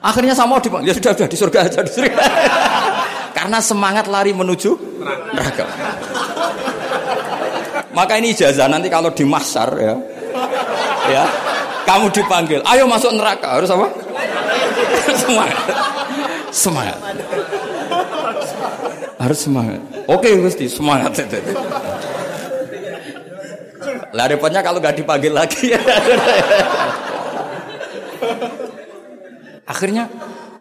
Akhirnya 0.05 0.37
sama 0.37 0.61
dipanggil, 0.61 0.93
ya 0.93 0.95
sudah, 1.01 1.13
sudah 1.17 1.29
di 1.33 1.39
surga 1.41 1.59
aja. 1.65 1.81
Di 1.81 1.93
surga. 1.93 2.21
Karena 3.41 3.59
semangat 3.65 4.13
lari 4.13 4.37
menuju 4.37 4.71
neraka. 5.33 5.65
Maka 7.97 8.13
ini 8.21 8.37
ijazah 8.37 8.69
nanti 8.69 8.93
kalau 8.93 9.09
di 9.17 9.25
masar 9.25 9.73
ya. 9.81 9.95
Ya, 11.03 11.25
kamu 11.89 12.15
dipanggil, 12.15 12.61
ayo 12.63 12.85
masuk 12.87 13.11
neraka. 13.17 13.59
Harus 13.59 13.73
apa? 13.73 13.89
semangat. 15.25 15.65
Semangat. 16.53 16.99
Harus 19.23 19.47
semangat. 19.47 19.79
Oke, 20.11 20.35
Gusti, 20.35 20.67
semangat. 20.67 21.15
Lah 24.11 24.27
repotnya 24.27 24.67
kalau 24.67 24.83
nggak 24.83 24.99
dipanggil 24.99 25.31
lagi. 25.31 25.71
Akhirnya 29.63 30.11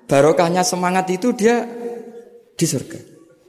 barokahnya 0.06 0.62
semangat 0.62 1.10
itu 1.10 1.34
dia 1.34 1.66
di 2.54 2.66
surga. 2.70 3.00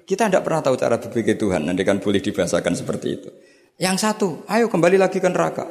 Kita 0.09 0.33
tidak 0.33 0.43
pernah 0.49 0.65
tahu 0.65 0.81
cara 0.81 0.97
berpikir 0.97 1.37
Tuhan, 1.37 1.69
nanti 1.69 1.85
kan 1.85 2.01
boleh 2.01 2.19
dibahasakan 2.19 2.73
seperti 2.73 3.09
itu. 3.13 3.29
Yang 3.77 3.97
satu, 4.01 4.29
ayo 4.49 4.73
kembali 4.73 4.97
lagi 4.97 5.21
ke 5.21 5.29
neraka. 5.29 5.69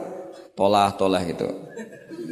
Tolah, 0.53 0.93
tolah 0.93 1.21
itu. 1.25 1.49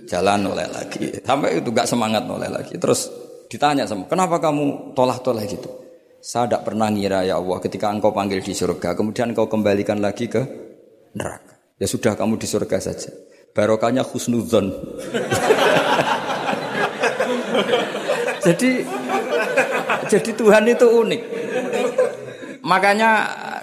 Jalan 0.05 0.45
oleh 0.45 0.69
lagi. 0.69 1.09
Sampai 1.25 1.57
itu 1.57 1.69
gak 1.73 1.89
semangat 1.89 2.23
oleh 2.29 2.49
lagi. 2.49 2.77
Terus 2.77 3.09
ditanya 3.49 3.89
sama, 3.89 4.05
kenapa 4.05 4.37
kamu 4.37 4.93
tolah-tolah 4.93 5.43
gitu? 5.49 5.88
Saya 6.19 6.51
tidak 6.51 6.67
pernah 6.67 6.91
ngira 6.91 7.23
ya 7.23 7.39
Allah 7.39 7.63
ketika 7.63 7.87
engkau 7.87 8.11
panggil 8.11 8.43
di 8.43 8.51
surga, 8.51 8.91
kemudian 8.91 9.31
engkau 9.31 9.47
kembalikan 9.47 10.03
lagi 10.03 10.27
ke 10.27 10.43
neraka. 11.15 11.55
Ya 11.79 11.87
sudah 11.87 12.19
kamu 12.19 12.35
di 12.35 12.43
surga 12.43 12.77
saja. 12.83 13.15
Barokahnya 13.55 14.03
khusnuzon. 14.03 14.67
jadi 18.45 18.71
jadi 20.11 20.31
Tuhan 20.35 20.63
itu 20.67 20.87
unik. 20.91 21.21
Makanya 22.67 23.11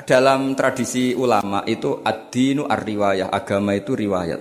dalam 0.08 0.56
tradisi 0.56 1.12
ulama 1.12 1.60
itu 1.68 2.00
ad-dinu 2.00 2.64
ar-riwayah, 2.64 3.28
agama 3.28 3.76
itu 3.76 3.92
riwayat. 3.92 4.40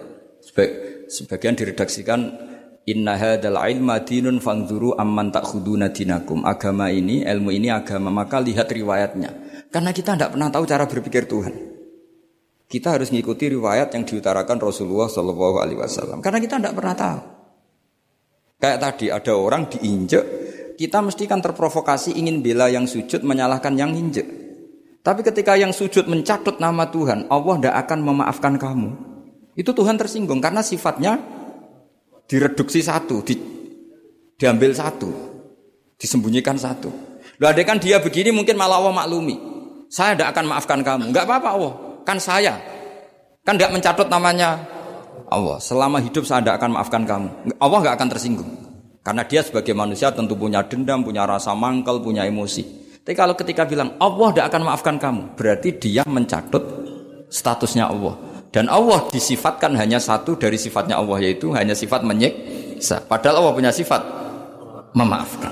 Sebagian 1.12 1.60
diredaksikan 1.60 2.45
Inna 2.86 3.18
hadzal 3.18 3.58
ilma 3.58 4.06
dinun 4.06 4.38
fangzuru 4.38 4.94
amman 4.94 5.34
takhuduna 5.34 5.90
dinakum. 5.90 6.46
Agama 6.46 6.94
ini, 6.94 7.26
ilmu 7.26 7.50
ini 7.50 7.74
agama, 7.74 8.14
maka 8.14 8.38
lihat 8.38 8.70
riwayatnya. 8.70 9.34
Karena 9.74 9.90
kita 9.90 10.14
tidak 10.14 10.38
pernah 10.38 10.54
tahu 10.54 10.64
cara 10.70 10.86
berpikir 10.86 11.26
Tuhan. 11.26 11.54
Kita 12.70 12.94
harus 12.94 13.10
mengikuti 13.10 13.50
riwayat 13.50 13.90
yang 13.94 14.06
diutarakan 14.06 14.58
Rasulullah 14.62 15.10
Wasallam. 15.10 16.22
Karena 16.22 16.38
kita 16.38 16.62
tidak 16.62 16.74
pernah 16.78 16.94
tahu. 16.94 17.20
Kayak 18.62 18.80
tadi 18.82 19.06
ada 19.10 19.34
orang 19.34 19.66
diinjek, 19.66 20.24
kita 20.78 21.02
mesti 21.02 21.26
kan 21.26 21.42
terprovokasi 21.42 22.14
ingin 22.16 22.46
bela 22.46 22.70
yang 22.70 22.86
sujud 22.86 23.26
menyalahkan 23.26 23.74
yang 23.74 23.98
injek. 23.98 24.26
Tapi 25.02 25.22
ketika 25.22 25.58
yang 25.58 25.74
sujud 25.74 26.06
mencatut 26.06 26.58
nama 26.62 26.90
Tuhan, 26.90 27.30
Allah 27.30 27.56
tidak 27.62 27.76
akan 27.86 28.00
memaafkan 28.02 28.54
kamu. 28.58 28.90
Itu 29.54 29.74
Tuhan 29.74 29.98
tersinggung 30.02 30.42
karena 30.42 30.66
sifatnya 30.66 31.22
direduksi 32.26 32.82
satu, 32.82 33.22
di, 33.22 33.38
diambil 34.38 34.74
satu, 34.74 35.10
disembunyikan 35.98 36.58
satu. 36.58 36.90
Lalu 37.40 37.52
ada 37.52 37.62
kan 37.68 37.78
dia 37.82 38.00
begini 38.00 38.32
mungkin 38.32 38.56
malah 38.56 38.80
Allah 38.80 38.94
maklumi. 38.96 39.36
Saya 39.92 40.18
tidak 40.18 40.36
akan 40.36 40.46
maafkan 40.50 40.80
kamu. 40.82 41.14
Enggak 41.14 41.26
apa-apa 41.30 41.50
Allah, 41.56 41.74
kan 42.04 42.18
saya. 42.18 42.58
Kan 43.46 43.62
tidak 43.62 43.78
mencatut 43.78 44.08
namanya 44.10 44.58
Allah. 45.30 45.62
Selama 45.62 46.02
hidup 46.02 46.26
saya 46.26 46.42
tidak 46.42 46.58
akan 46.58 46.72
maafkan 46.80 47.04
kamu. 47.06 47.30
Allah 47.62 47.78
nggak 47.86 47.96
akan 48.02 48.10
tersinggung. 48.10 48.52
Karena 49.06 49.22
dia 49.22 49.46
sebagai 49.46 49.78
manusia 49.78 50.10
tentu 50.10 50.34
punya 50.34 50.66
dendam, 50.66 51.06
punya 51.06 51.30
rasa 51.30 51.54
mangkal, 51.54 52.02
punya 52.02 52.26
emosi. 52.26 52.86
Tapi 53.06 53.14
kalau 53.14 53.38
ketika 53.38 53.62
bilang 53.70 53.94
Allah 54.02 54.34
tidak 54.34 54.46
akan 54.50 54.62
maafkan 54.66 54.96
kamu, 54.98 55.38
berarti 55.38 55.78
dia 55.78 56.02
mencatut 56.10 56.64
statusnya 57.30 57.86
Allah. 57.86 58.18
Dan 58.56 58.72
Allah 58.72 59.04
disifatkan 59.12 59.76
hanya 59.76 60.00
satu 60.00 60.40
dari 60.40 60.56
sifatnya 60.56 60.96
Allah 60.96 61.20
yaitu 61.20 61.52
hanya 61.52 61.76
sifat 61.76 62.08
menyiksa. 62.08 63.04
Padahal 63.04 63.44
Allah 63.44 63.52
punya 63.52 63.76
sifat 63.76 64.00
memaafkan. 64.96 65.52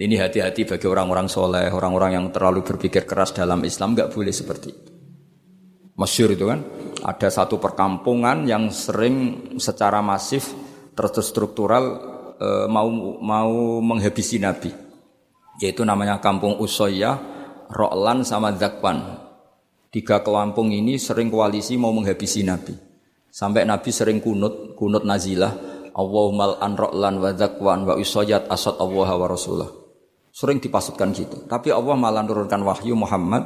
Ini 0.00 0.16
hati-hati 0.16 0.64
bagi 0.64 0.88
orang-orang 0.88 1.28
soleh, 1.28 1.68
orang-orang 1.68 2.16
yang 2.16 2.26
terlalu 2.32 2.64
berpikir 2.64 3.04
keras 3.04 3.36
dalam 3.36 3.60
Islam 3.68 3.92
nggak 3.92 4.16
boleh 4.16 4.32
seperti 4.32 4.68
itu. 4.72 4.90
Masyur 6.00 6.32
itu 6.32 6.48
kan, 6.48 6.64
ada 7.04 7.28
satu 7.28 7.60
perkampungan 7.60 8.48
yang 8.48 8.72
sering 8.72 9.44
secara 9.60 10.00
masif 10.00 10.56
terstruktural 10.96 12.00
e, 12.40 12.48
mau 12.72 12.88
mau 13.20 13.84
menghabisi 13.84 14.40
Nabi, 14.40 14.72
yaitu 15.60 15.84
namanya 15.84 16.16
Kampung 16.16 16.56
Usoya, 16.56 17.20
Roklan 17.68 18.24
sama 18.24 18.56
Zakwan. 18.56 19.29
Tiga 19.90 20.22
kelampung 20.22 20.70
ini 20.70 21.02
sering 21.02 21.34
koalisi 21.34 21.74
mau 21.74 21.90
menghabisi 21.90 22.46
Nabi. 22.46 22.70
Sampai 23.26 23.66
Nabi 23.66 23.90
sering 23.90 24.22
kunut, 24.22 24.78
kunut 24.78 25.02
nazilah. 25.02 25.50
Allahumma 25.90 26.62
an 26.62 26.78
ro'lan 26.78 27.18
wa 27.18 27.34
zakwan 27.34 27.82
wa 27.82 27.98
usoyat 27.98 28.46
asad 28.46 28.78
Allah 28.78 29.10
wa 29.18 29.26
rasulah. 29.26 29.66
Sering 30.30 30.62
dipasutkan 30.62 31.10
gitu. 31.10 31.42
Tapi 31.50 31.74
Allah 31.74 31.98
malah 31.98 32.22
turunkan 32.22 32.62
wahyu 32.62 32.94
Muhammad, 32.94 33.42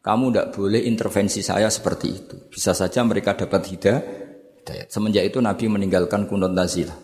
kamu 0.00 0.32
tidak 0.32 0.46
boleh 0.56 0.80
intervensi 0.88 1.44
saya 1.44 1.68
seperti 1.68 2.08
itu. 2.08 2.34
Bisa 2.48 2.72
saja 2.72 3.04
mereka 3.04 3.36
dapat 3.36 3.60
hidayah. 3.68 4.88
Semenjak 4.88 5.28
itu 5.28 5.44
Nabi 5.44 5.68
meninggalkan 5.68 6.24
kunut 6.24 6.56
nazilah. 6.56 6.96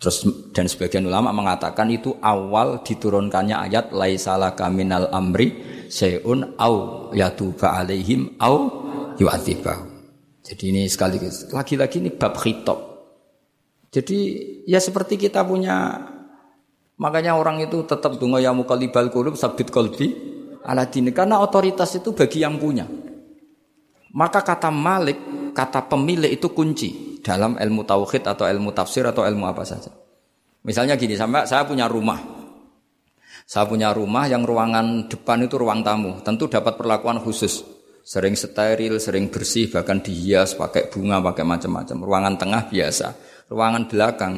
Terus 0.00 0.24
dan 0.56 0.64
sebagian 0.64 1.04
ulama 1.04 1.28
mengatakan 1.36 1.92
itu 1.92 2.16
awal 2.24 2.80
diturunkannya 2.80 3.52
ayat 3.68 3.92
laisalah 3.92 4.56
kaminal 4.56 5.12
amri 5.12 5.52
seun 5.90 6.54
au 6.56 7.10
yatuba 7.12 7.74
alaihim 7.82 8.38
au 8.38 8.70
yu'adzibah. 9.18 9.90
Jadi 10.40 10.64
ini 10.72 10.82
sekali 10.88 11.20
lagi-lagi 11.52 12.00
ini 12.00 12.10
bab 12.14 12.38
khitab. 12.38 12.78
Jadi 13.90 14.18
ya 14.70 14.78
seperti 14.78 15.18
kita 15.18 15.42
punya 15.42 15.98
makanya 16.96 17.34
orang 17.34 17.60
itu 17.60 17.82
tetap 17.84 18.16
dungo 18.16 18.38
ya 18.38 18.54
mukalibal 18.54 19.10
kulub 19.10 19.34
sabit 19.34 19.68
kolbi 19.74 20.14
ala 20.62 20.86
dini 20.86 21.10
karena 21.10 21.42
otoritas 21.42 21.98
itu 21.98 22.14
bagi 22.14 22.40
yang 22.40 22.56
punya. 22.56 22.86
Maka 24.10 24.42
kata 24.42 24.74
malik, 24.74 25.18
kata 25.54 25.86
pemilik 25.86 26.30
itu 26.30 26.50
kunci 26.50 27.20
dalam 27.22 27.54
ilmu 27.54 27.86
tauhid 27.86 28.26
atau 28.26 28.42
ilmu 28.48 28.74
tafsir 28.74 29.06
atau 29.06 29.22
ilmu 29.22 29.46
apa 29.46 29.62
saja. 29.62 29.90
Misalnya 30.66 30.98
gini, 30.98 31.14
sampai 31.14 31.46
saya 31.46 31.62
punya 31.64 31.86
rumah. 31.86 32.39
Saya 33.50 33.66
punya 33.66 33.90
rumah 33.90 34.30
yang 34.30 34.46
ruangan 34.46 35.10
depan 35.10 35.42
itu 35.42 35.58
ruang 35.58 35.82
tamu, 35.82 36.22
tentu 36.22 36.46
dapat 36.46 36.78
perlakuan 36.78 37.18
khusus. 37.18 37.66
Sering 38.06 38.38
steril, 38.38 39.02
sering 39.02 39.26
bersih, 39.26 39.66
bahkan 39.66 39.98
dihias 39.98 40.54
pakai 40.54 40.86
bunga, 40.86 41.18
pakai 41.18 41.42
macam-macam. 41.42 41.96
Ruangan 41.98 42.34
tengah 42.38 42.70
biasa, 42.70 43.06
ruangan 43.50 43.90
belakang 43.90 44.34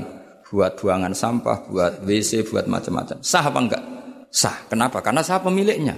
buat 0.48 0.80
buangan 0.80 1.12
sampah, 1.12 1.68
buat 1.68 1.92
WC, 2.08 2.48
buat 2.48 2.64
macam-macam. 2.64 3.20
Sah 3.20 3.44
apa 3.44 3.60
enggak? 3.60 3.84
Sah. 4.32 4.56
Kenapa? 4.72 5.04
Karena 5.04 5.20
saya 5.20 5.44
pemiliknya. 5.44 5.92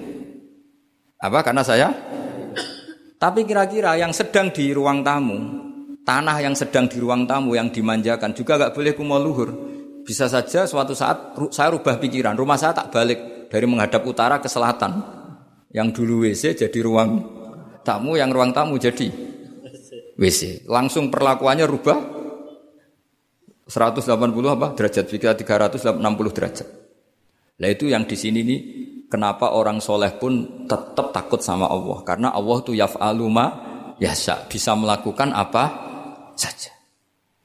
Apa? 1.23 1.47
Karena 1.47 1.63
saya 1.63 1.95
tapi 3.15 3.47
kira-kira 3.47 3.95
yang 3.95 4.11
sedang 4.11 4.51
di 4.51 4.75
ruang 4.75 5.07
tamu 5.07 5.65
Tanah 6.05 6.37
yang 6.45 6.53
sedang 6.53 6.85
di 6.85 7.01
ruang 7.01 7.25
tamu 7.25 7.57
yang 7.57 7.73
dimanjakan 7.73 8.37
juga 8.37 8.61
gak 8.61 8.77
boleh 8.77 8.93
kumau 8.93 9.17
luhur. 9.17 9.64
Bisa 10.05 10.29
saja 10.29 10.69
suatu 10.69 10.93
saat 10.93 11.33
saya 11.49 11.73
rubah 11.73 11.97
pikiran, 11.97 12.37
rumah 12.37 12.61
saya 12.61 12.77
tak 12.77 12.93
balik 12.93 13.49
dari 13.49 13.65
menghadap 13.65 14.05
utara 14.05 14.37
ke 14.39 14.49
selatan. 14.53 15.01
Yang 15.75 15.89
dulu 15.99 16.29
WC 16.29 16.55
jadi 16.55 16.79
ruang 16.85 17.11
tamu, 17.83 18.15
yang 18.15 18.31
ruang 18.31 18.53
tamu 18.55 18.79
jadi 18.79 19.11
WC. 20.15 20.69
Langsung 20.71 21.11
perlakuannya 21.11 21.67
rubah 21.67 21.99
180 23.65 24.05
apa 24.45 24.67
derajat, 24.77 25.05
jika 25.09 25.33
360 25.33 26.37
derajat. 26.37 26.69
Nah 27.55 27.69
itu 27.71 27.89
yang 27.89 28.05
di 28.05 28.15
sini 28.19 28.45
nih 28.45 28.61
kenapa 29.09 29.55
orang 29.55 29.79
soleh 29.79 30.11
pun 30.19 30.67
tetap 30.67 31.15
takut 31.15 31.39
sama 31.39 31.71
Allah 31.71 32.03
karena 32.03 32.29
Allah 32.35 32.59
tuh 32.67 32.75
yaf'alu 32.75 33.27
ma 33.31 33.47
yasa 34.03 34.45
bisa 34.51 34.75
melakukan 34.75 35.31
apa 35.31 35.65
saja. 36.35 36.74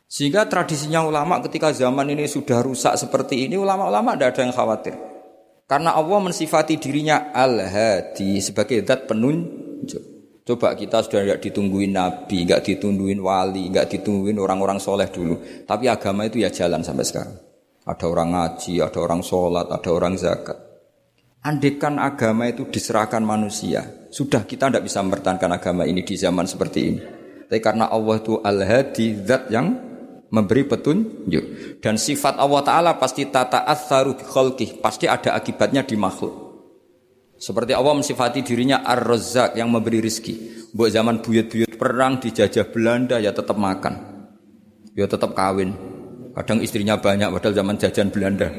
Sehingga 0.10 0.50
tradisinya 0.50 1.06
ulama 1.06 1.38
ketika 1.46 1.70
zaman 1.70 2.10
ini 2.10 2.26
sudah 2.26 2.66
rusak 2.66 2.98
seperti 2.98 3.46
ini, 3.46 3.62
ulama-ulama 3.62 4.18
tidak 4.18 4.34
ada 4.34 4.42
yang 4.42 4.54
khawatir. 4.58 4.96
Karena 5.70 5.94
Allah 5.94 6.18
mensifati 6.18 6.82
dirinya 6.82 7.30
al-hadi 7.30 8.42
sebagai 8.42 8.82
zat 8.82 9.06
penunjuk. 9.06 10.02
Coba 10.42 10.74
kita 10.74 11.06
sudah 11.06 11.22
tidak 11.22 11.46
ditungguin 11.46 11.94
nabi, 11.94 12.42
nggak 12.42 12.66
ditungguin 12.66 13.22
wali, 13.22 13.70
nggak 13.70 13.86
ditungguin 13.86 14.34
orang-orang 14.42 14.82
soleh 14.82 15.06
dulu. 15.14 15.38
Tapi 15.70 15.86
agama 15.86 16.26
itu 16.26 16.42
ya 16.42 16.50
jalan 16.50 16.82
sampai 16.82 17.06
sekarang. 17.06 17.38
Ada 17.86 18.06
orang 18.10 18.34
ngaji, 18.34 18.82
ada 18.82 18.98
orang 18.98 19.22
sholat, 19.22 19.70
ada 19.70 19.90
orang 19.94 20.18
zakat. 20.18 20.58
Andekan 21.46 22.02
agama 22.02 22.50
itu 22.50 22.66
diserahkan 22.66 23.22
manusia, 23.22 24.10
sudah 24.10 24.42
kita 24.50 24.74
tidak 24.74 24.90
bisa 24.90 25.06
mempertahankan 25.06 25.54
agama 25.54 25.86
ini 25.86 26.02
di 26.02 26.18
zaman 26.18 26.50
seperti 26.50 26.80
ini. 26.82 27.02
Tapi 27.46 27.62
karena 27.62 27.94
Allah 27.94 28.18
itu 28.18 28.42
al-hadi, 28.42 29.22
zat 29.22 29.54
yang 29.54 29.89
memberi 30.30 30.66
petunjuk. 30.66 31.78
Dan 31.82 31.98
sifat 31.98 32.38
Allah 32.38 32.62
Ta'ala 32.62 32.92
pasti 32.98 33.28
tata 33.30 33.66
atharu 33.66 34.18
bi 34.56 34.66
pasti 34.82 35.06
ada 35.10 35.34
akibatnya 35.36 35.86
di 35.86 35.98
makhluk. 35.98 36.50
Seperti 37.40 37.72
Allah 37.72 37.96
mensifati 37.96 38.44
dirinya 38.44 38.84
ar-razzaq 38.84 39.56
yang 39.56 39.72
memberi 39.72 40.04
rizki. 40.04 40.36
Buat 40.76 40.92
zaman 40.92 41.24
buyut-buyut 41.24 41.80
perang 41.80 42.20
dijajah 42.20 42.68
Belanda 42.68 43.16
ya 43.18 43.32
tetap 43.32 43.56
makan. 43.56 43.96
Ya 44.92 45.08
tetap 45.08 45.32
kawin. 45.32 45.72
Kadang 46.36 46.60
istrinya 46.60 47.00
banyak 47.00 47.32
padahal 47.32 47.56
zaman 47.56 47.76
jajan 47.80 48.12
Belanda. 48.12 48.52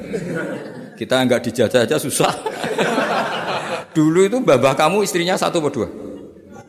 Kita 0.96 1.20
nggak 1.20 1.44
dijajah 1.44 1.84
aja 1.84 1.96
susah. 2.00 2.32
Dulu 3.96 4.20
itu 4.24 4.38
babah 4.40 4.72
kamu 4.72 5.04
istrinya 5.04 5.36
satu 5.36 5.60
atau 5.60 5.84
dua? 5.84 5.88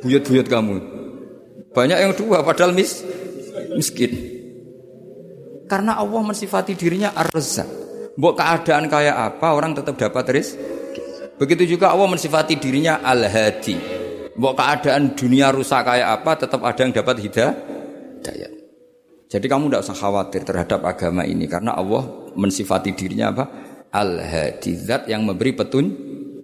Buyut-buyut 0.03 0.47
kamu. 0.51 0.75
Banyak 1.71 1.97
yang 2.03 2.11
dua 2.17 2.43
padahal 2.43 2.75
mis, 2.75 3.07
miskin. 3.77 4.40
Karena 5.71 5.95
Allah 5.95 6.19
mensifati 6.19 6.75
dirinya 6.75 7.15
ar 7.15 7.31
Mbok 8.11 8.33
keadaan 8.35 8.91
kayak 8.91 9.15
apa 9.15 9.55
orang 9.55 9.71
tetap 9.71 9.95
dapat 9.95 10.35
rezeki. 10.35 11.39
Begitu 11.39 11.79
juga 11.79 11.95
Allah 11.95 12.11
mensifati 12.11 12.59
dirinya 12.59 12.99
Al-Hadi. 12.99 13.75
Mbok 14.35 14.53
keadaan 14.59 15.15
dunia 15.15 15.47
rusak 15.55 15.87
kayak 15.87 16.19
apa 16.19 16.43
tetap 16.43 16.59
ada 16.67 16.75
yang 16.83 16.91
dapat 16.91 17.23
hidayah. 17.23 18.51
Jadi 19.31 19.45
kamu 19.47 19.71
tidak 19.71 19.81
usah 19.87 19.95
khawatir 19.95 20.43
terhadap 20.43 20.83
agama 20.83 21.23
ini 21.23 21.47
karena 21.47 21.71
Allah 21.71 22.03
mensifati 22.35 22.91
dirinya 22.91 23.31
apa? 23.31 23.45
Al-Hadi, 23.95 24.91
yang 25.07 25.23
memberi 25.23 25.55
petun 25.55 25.85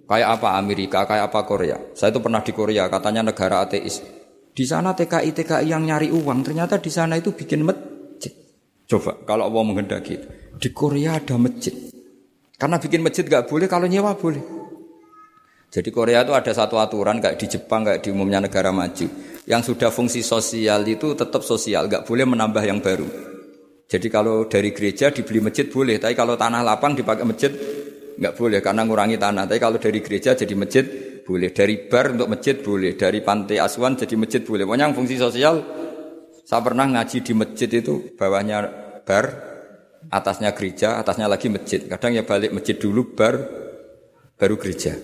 kayak 0.08 0.40
apa 0.40 0.56
Amerika, 0.56 1.04
kayak 1.04 1.28
apa 1.28 1.44
Korea. 1.44 1.76
Saya 1.92 2.16
itu 2.16 2.24
pernah 2.24 2.40
di 2.40 2.56
Korea, 2.56 2.88
katanya 2.88 3.28
negara 3.28 3.60
ateis. 3.60 4.00
Di 4.56 4.64
sana 4.64 4.96
TKI 4.96 5.36
TKI 5.36 5.68
yang 5.68 5.84
nyari 5.84 6.08
uang, 6.08 6.48
ternyata 6.48 6.80
di 6.80 6.88
sana 6.88 7.20
itu 7.20 7.36
bikin 7.36 7.60
masjid. 7.68 7.97
Coba 8.88 9.20
kalau 9.28 9.52
Allah 9.52 9.62
menghendaki 9.68 10.16
Di 10.56 10.72
Korea 10.72 11.20
ada 11.20 11.36
masjid. 11.36 11.76
Karena 12.58 12.80
bikin 12.80 13.04
masjid 13.04 13.22
gak 13.22 13.46
boleh, 13.46 13.70
kalau 13.70 13.86
nyewa 13.86 14.18
boleh. 14.18 14.42
Jadi 15.68 15.92
Korea 15.92 16.24
itu 16.24 16.32
ada 16.32 16.50
satu 16.50 16.80
aturan 16.80 17.20
kayak 17.20 17.36
di 17.36 17.46
Jepang, 17.46 17.84
kayak 17.84 18.00
di 18.00 18.08
umumnya 18.08 18.40
negara 18.40 18.72
maju 18.72 19.06
yang 19.48 19.64
sudah 19.64 19.88
fungsi 19.88 20.20
sosial 20.20 20.84
itu 20.84 21.16
tetap 21.16 21.40
sosial, 21.40 21.88
nggak 21.88 22.04
boleh 22.04 22.24
menambah 22.28 22.64
yang 22.64 22.80
baru. 22.84 23.08
Jadi 23.88 24.08
kalau 24.12 24.44
dari 24.44 24.76
gereja 24.76 25.08
dibeli 25.08 25.40
masjid 25.40 25.64
boleh, 25.64 25.96
tapi 25.96 26.12
kalau 26.12 26.36
tanah 26.36 26.60
lapang 26.60 26.92
dipakai 26.92 27.24
masjid 27.24 27.52
nggak 28.20 28.36
boleh 28.36 28.60
karena 28.60 28.84
ngurangi 28.84 29.16
tanah. 29.16 29.48
Tapi 29.48 29.60
kalau 29.60 29.80
dari 29.80 30.04
gereja 30.04 30.36
jadi 30.36 30.52
masjid 30.52 30.84
boleh, 31.24 31.52
dari 31.52 31.88
bar 31.88 32.12
untuk 32.12 32.28
masjid 32.28 32.56
boleh, 32.60 32.92
dari 32.96 33.24
pantai 33.24 33.56
asuhan 33.56 33.96
jadi 33.96 34.16
masjid 34.20 34.40
boleh. 34.44 34.68
Pokoknya 34.68 34.92
yang 34.92 34.96
fungsi 34.96 35.16
sosial 35.16 35.54
saya 36.48 36.64
pernah 36.64 36.88
ngaji 36.88 37.20
di 37.20 37.32
masjid 37.36 37.68
itu 37.68 38.16
bawahnya 38.16 38.64
bar, 39.04 39.26
atasnya 40.08 40.56
gereja, 40.56 40.96
atasnya 40.96 41.28
lagi 41.28 41.52
masjid. 41.52 41.84
Kadang 41.84 42.16
ya 42.16 42.24
balik 42.24 42.56
masjid 42.56 42.72
dulu 42.72 43.12
bar, 43.12 43.36
baru 44.40 44.56
gereja. 44.56 44.96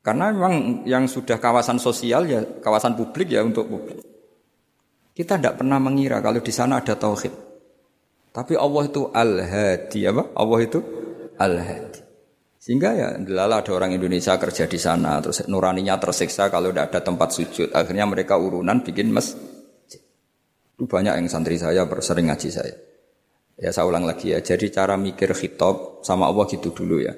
Karena 0.00 0.32
memang 0.32 0.88
yang 0.88 1.04
sudah 1.04 1.36
kawasan 1.36 1.76
sosial 1.76 2.24
ya 2.24 2.40
kawasan 2.64 2.96
publik 2.96 3.36
ya 3.36 3.44
untuk 3.44 3.68
publik. 3.68 4.00
Kita 5.12 5.36
tidak 5.36 5.60
pernah 5.60 5.76
mengira 5.76 6.24
kalau 6.24 6.40
di 6.40 6.52
sana 6.56 6.80
ada 6.80 6.96
tauhid. 6.96 7.36
Tapi 8.32 8.56
Allah 8.56 8.82
itu 8.88 9.12
al-hadi 9.12 10.00
apa? 10.08 10.32
Allah 10.40 10.60
itu 10.64 10.80
al-hadi. 11.36 12.00
Sehingga 12.56 12.96
ya 12.96 13.08
lala 13.28 13.60
ada 13.60 13.76
orang 13.76 13.92
Indonesia 13.92 14.40
kerja 14.40 14.64
di 14.64 14.80
sana 14.80 15.20
terus 15.20 15.44
nuraninya 15.52 16.00
tersiksa 16.00 16.48
kalau 16.48 16.72
tidak 16.72 16.96
ada 16.96 17.00
tempat 17.04 17.28
sujud. 17.36 17.68
Akhirnya 17.76 18.08
mereka 18.08 18.40
urunan 18.40 18.80
bikin 18.80 19.12
masjid. 19.12 19.45
Itu 20.76 20.84
banyak 20.84 21.16
yang 21.16 21.26
santri 21.32 21.56
saya 21.56 21.88
bersering 21.88 22.28
ngaji 22.28 22.48
saya. 22.52 22.76
Ya 23.56 23.72
saya 23.72 23.88
ulang 23.88 24.04
lagi 24.04 24.36
ya. 24.36 24.44
Jadi 24.44 24.68
cara 24.68 25.00
mikir 25.00 25.32
khitab 25.32 26.04
sama 26.04 26.28
Allah 26.28 26.44
gitu 26.52 26.68
dulu 26.68 27.00
ya. 27.00 27.16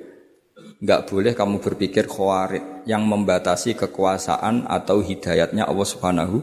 Enggak 0.78 1.10
boleh 1.10 1.34
kamu 1.34 1.58
berpikir 1.58 2.06
khawarid 2.06 2.86
yang 2.86 3.02
membatasi 3.02 3.74
kekuasaan 3.74 4.70
atau 4.70 5.02
hidayatnya 5.02 5.66
Allah 5.66 5.86
Subhanahu 5.90 6.38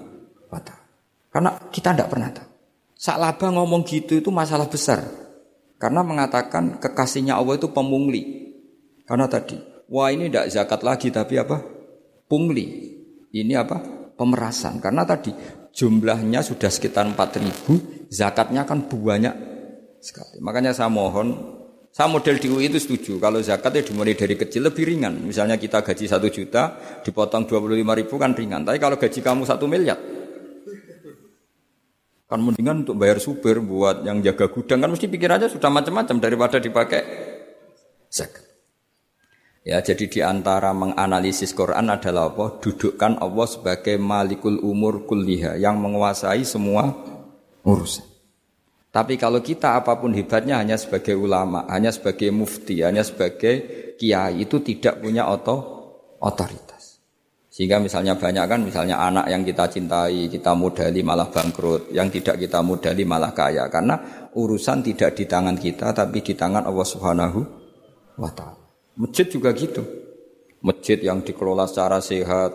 wa 0.52 0.60
taala. 0.60 0.84
Karena 1.32 1.56
kita 1.72 1.96
tidak 1.96 2.12
pernah 2.12 2.30
tahu. 2.36 2.48
Saklaba 3.00 3.48
ngomong 3.56 3.88
gitu 3.88 4.20
itu 4.20 4.28
masalah 4.36 4.68
besar. 4.68 5.08
Karena 5.80 6.04
mengatakan 6.04 6.84
kekasihnya 6.84 7.40
Allah 7.40 7.56
itu 7.56 7.72
pemungli. 7.72 8.52
Karena 9.08 9.32
tadi, 9.32 9.56
wah 9.88 10.12
ini 10.12 10.28
tidak 10.28 10.52
zakat 10.52 10.84
lagi 10.84 11.12
tapi 11.16 11.40
apa? 11.40 11.64
Pungli. 12.28 12.92
Ini 13.32 13.54
apa? 13.56 13.80
Pemerasan. 14.16 14.84
Karena 14.84 15.08
tadi 15.08 15.32
jumlahnya 15.76 16.40
sudah 16.40 16.72
sekitar 16.72 17.04
4000, 17.12 18.08
zakatnya 18.08 18.64
kan 18.64 18.88
banyak 18.88 19.36
sekali. 20.00 20.40
Makanya 20.40 20.72
saya 20.72 20.88
mohon 20.88 21.60
saya 21.92 22.12
model 22.12 22.36
di 22.40 22.48
UI 22.52 22.68
itu 22.72 22.80
setuju. 22.80 23.20
Kalau 23.20 23.40
zakatnya 23.40 23.84
dimulai 23.84 24.16
dari 24.16 24.36
kecil 24.36 24.68
lebih 24.68 24.84
ringan. 24.88 25.16
Misalnya 25.24 25.56
kita 25.56 25.80
gaji 25.84 26.08
satu 26.08 26.28
juta, 26.28 26.76
dipotong 27.04 27.48
25 27.48 27.72
ribu 27.76 28.16
kan 28.20 28.36
ringan. 28.36 28.68
Tapi 28.68 28.80
kalau 28.80 29.00
gaji 29.00 29.20
kamu 29.20 29.48
satu 29.48 29.64
miliar, 29.68 29.96
kan 32.26 32.40
mendingan 32.42 32.84
untuk 32.84 32.98
bayar 32.98 33.22
supir 33.22 33.62
buat 33.62 34.02
yang 34.02 34.20
jaga 34.20 34.50
gudang 34.50 34.82
kan 34.82 34.90
mesti 34.90 35.06
pikir 35.06 35.30
aja 35.30 35.46
sudah 35.46 35.70
macam-macam 35.70 36.18
daripada 36.18 36.58
dipakai 36.58 37.02
zakat. 38.10 38.45
Ya, 39.66 39.82
jadi 39.82 40.06
di 40.06 40.22
antara 40.22 40.78
menganalisis 40.78 41.50
Quran 41.58 41.90
adalah 41.90 42.30
apa? 42.30 42.62
Dudukkan 42.62 43.18
Allah 43.18 43.48
sebagai 43.50 43.98
malikul 43.98 44.62
umur 44.62 45.10
kulliha 45.10 45.58
yang 45.58 45.82
menguasai 45.82 46.46
semua 46.46 46.94
urusan. 47.66 48.06
Tapi 48.94 49.18
kalau 49.18 49.42
kita 49.42 49.74
apa 49.74 49.98
pun 49.98 50.14
hebatnya 50.14 50.62
hanya 50.62 50.78
sebagai 50.78 51.18
ulama, 51.18 51.66
hanya 51.74 51.90
sebagai 51.90 52.30
mufti, 52.30 52.86
hanya 52.86 53.02
sebagai 53.02 53.66
kiai 53.98 54.46
itu 54.46 54.62
tidak 54.62 55.02
punya 55.02 55.26
oto, 55.26 55.58
otoritas. 56.22 57.02
Sehingga 57.50 57.82
misalnya 57.82 58.14
banyak 58.22 58.46
kan 58.46 58.62
misalnya 58.62 59.02
anak 59.02 59.34
yang 59.34 59.42
kita 59.42 59.66
cintai, 59.66 60.30
kita 60.30 60.54
modali 60.54 61.02
malah 61.02 61.28
bangkrut, 61.34 61.90
yang 61.90 62.14
tidak 62.14 62.38
kita 62.38 62.62
modali 62.62 63.02
malah 63.02 63.34
kaya 63.34 63.66
karena 63.74 64.30
urusan 64.38 64.86
tidak 64.86 65.18
di 65.18 65.26
tangan 65.26 65.58
kita 65.58 65.90
tapi 65.90 66.22
di 66.22 66.38
tangan 66.38 66.70
Allah 66.70 66.86
Subhanahu 66.86 67.40
wa 68.22 68.30
taala. 68.30 68.65
Masjid 68.96 69.28
juga 69.28 69.52
gitu. 69.52 69.84
Masjid 70.64 70.98
yang 70.98 71.22
dikelola 71.22 71.68
secara 71.68 72.00
sehat, 72.02 72.52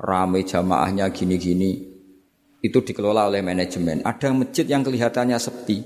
ramai 0.00 0.48
jamaahnya 0.48 1.12
gini-gini, 1.12 1.90
itu 2.64 2.78
dikelola 2.80 3.28
oleh 3.28 3.44
manajemen. 3.44 4.00
Ada 4.06 4.32
masjid 4.32 4.64
yang 4.64 4.80
kelihatannya 4.80 5.36
sepi, 5.36 5.84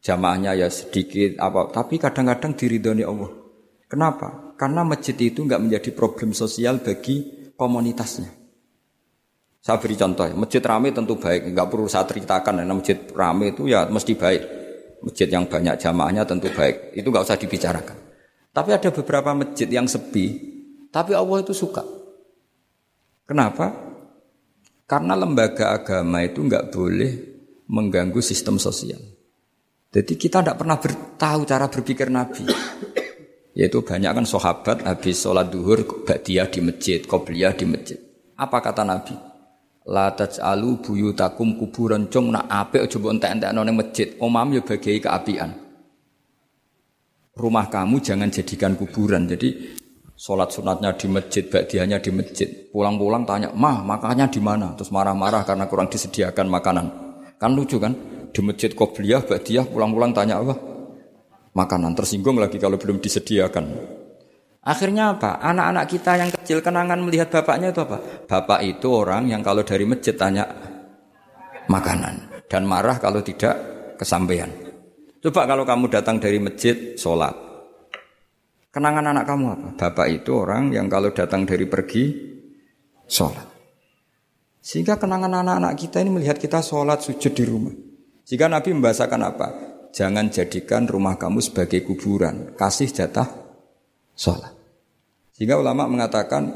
jamaahnya 0.00 0.56
ya 0.56 0.68
sedikit 0.72 1.36
apa, 1.36 1.68
tapi 1.68 2.00
kadang-kadang 2.00 2.56
diridhoni 2.56 3.04
Allah. 3.04 3.32
Kenapa? 3.88 4.56
Karena 4.56 4.86
masjid 4.86 5.16
itu 5.18 5.44
nggak 5.44 5.60
menjadi 5.60 5.90
problem 5.92 6.32
sosial 6.32 6.80
bagi 6.80 7.50
komunitasnya. 7.58 8.30
Saya 9.64 9.80
beri 9.80 9.96
contoh, 9.96 10.28
masjid 10.36 10.60
ramai 10.60 10.92
tentu 10.92 11.16
baik, 11.16 11.48
nggak 11.52 11.68
perlu 11.72 11.88
saya 11.88 12.04
ceritakan, 12.04 12.60
karena 12.60 12.74
masjid 12.76 13.00
ramai 13.16 13.56
itu 13.56 13.64
ya 13.64 13.88
mesti 13.88 14.12
baik. 14.12 14.42
Masjid 15.04 15.28
yang 15.28 15.48
banyak 15.48 15.76
jamaahnya 15.80 16.24
tentu 16.24 16.52
baik, 16.52 16.92
itu 16.96 17.08
nggak 17.08 17.24
usah 17.24 17.40
dibicarakan. 17.40 18.03
Tapi 18.54 18.70
ada 18.70 18.94
beberapa 18.94 19.34
masjid 19.34 19.66
yang 19.66 19.90
sepi, 19.90 20.38
tapi 20.94 21.10
Allah 21.10 21.42
itu 21.42 21.50
suka. 21.50 21.82
Kenapa? 23.26 23.74
Karena 24.86 25.18
lembaga 25.18 25.74
agama 25.74 26.22
itu 26.22 26.38
nggak 26.38 26.70
boleh 26.70 27.12
mengganggu 27.66 28.22
sistem 28.22 28.62
sosial. 28.62 29.02
Jadi 29.90 30.14
kita 30.14 30.38
tidak 30.38 30.62
pernah 30.62 30.78
tahu 31.18 31.42
cara 31.42 31.66
berpikir 31.66 32.14
Nabi. 32.14 32.46
Yaitu 33.58 33.82
banyak 33.82 34.22
kan 34.22 34.26
sahabat 34.26 34.86
habis 34.86 35.18
sholat 35.18 35.50
duhur 35.50 35.82
dia 36.22 36.46
di 36.46 36.60
masjid, 36.62 37.02
qobliyah 37.02 37.58
di 37.58 37.66
masjid. 37.66 37.98
Apa 38.38 38.62
kata 38.62 38.86
Nabi? 38.86 39.14
La 39.90 40.14
taj'alu 40.14 40.78
buyutakum 40.78 41.58
kuburan 41.58 42.06
cung 42.06 42.30
nak 42.30 42.46
apik 42.48 42.86
aja 42.86 42.96
mbok 43.02 43.18
entek-entekno 43.18 43.60
ning 43.66 43.76
masjid. 43.78 44.14
Omam 44.22 44.54
ya 44.54 44.62
bagai 44.62 45.02
keapian. 45.02 45.63
Rumah 47.34 47.66
kamu 47.66 47.98
jangan 47.98 48.30
jadikan 48.30 48.78
kuburan. 48.78 49.26
Jadi 49.26 49.82
Sholat 50.14 50.54
sunatnya 50.54 50.94
di 50.94 51.10
masjid, 51.10 51.42
badiahnya 51.42 51.98
di 51.98 52.14
masjid. 52.14 52.46
Pulang-pulang 52.70 53.26
tanya, 53.26 53.50
mah 53.50 53.82
makannya 53.82 54.30
di 54.30 54.38
mana? 54.38 54.70
Terus 54.78 54.94
marah-marah 54.94 55.42
karena 55.42 55.66
kurang 55.66 55.90
disediakan 55.90 56.46
makanan. 56.46 56.86
Kan 57.34 57.58
lucu 57.58 57.82
kan? 57.82 57.92
Di 58.30 58.38
masjid 58.38 58.70
Qobliyah, 58.70 59.26
badiah, 59.26 59.66
pulang-pulang 59.66 60.14
tanya 60.14 60.38
apa? 60.38 60.54
Makanan. 61.50 61.98
Tersinggung 61.98 62.38
lagi 62.38 62.62
kalau 62.62 62.78
belum 62.78 63.02
disediakan. 63.02 63.74
Akhirnya 64.62 65.18
apa? 65.18 65.42
Anak-anak 65.42 65.84
kita 65.90 66.12
yang 66.14 66.30
kecil 66.30 66.62
kenangan 66.62 67.02
melihat 67.02 67.34
bapaknya 67.34 67.74
itu 67.74 67.82
apa? 67.82 67.98
Bapak 68.30 68.60
itu 68.62 68.86
orang 68.94 69.28
yang 69.34 69.42
kalau 69.42 69.66
dari 69.66 69.82
masjid 69.82 70.14
tanya 70.14 70.46
makanan. 71.66 72.46
Dan 72.46 72.70
marah 72.70 73.02
kalau 73.02 73.18
tidak 73.18 73.58
kesampaian. 73.98 74.63
Coba 75.24 75.48
kalau 75.48 75.64
kamu 75.64 75.88
datang 75.88 76.20
dari 76.20 76.36
masjid, 76.36 77.00
sholat. 77.00 77.32
Kenangan 78.68 79.08
anak 79.08 79.24
kamu 79.24 79.44
apa? 79.56 79.68
Bapak 79.72 80.12
itu 80.12 80.36
orang 80.36 80.68
yang 80.68 80.84
kalau 80.84 81.16
datang 81.16 81.48
dari 81.48 81.64
pergi 81.64 82.12
sholat. 83.08 83.48
Sehingga 84.60 85.00
kenangan 85.00 85.40
anak-anak 85.40 85.80
kita 85.80 86.04
ini 86.04 86.12
melihat 86.12 86.36
kita 86.36 86.60
sholat 86.60 87.00
sujud 87.00 87.32
di 87.32 87.44
rumah. 87.48 87.72
Jika 88.28 88.52
Nabi 88.52 88.76
membahasakan 88.76 89.20
apa? 89.24 89.48
Jangan 89.96 90.28
jadikan 90.28 90.84
rumah 90.84 91.16
kamu 91.16 91.40
sebagai 91.40 91.80
kuburan. 91.88 92.52
Kasih 92.52 92.92
jatah 92.92 93.32
sholat. 94.12 94.52
Sehingga 95.32 95.56
ulama 95.56 95.88
mengatakan 95.88 96.52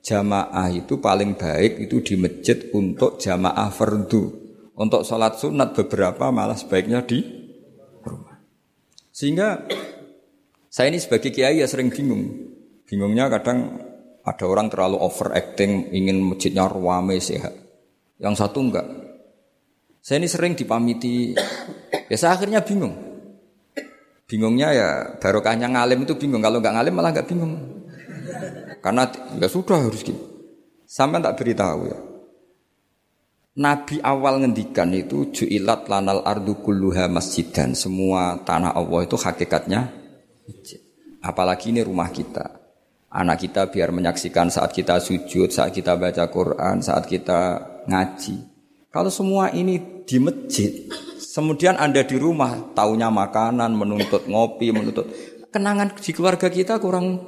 jamaah 0.00 0.72
itu 0.72 0.96
paling 0.96 1.36
baik 1.36 1.84
itu 1.84 2.00
di 2.00 2.16
masjid 2.16 2.72
untuk 2.72 3.20
jamaah 3.20 3.68
fardu. 3.68 4.32
Untuk 4.80 5.04
sholat 5.04 5.36
sunat 5.36 5.76
beberapa 5.76 6.32
malah 6.32 6.56
sebaiknya 6.56 7.04
di. 7.04 7.37
Sehingga 9.18 9.66
saya 10.70 10.94
ini 10.94 11.02
sebagai 11.02 11.34
kiai 11.34 11.58
ya 11.58 11.66
sering 11.66 11.90
bingung. 11.90 12.54
Bingungnya 12.86 13.26
kadang 13.26 13.82
ada 14.22 14.44
orang 14.46 14.70
terlalu 14.70 14.94
overacting, 15.02 15.90
ingin 15.90 16.22
masjidnya 16.22 16.70
ruame 16.70 17.18
sehat. 17.18 17.50
Yang 18.22 18.46
satu 18.46 18.62
enggak. 18.62 18.86
Saya 19.98 20.22
ini 20.22 20.30
sering 20.30 20.54
dipamiti. 20.54 21.34
Ya 22.06 22.14
saya 22.14 22.38
akhirnya 22.38 22.62
bingung. 22.62 22.94
Bingungnya 24.30 24.68
ya 24.70 24.88
barokahnya 25.18 25.66
ngalim 25.66 26.06
itu 26.06 26.14
bingung. 26.14 26.38
Kalau 26.38 26.62
nggak 26.62 26.78
ngalim 26.78 26.94
malah 26.94 27.10
nggak 27.10 27.26
bingung. 27.26 27.58
Karena 28.78 29.10
ya 29.34 29.50
sudah 29.50 29.82
harus 29.82 30.06
gitu. 30.06 30.22
Sampai 30.86 31.18
tak 31.18 31.34
beritahu 31.34 31.90
ya. 31.90 31.98
Nabi 33.58 33.98
awal 33.98 34.38
ngendikan 34.38 34.94
itu 34.94 35.34
ju'ilat 35.34 35.90
lanal 35.90 36.22
ardu 36.22 36.62
kulluha 36.62 37.10
masjidan. 37.10 37.74
Semua 37.74 38.38
tanah 38.46 38.70
Allah 38.70 39.02
itu 39.02 39.18
hakikatnya 39.18 39.90
masjid. 40.46 40.78
Apalagi 41.18 41.74
ini 41.74 41.82
rumah 41.82 42.06
kita. 42.14 42.54
Anak 43.10 43.42
kita 43.42 43.66
biar 43.66 43.90
menyaksikan 43.90 44.46
saat 44.46 44.70
kita 44.70 45.02
sujud, 45.02 45.50
saat 45.50 45.74
kita 45.74 45.98
baca 45.98 46.30
Quran, 46.30 46.86
saat 46.86 47.10
kita 47.10 47.58
ngaji. 47.90 48.46
Kalau 48.94 49.10
semua 49.10 49.50
ini 49.50 50.06
di 50.06 50.22
masjid, 50.22 50.86
kemudian 51.18 51.74
Anda 51.82 52.06
di 52.06 52.14
rumah, 52.14 52.72
taunya 52.78 53.10
makanan, 53.10 53.74
menuntut 53.74 54.30
ngopi, 54.30 54.70
menuntut 54.70 55.10
kenangan 55.50 55.98
di 55.98 56.12
keluarga 56.14 56.46
kita 56.46 56.78
kurang 56.78 57.26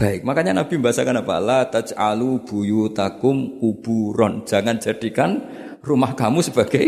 baik. 0.00 0.24
Makanya 0.24 0.56
Nabi 0.56 0.80
membahasakan 0.80 1.20
apa? 1.20 1.36
La 1.36 1.60
taj'alu 1.68 2.40
buyutakum 2.48 3.60
kuburon. 3.60 4.48
Jangan 4.48 4.80
jadikan 4.80 5.44
rumah 5.84 6.16
kamu 6.16 6.40
sebagai 6.40 6.84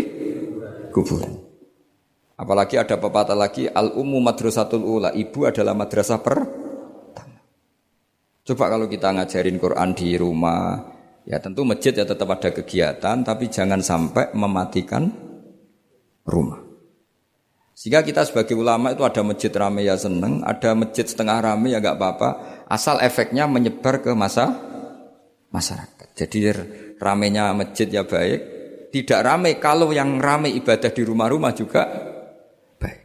kuburan. 0.88 1.36
Apalagi 2.40 2.80
ada 2.80 2.96
pepatah 2.96 3.36
lagi 3.36 3.68
al 3.68 3.92
ummu 3.92 4.18
madrasatul 4.24 4.82
ula. 4.82 5.12
Ibu 5.12 5.44
adalah 5.44 5.76
madrasah 5.76 6.18
pertama. 6.24 7.38
Coba 8.42 8.64
kalau 8.66 8.90
kita 8.90 9.14
ngajarin 9.14 9.60
Quran 9.60 9.94
di 9.94 10.18
rumah, 10.18 10.82
ya 11.22 11.38
tentu 11.38 11.62
masjid 11.62 11.94
ya 11.94 12.02
tetap 12.02 12.26
ada 12.26 12.50
kegiatan, 12.50 13.22
tapi 13.22 13.46
jangan 13.46 13.78
sampai 13.78 14.34
mematikan 14.34 15.06
rumah. 16.26 16.58
Sehingga 17.78 18.02
kita 18.02 18.26
sebagai 18.26 18.58
ulama 18.58 18.90
itu 18.90 19.06
ada 19.06 19.22
masjid 19.22 19.54
rame 19.54 19.86
ya 19.86 19.94
seneng, 19.94 20.42
ada 20.42 20.74
masjid 20.74 21.06
setengah 21.06 21.38
rame 21.38 21.70
ya 21.70 21.78
nggak 21.78 21.94
apa-apa, 21.94 22.30
asal 22.72 22.96
efeknya 23.04 23.44
menyebar 23.44 24.00
ke 24.00 24.16
masa 24.16 24.48
masyarakat. 25.52 26.08
Jadi 26.16 26.38
ramenya 26.96 27.52
masjid 27.52 27.84
ya 27.84 28.08
baik, 28.08 28.40
tidak 28.88 29.20
rame 29.20 29.60
kalau 29.60 29.92
yang 29.92 30.16
rame 30.16 30.48
ibadah 30.56 30.88
di 30.88 31.02
rumah-rumah 31.04 31.52
juga 31.52 31.84
baik. 32.80 33.00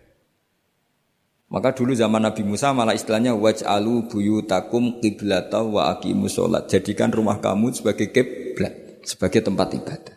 Maka 1.51 1.75
dulu 1.75 1.91
zaman 1.91 2.23
Nabi 2.23 2.47
Musa 2.47 2.71
malah 2.71 2.95
istilahnya 2.95 3.35
waj'alu 3.35 4.07
buyutakum 4.07 5.03
qiblata 5.03 5.67
wa 5.67 5.91
aqimus 5.91 6.39
sholat. 6.39 6.71
Jadikan 6.71 7.11
rumah 7.11 7.43
kamu 7.43 7.75
sebagai 7.75 8.15
kiblat, 8.15 9.03
sebagai 9.03 9.43
tempat 9.43 9.75
ibadah. 9.75 10.15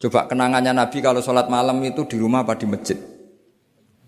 Coba 0.00 0.26
kenangannya 0.26 0.72
Nabi 0.72 1.04
kalau 1.04 1.20
sholat 1.20 1.52
malam 1.52 1.76
itu 1.84 2.08
di 2.08 2.16
rumah 2.16 2.42
apa 2.42 2.56
di 2.56 2.64
masjid? 2.64 3.11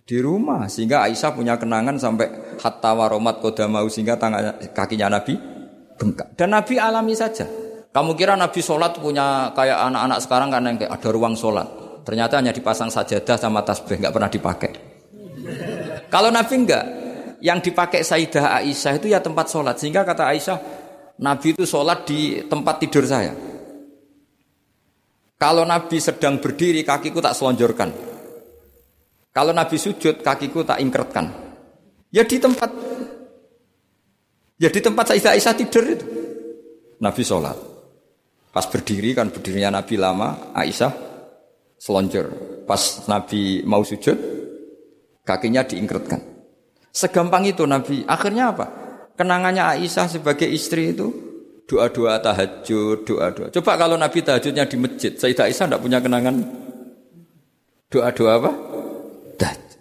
Di 0.05 0.21
rumah. 0.21 0.69
Sehingga 0.69 1.09
Aisyah 1.09 1.33
punya 1.33 1.57
kenangan 1.57 1.97
sampai 1.97 2.57
hatta 2.61 2.93
waromat 2.93 3.41
kodamau 3.41 3.89
sehingga 3.89 4.21
tangannya, 4.21 4.73
kakinya 4.77 5.09
Nabi 5.09 5.41
bengkak. 5.97 6.37
Dan 6.37 6.53
Nabi 6.53 6.77
alami 6.77 7.17
saja. 7.17 7.49
Kamu 7.95 8.13
kira 8.19 8.35
Nabi 8.37 8.61
sholat 8.61 8.99
punya 8.99 9.55
kayak 9.55 9.79
anak-anak 9.89 10.19
sekarang 10.21 10.49
kan 10.51 10.63
yang 10.67 10.77
kayak 10.77 10.93
ada 10.93 11.09
ruang 11.15 11.39
sholat. 11.39 11.65
Ternyata 12.05 12.43
hanya 12.43 12.53
dipasang 12.53 12.93
sajadah 12.93 13.37
sama 13.41 13.65
tasbih, 13.65 13.97
nggak 14.03 14.13
pernah 14.13 14.29
dipakai. 14.29 14.73
Kalau 16.13 16.29
Nabi 16.29 16.55
enggak, 16.59 16.85
yang 17.41 17.65
dipakai 17.65 18.05
Sayyidah 18.05 18.61
Aisyah 18.61 18.93
itu 19.01 19.09
ya 19.09 19.25
tempat 19.25 19.49
sholat. 19.49 19.81
Sehingga 19.81 20.05
kata 20.05 20.29
Aisyah, 20.29 20.59
Nabi 21.23 21.57
itu 21.57 21.65
sholat 21.65 22.05
di 22.05 22.45
tempat 22.45 22.83
tidur 22.83 23.09
saya. 23.09 23.33
Kalau 25.39 25.65
Nabi 25.65 25.97
sedang 26.01 26.41
berdiri, 26.41 26.85
kakiku 26.85 27.25
tak 27.25 27.37
selonjorkan. 27.37 28.14
Kalau 29.35 29.51
Nabi 29.51 29.75
sujud, 29.75 30.23
kakiku 30.23 30.63
tak 30.63 30.79
ingkretkan. 30.79 31.27
Ya 32.15 32.23
di 32.23 32.39
tempat, 32.39 32.71
ya 34.63 34.71
di 34.71 34.79
tempat 34.79 35.11
Sayyidah 35.11 35.35
Aisyah 35.35 35.55
tidur 35.59 35.83
itu. 35.91 36.07
Nabi 37.03 37.27
sholat. 37.27 37.59
Pas 38.55 38.63
berdiri 38.71 39.11
kan 39.11 39.35
berdirinya 39.35 39.83
Nabi 39.83 39.99
lama, 39.99 40.55
Aisyah 40.55 40.95
selonjor. 41.75 42.31
Pas 42.63 43.11
Nabi 43.11 43.67
mau 43.67 43.83
sujud, 43.83 44.15
kakinya 45.27 45.67
diingkretkan. 45.67 46.23
Segampang 46.95 47.43
itu 47.43 47.67
Nabi. 47.67 48.07
Akhirnya 48.07 48.55
apa? 48.55 48.71
Kenangannya 49.19 49.67
Aisyah 49.75 50.07
sebagai 50.07 50.47
istri 50.47 50.95
itu 50.95 51.11
doa-doa 51.67 52.23
tahajud, 52.23 53.03
doa-doa. 53.03 53.51
Coba 53.51 53.75
kalau 53.75 53.99
Nabi 53.99 54.23
tahajudnya 54.23 54.71
di 54.71 54.79
masjid, 54.79 55.11
Sayyidah 55.19 55.51
Aisyah 55.51 55.67
tidak 55.75 55.83
punya 55.83 55.99
kenangan 55.99 56.39
doa-doa 57.91 58.33
apa? 58.39 58.74
Tahajud. 59.37 59.73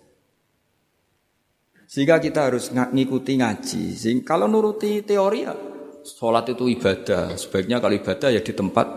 Sehingga 1.86 2.18
kita 2.18 2.50
harus 2.50 2.74
ngikuti 2.74 3.38
ngaji. 3.38 3.84
Sehingga 3.94 4.26
kalau 4.26 4.50
nuruti 4.50 5.06
teori 5.06 5.46
ya, 5.46 5.54
sholat 6.02 6.50
itu 6.50 6.66
ibadah. 6.74 7.38
Sebaiknya 7.38 7.78
kalau 7.78 7.94
ibadah 7.94 8.30
ya 8.34 8.42
di 8.42 8.54
tempat 8.54 8.88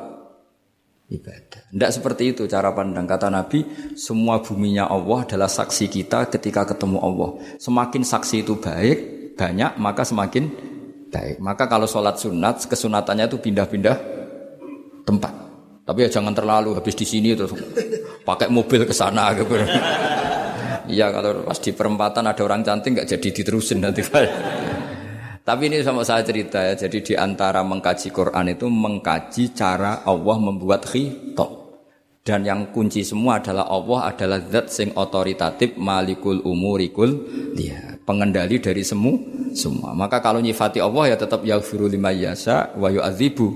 ibadah. 1.13 1.61
Tidak 1.71 1.91
seperti 1.93 2.33
itu 2.33 2.43
cara 2.49 2.73
pandang. 2.73 3.05
Kata 3.05 3.29
Nabi, 3.29 3.63
semua 3.95 4.41
buminya 4.41 4.89
Allah 4.89 5.29
adalah 5.29 5.51
saksi 5.51 5.93
kita 5.93 6.33
ketika 6.33 6.67
ketemu 6.73 6.99
Allah. 7.05 7.31
Semakin 7.61 8.03
saksi 8.03 8.43
itu 8.43 8.59
baik, 8.59 8.99
banyak, 9.37 9.77
maka 9.77 10.03
semakin 10.03 10.45
baik. 11.13 11.37
Maka 11.39 11.69
kalau 11.71 11.85
sholat 11.85 12.17
sunat, 12.17 12.65
kesunatannya 12.65 13.29
itu 13.29 13.39
pindah-pindah 13.39 13.97
tempat. 15.07 15.33
Tapi 15.87 16.03
ya 16.03 16.19
jangan 16.19 16.35
terlalu 16.35 16.75
habis 16.75 16.99
di 16.99 17.07
sini 17.07 17.39
terus 17.39 17.55
pakai 18.27 18.51
mobil 18.51 18.83
ke 18.83 18.91
sana 18.91 19.31
gitu. 19.39 19.55
Iya 20.87 21.11
kalau 21.11 21.43
pas 21.43 21.59
di 21.59 21.71
perempatan 21.75 22.25
ada 22.27 22.43
orang 22.43 22.63
cantik 22.63 22.97
nggak 22.97 23.09
jadi 23.19 23.29
diterusin 23.31 23.83
nanti. 23.83 24.03
Tapi 25.47 25.63
ini 25.71 25.79
sama 25.87 26.03
saya 26.03 26.27
cerita 26.27 26.59
ya. 26.59 26.75
Jadi 26.75 27.13
di 27.13 27.15
antara 27.15 27.63
mengkaji 27.63 28.11
Quran 28.11 28.51
itu 28.51 28.67
mengkaji 28.67 29.55
cara 29.55 30.03
Allah 30.03 30.37
membuat 30.43 30.91
khitab. 30.91 31.67
Dan 32.27 32.43
yang 32.43 32.75
kunci 32.75 33.07
semua 33.07 33.39
adalah 33.39 33.71
Allah 33.71 34.11
adalah 34.11 34.43
zat 34.51 34.67
sing 34.75 34.91
otoritatif 34.99 35.79
malikul 35.79 36.43
umurikul 36.43 37.23
dia 37.55 37.95
pengendali 38.03 38.59
dari 38.59 38.83
semu 38.83 39.15
semua. 39.55 39.95
Maka 39.95 40.19
kalau 40.19 40.43
nyifati 40.43 40.83
Allah 40.83 41.15
ya 41.15 41.17
tetap 41.19 41.47
yaghfiru 41.47 41.87
lima 41.87 42.11
yasa 42.11 42.75
wa 42.75 42.91
yu'adzibu 42.91 43.47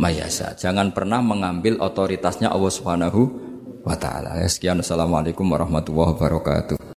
mayasa. 0.00 0.56
Jangan 0.56 0.96
pernah 0.96 1.20
mengambil 1.20 1.76
otoritasnya 1.76 2.48
Allah 2.48 2.72
Subhanahu 2.72 3.45
wa 3.86 3.94
taala. 3.94 4.42
Sekian 4.50 4.82
assalamualaikum 4.82 5.46
warahmatullahi 5.46 6.18
wabarakatuh. 6.18 6.76